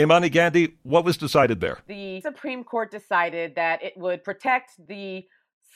Imani 0.00 0.28
Gandy, 0.28 0.76
what 0.84 1.04
was 1.04 1.16
decided 1.16 1.60
there? 1.60 1.80
The 1.88 2.20
Supreme 2.20 2.62
Court 2.62 2.90
decided 2.90 3.56
that 3.56 3.82
it 3.82 3.94
would 3.96 4.22
protect 4.22 4.72
the 4.86 5.24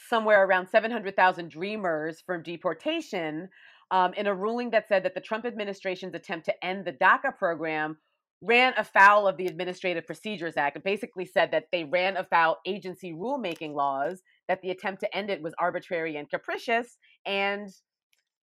somewhere 0.09 0.45
around 0.45 0.69
700,000 0.69 1.51
dreamers 1.51 2.23
from 2.25 2.43
deportation 2.43 3.49
um, 3.91 4.15
in 4.15 4.27
a 4.27 4.35
ruling 4.35 4.71
that 4.71 4.89
said 4.89 5.05
that 5.05 5.15
the 5.15 5.21
Trump 5.21 5.45
administration's 5.45 6.15
attempt 6.15 6.47
to 6.47 6.65
end 6.65 6.85
the 6.85 6.93
DACA 6.93 7.37
program 7.37 7.97
ran 8.43 8.75
afoul 8.77 9.27
of 9.29 9.37
the 9.37 9.47
Administrative 9.47 10.07
Procedures 10.07 10.57
Act. 10.57 10.77
It 10.77 10.85
basically 10.85 11.25
said 11.25 11.51
that 11.53 11.67
they 11.71 11.85
ran 11.85 12.17
afoul 12.17 12.59
agency 12.67 13.13
rulemaking 13.13 13.75
laws, 13.75 14.23
that 14.49 14.61
the 14.63 14.71
attempt 14.71 15.01
to 15.01 15.17
end 15.17 15.31
it 15.31 15.43
was 15.43 15.55
arbitrary 15.59 16.17
and 16.17 16.29
capricious, 16.29 16.99
and 17.25 17.69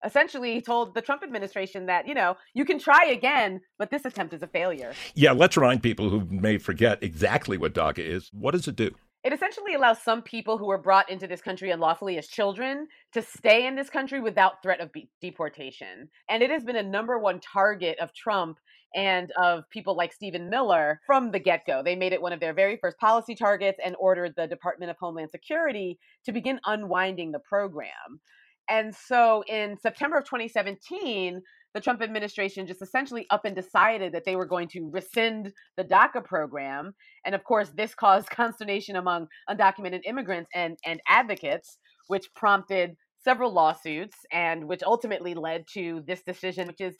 essentially 0.05 0.61
told 0.61 0.93
the 0.93 1.01
Trump 1.01 1.23
administration 1.23 1.85
that, 1.87 2.07
you 2.07 2.13
know, 2.13 2.35
you 2.53 2.65
can 2.65 2.79
try 2.79 3.05
again, 3.05 3.61
but 3.77 3.91
this 3.91 4.05
attempt 4.05 4.33
is 4.33 4.43
a 4.43 4.47
failure. 4.47 4.93
Yeah, 5.15 5.31
let's 5.31 5.57
remind 5.57 5.83
people 5.83 6.09
who 6.09 6.25
may 6.29 6.57
forget 6.57 7.03
exactly 7.03 7.57
what 7.57 7.73
DACA 7.73 7.99
is. 7.99 8.29
What 8.33 8.51
does 8.51 8.67
it 8.67 8.75
do? 8.75 8.91
It 9.23 9.33
essentially 9.33 9.73
allows 9.73 10.01
some 10.01 10.21
people 10.21 10.57
who 10.57 10.67
were 10.67 10.77
brought 10.77 11.09
into 11.09 11.27
this 11.27 11.41
country 11.41 11.71
unlawfully 11.71 12.17
as 12.17 12.27
children 12.27 12.87
to 13.11 13.21
stay 13.21 13.67
in 13.67 13.75
this 13.75 13.89
country 13.89 14.21
without 14.21 14.63
threat 14.63 14.79
of 14.79 14.93
be- 14.93 15.09
deportation. 15.21 16.09
And 16.29 16.41
it 16.41 16.49
has 16.49 16.63
been 16.63 16.77
a 16.77 16.83
number 16.83 17.19
one 17.19 17.41
target 17.41 17.99
of 17.99 18.13
Trump 18.13 18.59
and 18.95 19.31
of 19.31 19.69
people 19.69 19.95
like 19.95 20.13
Stephen 20.13 20.49
Miller 20.49 21.01
from 21.05 21.31
the 21.31 21.39
get 21.39 21.65
go. 21.67 21.83
They 21.83 21.97
made 21.97 22.13
it 22.13 22.21
one 22.21 22.31
of 22.31 22.39
their 22.39 22.53
very 22.53 22.77
first 22.77 22.97
policy 22.97 23.35
targets 23.35 23.79
and 23.83 23.95
ordered 23.99 24.33
the 24.35 24.47
Department 24.47 24.89
of 24.89 24.97
Homeland 24.97 25.31
Security 25.31 25.99
to 26.25 26.31
begin 26.31 26.59
unwinding 26.65 27.31
the 27.31 27.39
program. 27.39 28.21
And 28.69 28.93
so 28.95 29.43
in 29.47 29.77
September 29.77 30.17
of 30.17 30.25
2017, 30.25 31.41
the 31.73 31.81
Trump 31.81 32.01
administration 32.01 32.65
just 32.65 32.81
essentially 32.81 33.25
up 33.29 33.45
and 33.45 33.55
decided 33.55 34.13
that 34.13 34.25
they 34.25 34.35
were 34.35 34.45
going 34.45 34.67
to 34.69 34.89
rescind 34.91 35.53
the 35.77 35.83
DACA 35.83 36.23
program. 36.23 36.93
And 37.25 37.35
of 37.35 37.43
course, 37.43 37.69
this 37.75 37.93
caused 37.93 38.29
consternation 38.31 38.95
among 38.95 39.27
undocumented 39.49 40.01
immigrants 40.05 40.49
and, 40.53 40.77
and 40.85 40.99
advocates, 41.07 41.77
which 42.07 42.33
prompted 42.35 42.95
several 43.23 43.53
lawsuits 43.53 44.17
and 44.31 44.67
which 44.67 44.81
ultimately 44.83 45.33
led 45.33 45.65
to 45.73 46.01
this 46.07 46.23
decision, 46.23 46.67
which 46.67 46.81
is 46.81 46.95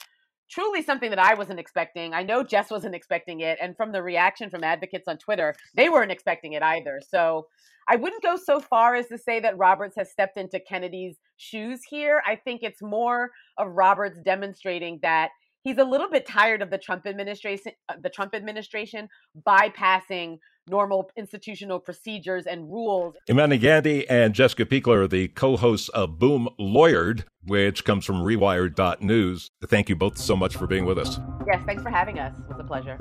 truly 0.50 0.82
something 0.82 1.10
that 1.10 1.18
I 1.18 1.34
wasn't 1.34 1.60
expecting. 1.60 2.12
I 2.12 2.22
know 2.22 2.42
Jess 2.42 2.70
wasn't 2.70 2.94
expecting 2.94 3.40
it. 3.40 3.58
And 3.62 3.76
from 3.76 3.92
the 3.92 4.02
reaction 4.02 4.50
from 4.50 4.64
advocates 4.64 5.08
on 5.08 5.18
Twitter, 5.18 5.54
they 5.74 5.88
weren't 5.88 6.10
expecting 6.10 6.54
it 6.54 6.62
either. 6.62 7.00
So 7.08 7.46
I 7.88 7.96
wouldn't 7.96 8.22
go 8.22 8.36
so 8.36 8.60
far 8.60 8.94
as 8.94 9.06
to 9.08 9.18
say 9.18 9.40
that 9.40 9.56
Roberts 9.56 9.96
has 9.96 10.10
stepped 10.10 10.36
into 10.36 10.60
Kennedy's 10.60 11.18
shoes 11.36 11.80
here. 11.88 12.22
I 12.26 12.36
think 12.36 12.62
it's 12.62 12.82
more 12.82 13.30
of 13.58 13.68
Roberts 13.72 14.18
demonstrating 14.24 14.98
that 15.02 15.30
he's 15.62 15.78
a 15.78 15.84
little 15.84 16.08
bit 16.08 16.26
tired 16.26 16.62
of 16.62 16.70
the 16.70 16.78
Trump 16.78 17.06
administration 17.06 17.72
uh, 17.88 17.94
the 18.02 18.10
Trump 18.10 18.34
administration 18.34 19.08
bypassing 19.46 20.38
normal 20.70 21.10
institutional 21.16 21.80
procedures 21.80 22.46
and 22.46 22.70
rules. 22.70 23.14
Imani 23.28 23.58
Gandy 23.58 24.08
and 24.08 24.34
Jessica 24.34 24.64
Pieklo 24.64 24.94
are 24.94 25.08
the 25.08 25.28
co-hosts 25.28 25.88
of 25.90 26.18
Boom 26.18 26.48
Lawyered, 26.58 27.24
which 27.44 27.84
comes 27.84 28.06
from 28.06 28.16
Rewire.news. 28.22 29.50
Thank 29.66 29.88
you 29.88 29.96
both 29.96 30.16
so 30.16 30.36
much 30.36 30.56
for 30.56 30.66
being 30.66 30.84
with 30.86 30.98
us. 30.98 31.18
Yes, 31.46 31.60
thanks 31.66 31.82
for 31.82 31.90
having 31.90 32.18
us. 32.18 32.38
It 32.38 32.48
was 32.48 32.60
a 32.60 32.64
pleasure. 32.64 32.98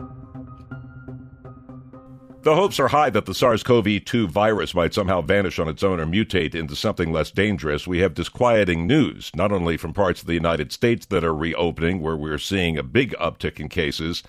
The 2.42 2.56
hopes 2.56 2.80
are 2.80 2.88
high 2.88 3.10
that 3.10 3.26
the 3.26 3.34
SARS 3.34 3.64
CoV 3.64 4.06
2 4.06 4.30
virus 4.30 4.74
might 4.74 4.94
somehow 4.94 5.20
vanish 5.22 5.60
on 5.60 5.68
its 5.68 5.84
own 5.84 6.00
or 6.00 6.06
mutate 6.06 6.56
into 6.56 6.74
something 6.74 7.12
less 7.12 7.32
dangerous. 7.32 7.86
We 7.86 8.00
have 8.00 8.14
disquieting 8.14 8.88
news, 8.88 9.30
not 9.36 9.52
only 9.52 9.76
from 9.76 9.92
parts 9.92 10.22
of 10.22 10.28
the 10.28 10.36
United 10.36 10.72
States 10.72 11.06
that 11.08 11.26
are 11.26 11.36
reopening, 11.36 12.00
where 12.00 12.16
we're 12.16 12.38
seeing 12.38 12.78
a 12.78 12.84
big 12.84 13.14
uptick 13.20 13.60
in 13.60 13.68
cases, 13.68 14.24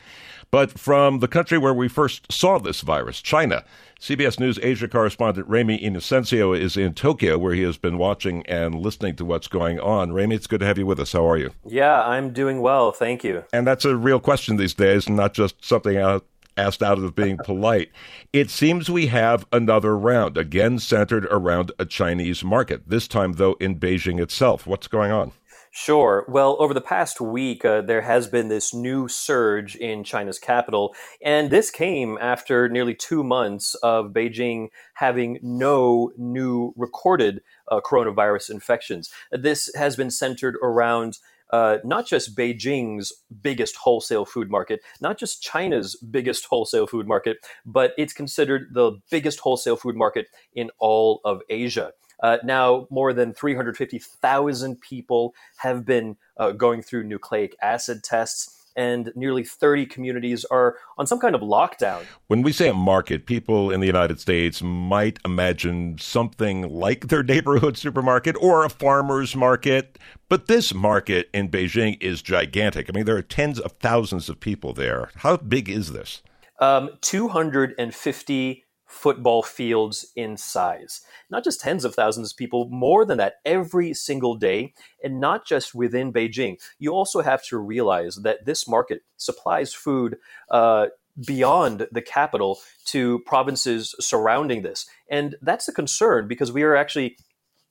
but 0.51 0.79
from 0.79 1.21
the 1.21 1.29
country 1.29 1.59
where 1.59 1.75
we 1.75 1.89
first 1.89 2.31
saw 2.33 2.59
this 2.59 2.81
virus, 2.81 3.21
China. 3.21 3.65
CBS 4.01 4.41
News 4.41 4.59
Asia 4.63 4.89
correspondent 4.89 5.47
Ramy 5.47 5.79
Inocencio 5.79 6.59
is 6.59 6.77
in 6.77 6.95
Tokyo, 6.95 7.37
where 7.37 7.53
he 7.53 7.63
has 7.63 7.77
been 7.77 7.99
watching 7.99 8.45
and 8.47 8.75
listening 8.77 9.15
to 9.17 9.27
what's 9.27 9.47
going 9.47 9.79
on. 9.79 10.13
Ramy, 10.13 10.35
it's 10.37 10.47
good 10.47 10.61
to 10.61 10.67
have 10.67 10.79
you 10.79 10.87
with 10.87 10.99
us. 10.99 11.13
How 11.13 11.29
are 11.29 11.37
you? 11.37 11.51
Yeah, 11.67 12.03
I'm 12.03 12.33
doing 12.33 12.63
well. 12.63 12.93
Thank 12.93 13.23
you. 13.25 13.45
And 13.53 13.67
that's 13.67 13.85
a 13.85 13.97
real 13.97 14.19
question 14.19 14.57
these 14.57 14.73
days, 14.75 15.09
not 15.09 15.35
just 15.35 15.63
something 15.63 15.99
out 15.99 16.25
asked 16.57 16.83
out 16.83 16.99
of 16.99 17.15
being 17.15 17.39
polite. 17.45 17.91
It 18.33 18.51
seems 18.51 18.91
we 18.91 19.07
have 19.09 19.47
another 19.53 19.97
round, 19.97 20.37
again 20.37 20.79
centered 20.79 21.27
around 21.27 21.73
a 21.79 21.85
Chinese 21.85 22.45
market, 22.45 22.89
this 22.89 23.09
time, 23.09 23.35
though, 23.35 23.55
in 23.61 23.79
Beijing 23.79 24.21
itself. 24.21 24.67
What's 24.67 24.87
going 24.87 25.11
on? 25.13 25.33
Sure. 25.73 26.25
Well, 26.29 26.57
over 26.59 26.75
the 26.75 26.81
past 26.81 27.21
week, 27.21 27.65
uh, 27.65 27.81
there 27.83 28.01
has 28.01 28.27
been 28.27 28.49
this 28.49 28.75
new 28.75 29.07
surge 29.07 29.77
in 29.77 30.03
China's 30.03 30.39
capital. 30.39 30.95
And 31.23 31.49
this 31.51 31.71
came 31.71 32.19
after 32.21 32.69
nearly 32.69 32.95
two 32.95 33.23
months 33.23 33.77
of 33.77 34.07
Beijing 34.07 34.69
having 34.95 35.39
no 35.43 36.11
new 36.17 36.75
recorded 36.77 37.43
uh, 37.69 37.81
coronavirus 37.81 38.51
infections. 38.51 39.11
This 39.31 39.71
has 39.77 39.95
been 39.95 40.11
centered 40.11 40.57
around 40.61 41.19
uh, 41.53 41.79
not 41.85 42.07
just 42.07 42.37
Beijing's 42.37 43.13
biggest 43.41 43.77
wholesale 43.77 44.25
food 44.25 44.51
market, 44.51 44.81
not 45.01 45.19
just 45.19 45.41
China's 45.43 45.95
biggest 45.97 46.47
wholesale 46.47 46.87
food 46.89 47.07
market, 47.07 47.39
but 47.65 47.93
it's 47.97 48.13
considered 48.13 48.71
the 48.73 48.93
biggest 49.09 49.39
wholesale 49.41 49.77
food 49.77 49.97
market 49.97 50.27
in 50.53 50.71
all 50.79 51.21
of 51.25 51.43
Asia. 51.49 51.93
Uh, 52.23 52.39
now, 52.45 52.87
more 52.91 53.13
than 53.13 53.33
350,000 53.33 54.81
people 54.81 55.35
have 55.59 55.85
been 55.85 56.17
uh, 56.37 56.53
going 56.53 56.83
through 56.83 57.05
nucleic 57.05 57.57
acid 57.63 58.03
tests 58.03 58.61
and 58.77 59.13
nearly 59.15 59.45
30 59.45 59.87
communities 59.87 60.45
are 60.47 60.77
on 60.97 61.07
some 61.07 61.19
kind 61.19 61.35
of 61.35 61.41
lockdown. 61.41 62.03
When 62.29 62.43
we 62.43 62.53
say 62.53 62.69
a 62.69 62.75
market, 62.75 63.27
people 63.27 63.71
in 63.71 63.81
the 63.81 63.87
United 63.87 64.21
States 64.21 64.63
might 64.63 65.19
imagine 65.25 65.99
something 65.99 66.69
like 66.69 67.09
their 67.09 67.23
neighborhood 67.35 67.77
supermarket 67.77 68.37
or 68.41 68.65
a 68.65 68.71
farmer's 68.71 69.35
market. 69.35 69.99
But 70.29 70.47
this 70.47 70.73
market 70.73 71.29
in 71.35 71.51
Beijing 71.51 72.01
is 72.01 72.23
gigantic. 72.23 72.89
I 72.89 72.93
mean, 72.95 73.05
there 73.05 73.17
are 73.17 73.23
tens 73.23 73.59
of 73.59 73.73
thousands 73.73 74.29
of 74.29 74.41
people 74.41 74.73
there. 74.73 75.11
How 75.17 75.37
big 75.37 75.69
is 75.69 75.93
this? 75.93 76.23
Um, 76.61 76.91
250 77.01 78.65
football 78.91 79.43
fields 79.43 80.13
in 80.17 80.37
size. 80.37 81.01
Not 81.31 81.45
just 81.45 81.61
tens 81.61 81.85
of 81.85 81.95
thousands 81.95 82.33
of 82.33 82.37
people, 82.37 82.69
more 82.71 83.05
than 83.05 83.19
that 83.19 83.37
every 83.45 83.95
single 83.95 84.35
day, 84.35 84.75
and 85.03 85.21
not 85.21 85.47
just 85.47 85.75
within 85.75 86.13
Beijing. 86.13 86.57
You 86.79 86.93
also 86.93 87.23
have 87.23 87.45
to 87.45 87.59
realize 87.59 88.17
that 88.17 88.45
this 88.45 88.69
market 88.69 89.03
supplies 89.17 89.73
food. 89.73 90.19
Uh, 90.51 90.89
beyond 91.27 91.87
the 91.93 92.01
capital 92.01 92.61
to 92.87 93.19
provinces 93.27 93.95
surrounding 94.01 94.63
this. 94.63 94.87
And 95.11 95.35
that's 95.43 95.69
a 95.69 95.73
concern 95.73 96.29
because 96.29 96.53
we 96.53 96.63
are 96.63 96.77
actually 96.77 97.17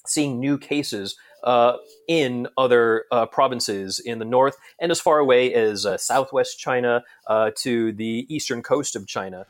seeing 0.05 0.39
new 0.39 0.57
cases 0.57 1.15
uh, 1.43 1.77
in 2.07 2.47
other 2.57 3.05
uh, 3.11 3.25
provinces 3.25 3.99
in 3.99 4.19
the 4.19 4.25
north 4.25 4.57
and 4.79 4.91
as 4.91 4.99
far 4.99 5.19
away 5.19 5.53
as 5.53 5.85
uh, 5.85 5.97
southwest 5.97 6.59
China 6.59 7.03
uh, 7.27 7.51
to 7.57 7.93
the 7.93 8.25
eastern 8.29 8.61
coast 8.61 8.95
of 8.95 9.07
China. 9.07 9.45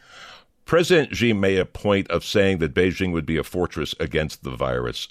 President 0.69 1.15
Xi 1.15 1.34
made 1.34 1.58
a 1.58 1.65
point 1.65 2.08
of 2.12 2.23
saying 2.23 2.60
that 2.60 2.75
Beijing 2.75 3.12
would 3.12 3.25
be 3.25 3.38
a 3.38 3.43
fortress 3.43 3.95
against 3.99 4.43
the 4.43 4.51
virus. 4.51 5.08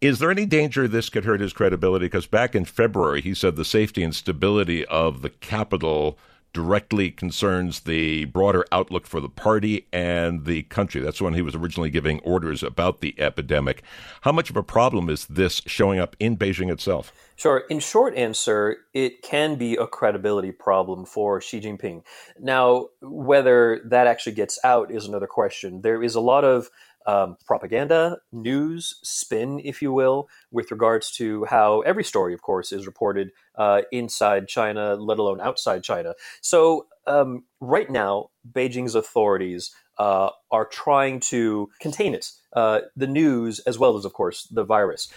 Is 0.00 0.18
there 0.18 0.30
any 0.30 0.46
danger 0.46 0.88
this 0.88 1.10
could 1.10 1.26
hurt 1.26 1.42
his 1.42 1.52
credibility? 1.52 2.06
Because 2.06 2.26
back 2.26 2.54
in 2.54 2.64
February, 2.64 3.20
he 3.20 3.34
said 3.34 3.56
the 3.56 3.66
safety 3.66 4.02
and 4.02 4.14
stability 4.14 4.86
of 4.86 5.20
the 5.20 5.28
capital 5.28 6.18
directly 6.52 7.10
concerns 7.10 7.80
the 7.80 8.26
broader 8.26 8.64
outlook 8.70 9.06
for 9.06 9.20
the 9.20 9.28
party 9.28 9.86
and 9.92 10.44
the 10.44 10.62
country. 10.64 11.00
That's 11.00 11.20
when 11.20 11.34
he 11.34 11.42
was 11.42 11.54
originally 11.54 11.90
giving 11.90 12.20
orders 12.20 12.62
about 12.62 13.00
the 13.00 13.14
epidemic. 13.18 13.82
How 14.22 14.32
much 14.32 14.50
of 14.50 14.56
a 14.56 14.62
problem 14.62 15.08
is 15.08 15.26
this 15.26 15.62
showing 15.66 15.98
up 15.98 16.16
in 16.18 16.36
Beijing 16.36 16.70
itself? 16.70 17.12
Sure. 17.36 17.64
In 17.70 17.80
short 17.80 18.14
answer, 18.14 18.76
it 18.92 19.22
can 19.22 19.56
be 19.56 19.74
a 19.74 19.86
credibility 19.86 20.52
problem 20.52 21.04
for 21.04 21.40
Xi 21.40 21.60
Jinping. 21.60 22.02
Now, 22.38 22.88
whether 23.00 23.80
that 23.86 24.06
actually 24.06 24.34
gets 24.34 24.58
out 24.62 24.92
is 24.92 25.06
another 25.06 25.26
question. 25.26 25.80
There 25.80 26.02
is 26.02 26.14
a 26.14 26.20
lot 26.20 26.44
of 26.44 26.70
um, 27.06 27.36
propaganda, 27.46 28.18
news, 28.32 28.98
spin, 29.02 29.60
if 29.64 29.82
you 29.82 29.92
will, 29.92 30.28
with 30.50 30.70
regards 30.70 31.10
to 31.12 31.44
how 31.46 31.80
every 31.80 32.04
story, 32.04 32.34
of 32.34 32.42
course, 32.42 32.72
is 32.72 32.86
reported 32.86 33.30
uh, 33.56 33.82
inside 33.90 34.48
China, 34.48 34.94
let 34.94 35.18
alone 35.18 35.40
outside 35.40 35.82
China. 35.82 36.14
So, 36.40 36.86
um, 37.06 37.44
right 37.60 37.90
now, 37.90 38.30
Beijing's 38.50 38.94
authorities 38.94 39.72
uh, 39.98 40.30
are 40.50 40.66
trying 40.66 41.20
to 41.20 41.68
contain 41.80 42.14
it, 42.14 42.30
uh, 42.54 42.80
the 42.96 43.06
news, 43.06 43.58
as 43.60 43.78
well 43.78 43.96
as, 43.96 44.04
of 44.04 44.12
course, 44.12 44.44
the 44.44 44.64
virus. 44.64 45.08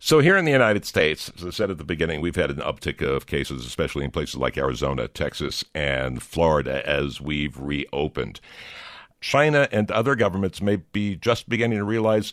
So, 0.00 0.20
here 0.20 0.36
in 0.36 0.44
the 0.44 0.52
United 0.52 0.84
States, 0.84 1.30
as 1.36 1.44
I 1.44 1.50
said 1.50 1.70
at 1.70 1.78
the 1.78 1.84
beginning, 1.84 2.20
we've 2.20 2.36
had 2.36 2.50
an 2.50 2.58
uptick 2.58 3.02
of 3.02 3.26
cases, 3.26 3.66
especially 3.66 4.04
in 4.04 4.12
places 4.12 4.36
like 4.36 4.56
Arizona, 4.56 5.08
Texas, 5.08 5.64
and 5.74 6.22
Florida, 6.22 6.88
as 6.88 7.20
we've 7.20 7.58
reopened. 7.58 8.40
China 9.20 9.68
and 9.72 9.90
other 9.90 10.14
governments 10.14 10.62
may 10.62 10.76
be 10.76 11.16
just 11.16 11.48
beginning 11.48 11.78
to 11.78 11.84
realize 11.84 12.32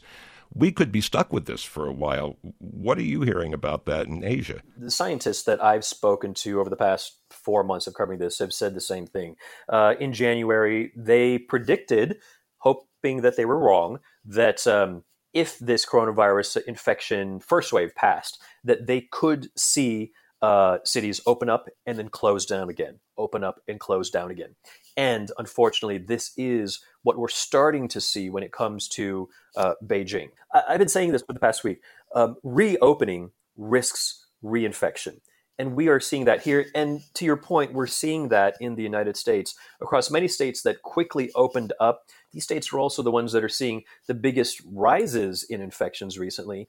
we 0.54 0.72
could 0.72 0.92
be 0.92 1.02
stuck 1.02 1.34
with 1.34 1.46
this 1.46 1.64
for 1.64 1.88
a 1.88 1.92
while. 1.92 2.38
What 2.60 2.98
are 2.98 3.04
you 3.04 3.22
hearing 3.22 3.54
about 3.54 3.86
that 3.86 4.08
in 4.08 4.24
Asia? 4.24 4.62
The 4.78 4.92
scientists 4.92 5.44
that 5.44 5.64
I've 5.64 5.84
spoken 5.84 6.34
to 6.36 6.60
over 6.60 6.70
the 6.70 6.76
past 6.76 7.18
four 7.30 7.64
months 7.64 7.88
of 7.88 7.94
covering 7.94 8.20
this 8.20 8.40
have 8.40 8.54
said 8.54 8.74
the 8.74 8.82
same 8.82 9.08
thing. 9.08 9.36
Uh, 9.68 9.96
in 10.00 10.14
January, 10.14 10.92
they 10.96 11.38
predicted, 11.38 12.18
hoping 12.60 13.22
that 13.22 13.36
they 13.36 13.46
were 13.46 13.60
wrong, 13.60 14.00
that 14.24 14.66
um, 14.68 15.04
if 15.34 15.60
this 15.60 15.86
coronavirus 15.86 16.64
infection 16.66 17.40
first 17.40 17.74
wave 17.74 17.94
passed, 17.96 18.42
that 18.64 18.88
they 18.88 19.02
could 19.12 19.50
see 19.58 20.14
uh, 20.46 20.78
cities 20.84 21.20
open 21.26 21.50
up 21.50 21.68
and 21.88 21.98
then 21.98 22.08
close 22.08 22.46
down 22.46 22.70
again, 22.70 23.00
open 23.18 23.44
up 23.44 23.62
and 23.68 23.80
close 23.80 24.12
down 24.12 24.30
again. 24.30 24.54
And 24.96 25.32
unfortunately, 25.40 25.98
this 25.98 26.34
is 26.38 26.82
what 27.02 27.18
we're 27.18 27.30
starting 27.30 27.88
to 27.88 28.00
see 28.00 28.30
when 28.30 28.44
it 28.44 28.52
comes 28.52 28.88
to 28.90 29.28
uh, 29.58 29.74
Beijing. 29.84 30.30
I- 30.54 30.64
have 30.70 30.78
been 30.78 30.88
saying 30.88 31.14
this 31.14 31.24
for 31.24 31.34
the 31.34 31.40
past 31.40 31.64
week. 31.64 31.82
Um, 32.14 32.36
reopening 32.44 33.32
risks 33.58 34.28
reinfection. 34.44 35.20
And 35.58 35.76
we 35.76 35.88
are 35.88 36.00
seeing 36.00 36.26
that 36.26 36.44
here. 36.44 36.68
And 36.76 37.02
to 37.16 37.26
your 37.26 37.38
point, 37.38 37.74
we're 37.74 37.88
seeing 37.88 38.28
that 38.30 38.56
in 38.62 38.76
the 38.76 38.84
United 38.84 39.18
States. 39.18 39.56
Across 39.82 40.12
many 40.12 40.28
states 40.28 40.62
that 40.62 40.84
quickly 40.84 41.32
opened 41.34 41.74
up, 41.80 42.04
these 42.34 42.44
states 42.44 42.72
are 42.72 42.78
also 42.78 43.02
the 43.02 43.10
ones 43.10 43.32
that 43.32 43.44
are 43.44 43.50
seeing 43.50 43.82
the 44.06 44.14
biggest 44.14 44.62
rises 44.72 45.42
in 45.42 45.60
infections 45.60 46.20
recently. 46.20 46.68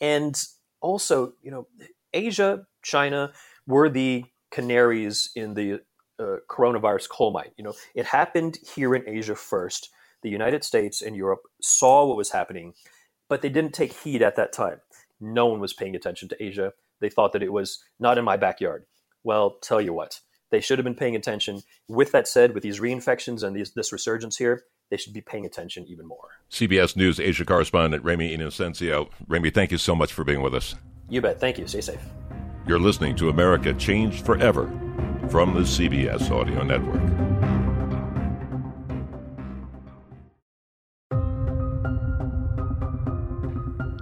And 0.00 0.34
also, 0.80 1.34
you 1.42 1.50
know, 1.50 1.66
Asia, 2.12 2.66
China 2.82 3.32
were 3.66 3.88
the 3.88 4.24
canaries 4.50 5.30
in 5.36 5.54
the 5.54 5.80
uh, 6.18 6.36
coronavirus 6.48 7.08
coal 7.08 7.32
mine. 7.32 7.50
You 7.56 7.64
know, 7.64 7.74
it 7.94 8.06
happened 8.06 8.58
here 8.74 8.94
in 8.94 9.08
Asia 9.08 9.34
first. 9.34 9.90
The 10.22 10.30
United 10.30 10.64
States 10.64 11.00
and 11.00 11.14
Europe 11.14 11.42
saw 11.62 12.06
what 12.06 12.16
was 12.16 12.32
happening, 12.32 12.74
but 13.28 13.42
they 13.42 13.48
didn't 13.48 13.74
take 13.74 13.92
heed 13.92 14.22
at 14.22 14.36
that 14.36 14.52
time. 14.52 14.80
No 15.20 15.46
one 15.46 15.60
was 15.60 15.72
paying 15.72 15.94
attention 15.94 16.28
to 16.28 16.42
Asia. 16.42 16.72
They 17.00 17.10
thought 17.10 17.32
that 17.32 17.42
it 17.42 17.52
was 17.52 17.84
not 18.00 18.18
in 18.18 18.24
my 18.24 18.36
backyard. 18.36 18.84
Well, 19.22 19.58
tell 19.62 19.80
you 19.80 19.92
what, 19.92 20.20
they 20.50 20.60
should 20.60 20.78
have 20.78 20.84
been 20.84 20.94
paying 20.94 21.14
attention. 21.14 21.62
With 21.88 22.12
that 22.12 22.26
said, 22.26 22.54
with 22.54 22.62
these 22.62 22.80
reinfections 22.80 23.42
and 23.42 23.54
these, 23.54 23.72
this 23.72 23.92
resurgence 23.92 24.36
here, 24.36 24.64
they 24.90 24.96
should 24.96 25.12
be 25.12 25.20
paying 25.20 25.44
attention 25.44 25.84
even 25.86 26.06
more. 26.06 26.40
CBS 26.50 26.96
News 26.96 27.20
Asia 27.20 27.44
correspondent 27.44 28.02
Ramy 28.02 28.36
Inocencio. 28.36 29.10
Remi, 29.26 29.50
thank 29.50 29.70
you 29.70 29.78
so 29.78 29.94
much 29.94 30.12
for 30.12 30.24
being 30.24 30.40
with 30.40 30.54
us. 30.54 30.74
You 31.08 31.20
bet. 31.20 31.40
Thank 31.40 31.58
you. 31.58 31.66
Stay 31.66 31.80
safe. 31.80 32.00
You're 32.66 32.78
listening 32.78 33.16
to 33.16 33.30
America 33.30 33.72
Changed 33.74 34.26
Forever 34.26 34.66
from 35.30 35.54
the 35.54 35.60
CBS 35.60 36.30
Audio 36.30 36.62
Network. 36.62 37.37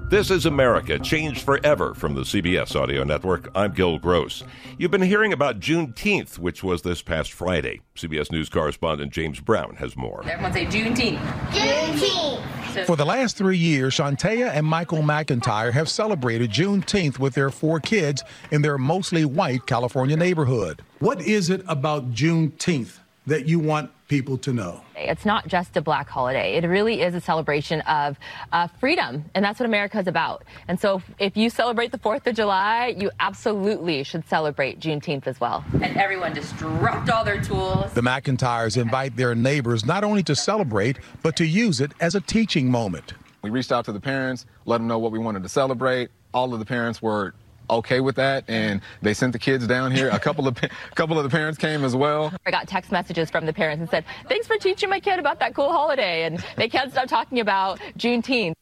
This 0.08 0.30
is 0.30 0.46
America, 0.46 1.00
Changed 1.00 1.40
Forever 1.40 1.92
from 1.92 2.14
the 2.14 2.20
CBS 2.20 2.80
Audio 2.80 3.02
Network. 3.02 3.50
I'm 3.56 3.72
Gil 3.72 3.98
Gross. 3.98 4.44
You've 4.78 4.92
been 4.92 5.02
hearing 5.02 5.32
about 5.32 5.58
Juneteenth, 5.58 6.38
which 6.38 6.62
was 6.62 6.82
this 6.82 7.02
past 7.02 7.32
Friday. 7.32 7.80
CBS 7.96 8.30
News 8.30 8.48
correspondent 8.48 9.12
James 9.12 9.40
Brown 9.40 9.74
has 9.76 9.96
more. 9.96 10.22
Everyone 10.24 10.52
say 10.52 10.64
Juneteenth. 10.66 11.18
Juneteenth. 11.50 12.86
For 12.86 12.94
the 12.94 13.04
last 13.04 13.36
three 13.36 13.58
years, 13.58 13.96
Shantea 13.96 14.50
and 14.54 14.64
Michael 14.64 15.02
McIntyre 15.02 15.72
have 15.72 15.88
celebrated 15.88 16.52
Juneteenth 16.52 17.18
with 17.18 17.34
their 17.34 17.50
four 17.50 17.80
kids 17.80 18.22
in 18.52 18.62
their 18.62 18.78
mostly 18.78 19.24
white 19.24 19.66
California 19.66 20.16
neighborhood. 20.16 20.82
What 21.00 21.20
is 21.20 21.50
it 21.50 21.64
about 21.66 22.12
Juneteenth 22.12 23.00
that 23.26 23.46
you 23.46 23.58
want 23.58 23.90
people 24.08 24.38
to 24.38 24.52
know? 24.52 24.80
It's 24.94 25.24
not 25.24 25.46
just 25.46 25.76
a 25.76 25.80
black 25.80 26.08
holiday. 26.08 26.56
It 26.56 26.64
really 26.66 27.02
is 27.02 27.14
a 27.14 27.20
celebration 27.20 27.80
of 27.82 28.16
uh, 28.52 28.68
freedom, 28.68 29.24
and 29.34 29.44
that's 29.44 29.58
what 29.60 29.66
America 29.66 29.98
is 29.98 30.06
about. 30.06 30.44
And 30.68 30.80
so, 30.80 31.02
if 31.18 31.36
you 31.36 31.50
celebrate 31.50 31.92
the 31.92 31.98
4th 31.98 32.26
of 32.26 32.34
July, 32.34 32.94
you 32.96 33.10
absolutely 33.20 34.02
should 34.04 34.26
celebrate 34.28 34.80
Juneteenth 34.80 35.26
as 35.26 35.40
well. 35.40 35.64
And 35.82 35.96
everyone 35.96 36.34
just 36.34 36.56
dropped 36.56 37.10
all 37.10 37.24
their 37.24 37.40
tools. 37.40 37.92
The 37.92 38.00
McIntyres 38.00 38.80
invite 38.80 39.16
their 39.16 39.34
neighbors 39.34 39.84
not 39.84 40.04
only 40.04 40.22
to 40.24 40.34
celebrate, 40.34 40.98
but 41.22 41.36
to 41.36 41.46
use 41.46 41.80
it 41.80 41.92
as 42.00 42.14
a 42.14 42.20
teaching 42.20 42.70
moment. 42.70 43.14
We 43.42 43.50
reached 43.50 43.72
out 43.72 43.84
to 43.84 43.92
the 43.92 44.00
parents, 44.00 44.46
let 44.64 44.78
them 44.78 44.88
know 44.88 44.98
what 44.98 45.12
we 45.12 45.18
wanted 45.18 45.42
to 45.42 45.48
celebrate. 45.48 46.10
All 46.32 46.52
of 46.52 46.58
the 46.58 46.66
parents 46.66 47.00
were 47.00 47.34
okay 47.70 48.00
with 48.00 48.16
that, 48.16 48.44
and 48.48 48.80
they 49.02 49.14
sent 49.14 49.32
the 49.32 49.38
kids 49.38 49.66
down 49.66 49.92
here. 49.92 50.08
A 50.10 50.18
couple 50.18 50.48
of 50.48 50.56
a 50.62 50.68
couple 50.94 51.18
of 51.18 51.24
the 51.24 51.30
parents 51.30 51.58
came 51.58 51.84
as 51.84 51.94
well. 51.94 52.32
I 52.46 52.50
got 52.50 52.68
text 52.68 52.92
messages 52.92 53.30
from 53.30 53.46
the 53.46 53.52
parents 53.52 53.80
and 53.80 53.90
said, 53.90 54.04
"Thanks 54.28 54.46
for 54.46 54.56
teaching 54.56 54.90
my 54.90 55.00
kid 55.00 55.18
about 55.18 55.40
that 55.40 55.54
cool 55.54 55.70
holiday," 55.70 56.24
and 56.24 56.44
they 56.56 56.68
can't 56.68 56.90
stop 56.90 57.08
talking 57.08 57.40
about 57.40 57.78
Juneteenth. 57.98 58.54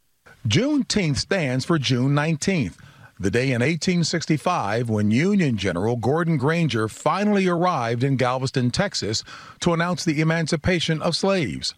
Juneteenth 0.47 1.17
stands 1.17 1.65
for 1.65 1.79
June 1.79 2.15
19th, 2.15 2.77
the 3.19 3.31
day 3.31 3.47
in 3.47 3.63
1865 3.63 4.91
when 4.91 5.11
Union 5.11 5.57
General 5.57 5.97
Gordon 5.97 6.37
Granger 6.37 6.89
finally 6.89 7.47
arrived 7.47 8.05
in 8.05 8.17
Galveston, 8.17 8.71
Texas, 8.71 9.25
to 9.61 9.73
announce 9.73 10.05
the 10.05 10.21
emancipation 10.21 11.01
of 11.01 11.17
slaves. 11.17 11.75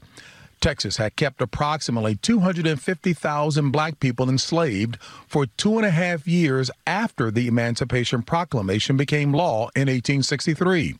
Texas 0.60 0.96
had 0.96 1.16
kept 1.16 1.40
approximately 1.40 2.16
250,000 2.16 3.70
black 3.70 4.00
people 4.00 4.28
enslaved 4.28 4.96
for 5.26 5.46
two 5.46 5.76
and 5.76 5.86
a 5.86 5.90
half 5.90 6.26
years 6.26 6.70
after 6.86 7.30
the 7.30 7.46
Emancipation 7.46 8.22
Proclamation 8.22 8.96
became 8.96 9.32
law 9.32 9.68
in 9.74 9.88
1863. 9.88 10.96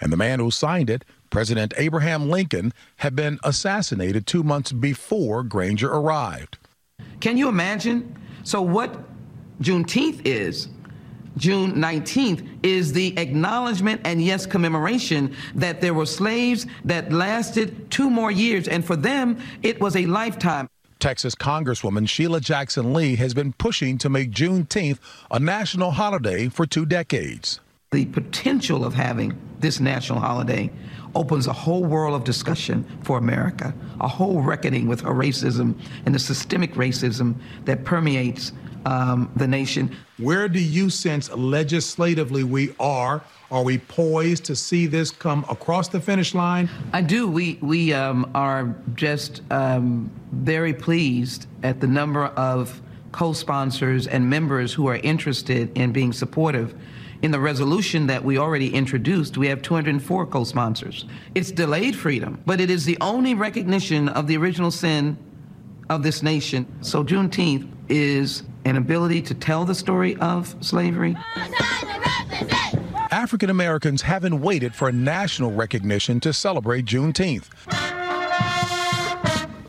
And 0.00 0.12
the 0.12 0.16
man 0.16 0.38
who 0.38 0.50
signed 0.50 0.90
it, 0.90 1.04
President 1.30 1.74
Abraham 1.76 2.30
Lincoln, 2.30 2.72
had 2.96 3.16
been 3.16 3.38
assassinated 3.42 4.26
two 4.26 4.42
months 4.42 4.72
before 4.72 5.42
Granger 5.42 5.92
arrived. 5.92 6.58
Can 7.20 7.36
you 7.36 7.48
imagine? 7.48 8.16
So, 8.44 8.62
what 8.62 9.04
Juneteenth 9.60 10.22
is, 10.24 10.68
June 11.38 11.74
19th 11.74 12.46
is 12.62 12.92
the 12.92 13.16
acknowledgement 13.18 14.00
and 14.04 14.22
yes, 14.22 14.44
commemoration 14.44 15.34
that 15.54 15.80
there 15.80 15.94
were 15.94 16.06
slaves 16.06 16.66
that 16.84 17.12
lasted 17.12 17.90
two 17.90 18.10
more 18.10 18.30
years. 18.30 18.68
And 18.68 18.84
for 18.84 18.96
them, 18.96 19.38
it 19.62 19.80
was 19.80 19.96
a 19.96 20.06
lifetime. 20.06 20.68
Texas 20.98 21.36
Congresswoman 21.36 22.08
Sheila 22.08 22.40
Jackson 22.40 22.92
Lee 22.92 23.14
has 23.16 23.32
been 23.32 23.52
pushing 23.52 23.98
to 23.98 24.08
make 24.08 24.32
Juneteenth 24.32 24.98
a 25.30 25.38
national 25.38 25.92
holiday 25.92 26.48
for 26.48 26.66
two 26.66 26.84
decades. 26.84 27.60
The 27.92 28.06
potential 28.06 28.84
of 28.84 28.94
having 28.94 29.38
this 29.60 29.80
national 29.80 30.18
holiday 30.18 30.70
opens 31.14 31.46
a 31.46 31.52
whole 31.52 31.84
world 31.84 32.14
of 32.14 32.24
discussion 32.24 32.84
for 33.02 33.16
America, 33.16 33.72
a 34.00 34.08
whole 34.08 34.42
reckoning 34.42 34.88
with 34.88 35.02
racism 35.04 35.78
and 36.04 36.14
the 36.14 36.18
systemic 36.18 36.74
racism 36.74 37.36
that 37.64 37.84
permeates 37.84 38.52
um, 38.88 39.30
the 39.36 39.46
nation. 39.46 39.94
Where 40.16 40.48
do 40.48 40.58
you 40.58 40.88
sense 40.88 41.30
legislatively 41.30 42.42
we 42.42 42.74
are? 42.80 43.22
Are 43.50 43.62
we 43.62 43.78
poised 43.78 44.44
to 44.46 44.56
see 44.56 44.86
this 44.86 45.10
come 45.10 45.44
across 45.50 45.88
the 45.88 46.00
finish 46.00 46.34
line? 46.34 46.70
I 46.92 47.02
do. 47.02 47.28
We 47.28 47.58
we 47.60 47.92
um, 47.92 48.30
are 48.34 48.74
just 48.94 49.42
um, 49.50 50.10
very 50.32 50.72
pleased 50.72 51.46
at 51.62 51.80
the 51.80 51.86
number 51.86 52.24
of 52.24 52.80
co-sponsors 53.12 54.06
and 54.06 54.28
members 54.28 54.72
who 54.72 54.86
are 54.88 54.96
interested 54.96 55.76
in 55.76 55.92
being 55.92 56.12
supportive. 56.12 56.74
In 57.20 57.30
the 57.32 57.40
resolution 57.40 58.06
that 58.06 58.24
we 58.24 58.38
already 58.38 58.72
introduced, 58.72 59.36
we 59.36 59.48
have 59.48 59.60
204 59.60 60.26
co 60.26 60.44
sponsors. 60.44 61.04
It's 61.34 61.50
delayed 61.50 61.94
freedom, 61.96 62.40
but 62.46 62.60
it 62.60 62.70
is 62.70 62.84
the 62.84 62.96
only 63.00 63.34
recognition 63.34 64.08
of 64.08 64.28
the 64.28 64.36
original 64.36 64.70
sin 64.70 65.18
of 65.90 66.02
this 66.02 66.22
nation. 66.22 66.66
So 66.82 67.02
Juneteenth 67.04 67.68
is 67.88 68.42
an 68.64 68.76
ability 68.76 69.22
to 69.22 69.34
tell 69.34 69.64
the 69.64 69.74
story 69.74 70.16
of 70.16 70.54
slavery. 70.60 71.16
African 73.10 73.48
Americans 73.48 74.02
haven't 74.02 74.40
waited 74.40 74.74
for 74.74 74.92
national 74.92 75.52
recognition 75.52 76.20
to 76.20 76.32
celebrate 76.32 76.84
Juneteenth. 76.84 77.46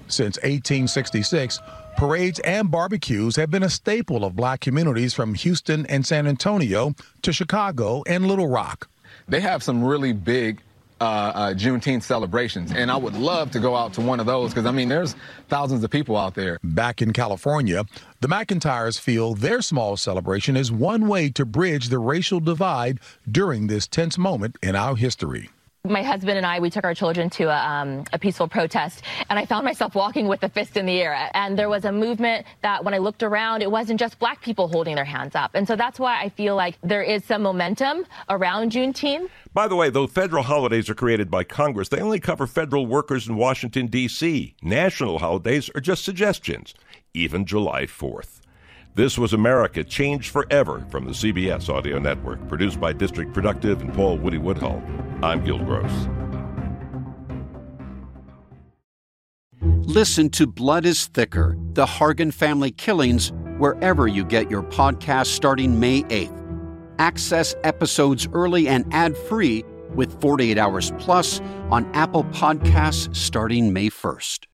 Since 0.08 0.38
1866, 0.38 1.60
parades 1.96 2.40
and 2.40 2.70
barbecues 2.70 3.36
have 3.38 3.50
been 3.50 3.64
a 3.64 3.70
staple 3.70 4.26
of 4.26 4.36
black 4.36 4.60
communities 4.60 5.14
from 5.14 5.36
Houston 5.36 5.86
and 5.86 6.06
San 6.06 6.28
Antonio 6.28 6.94
to 7.22 7.32
Chicago 7.32 8.04
and 8.08 8.28
Little 8.28 8.48
Rock. 8.48 8.90
They 9.28 9.40
have 9.40 9.64
some 9.64 9.84
really 9.84 10.12
big 10.12 10.62
uh, 11.02 11.04
uh, 11.04 11.54
Juneteenth 11.54 12.04
celebrations, 12.04 12.72
and 12.72 12.92
I 12.92 12.98
would 12.98 13.16
love 13.16 13.52
to 13.52 13.60
go 13.60 13.76
out 13.76 13.94
to 13.94 14.02
one 14.02 14.20
of 14.20 14.26
those 14.26 14.52
because 14.52 14.66
I 14.66 14.72
mean, 14.72 14.90
there's 14.90 15.16
thousands 15.48 15.84
of 15.84 15.90
people 15.90 16.18
out 16.18 16.36
there. 16.36 16.60
Back 16.64 17.02
in 17.02 17.14
California, 17.14 17.86
the 18.22 18.28
McIntyres 18.28 19.00
feel 19.00 19.34
their 19.34 19.62
small 19.62 19.98
celebration 19.98 20.58
is 20.58 20.72
one 20.72 21.08
way 21.08 21.30
to 21.30 21.46
bridge 21.46 21.90
the 21.90 22.00
racial 22.00 22.40
divide 22.40 23.00
during 23.30 23.68
this 23.68 23.88
tense 23.88 24.18
moment 24.18 24.58
in 24.62 24.76
our 24.76 24.96
history 24.96 25.50
my 25.88 26.04
husband 26.04 26.38
and 26.38 26.46
I, 26.46 26.60
we 26.60 26.70
took 26.70 26.84
our 26.84 26.94
children 26.94 27.30
to 27.32 27.46
a, 27.46 27.56
um, 27.56 28.04
a, 28.12 28.20
peaceful 28.20 28.50
protest, 28.50 29.02
and 29.30 29.40
I 29.40 29.46
found 29.46 29.64
myself 29.64 29.96
walking 29.96 30.28
with 30.28 30.44
a 30.44 30.50
fist 30.50 30.76
in 30.76 30.86
the 30.86 31.00
air. 31.00 31.30
And 31.34 31.58
there 31.58 31.70
was 31.70 31.86
a 31.86 31.92
movement 31.92 32.46
that 32.64 32.84
when 32.84 32.94
I 32.94 32.98
looked 32.98 33.24
around, 33.24 33.62
it 33.62 33.72
wasn't 33.72 33.98
just 33.98 34.20
black 34.20 34.42
people 34.42 34.68
holding 34.68 34.96
their 34.96 35.06
hands 35.06 35.36
up. 35.36 35.52
And 35.54 35.66
so 35.66 35.78
that's 35.78 35.98
why 35.98 36.22
I 36.22 36.30
feel 36.30 36.58
like 36.58 36.78
there 36.84 37.02
is 37.02 37.24
some 37.24 37.44
momentum 37.44 38.06
around 38.28 38.74
Juneteenth. 38.74 39.30
By 39.54 39.70
the 39.70 39.78
way, 39.78 39.90
though 39.90 40.06
federal 40.06 40.44
holidays 40.44 40.90
are 40.90 40.96
created 40.96 41.32
by 41.32 41.46
Congress, 41.46 41.88
they 41.88 42.02
only 42.02 42.20
cover 42.20 42.46
federal 42.46 42.86
workers 42.86 43.30
in 43.30 43.38
Washington, 43.38 43.88
D.C. 43.88 44.56
National 44.62 45.20
holidays 45.20 45.70
are 45.76 45.82
just 45.82 46.04
suggestions, 46.04 46.74
even 47.14 47.46
July 47.46 47.86
4th. 47.86 48.39
This 48.96 49.18
was 49.18 49.34
America 49.34 49.84
Changed 49.84 50.32
Forever 50.32 50.86
from 50.90 51.06
the 51.06 51.12
CBS 51.12 51.70
Audio 51.70 52.00
Network, 52.00 52.46
produced 52.50 52.82
by 52.82 52.92
District 52.92 53.32
Productive 53.34 53.82
and 53.82 53.94
Paul 53.94 54.18
Woody 54.18 54.40
Woodhull. 54.40 54.82
I'm 55.22 55.44
Gil 55.44 55.60
Gross. 55.60 55.92
Listen 59.62 60.30
to 60.32 60.48
Blood 60.48 60.86
is 60.86 61.08
Thicker 61.08 61.56
The 61.74 61.86
Hargan 61.86 62.34
Family 62.34 62.72
Killings 62.72 63.32
wherever 63.58 64.08
you 64.08 64.26
get 64.26 64.50
your 64.50 64.64
podcast 64.64 65.28
starting 65.28 65.80
May 65.80 66.04
8th. 66.04 66.36
Access 66.98 67.56
episodes 67.64 68.28
early 68.34 68.68
and 68.68 68.92
ad 68.94 69.16
free 69.16 69.64
with 69.94 70.20
48 70.20 70.58
Hours 70.58 70.92
Plus 71.00 71.40
on 71.70 71.90
Apple 71.94 72.24
Podcasts 72.26 73.16
starting 73.16 73.72
May 73.72 73.90
1st. 73.90 74.46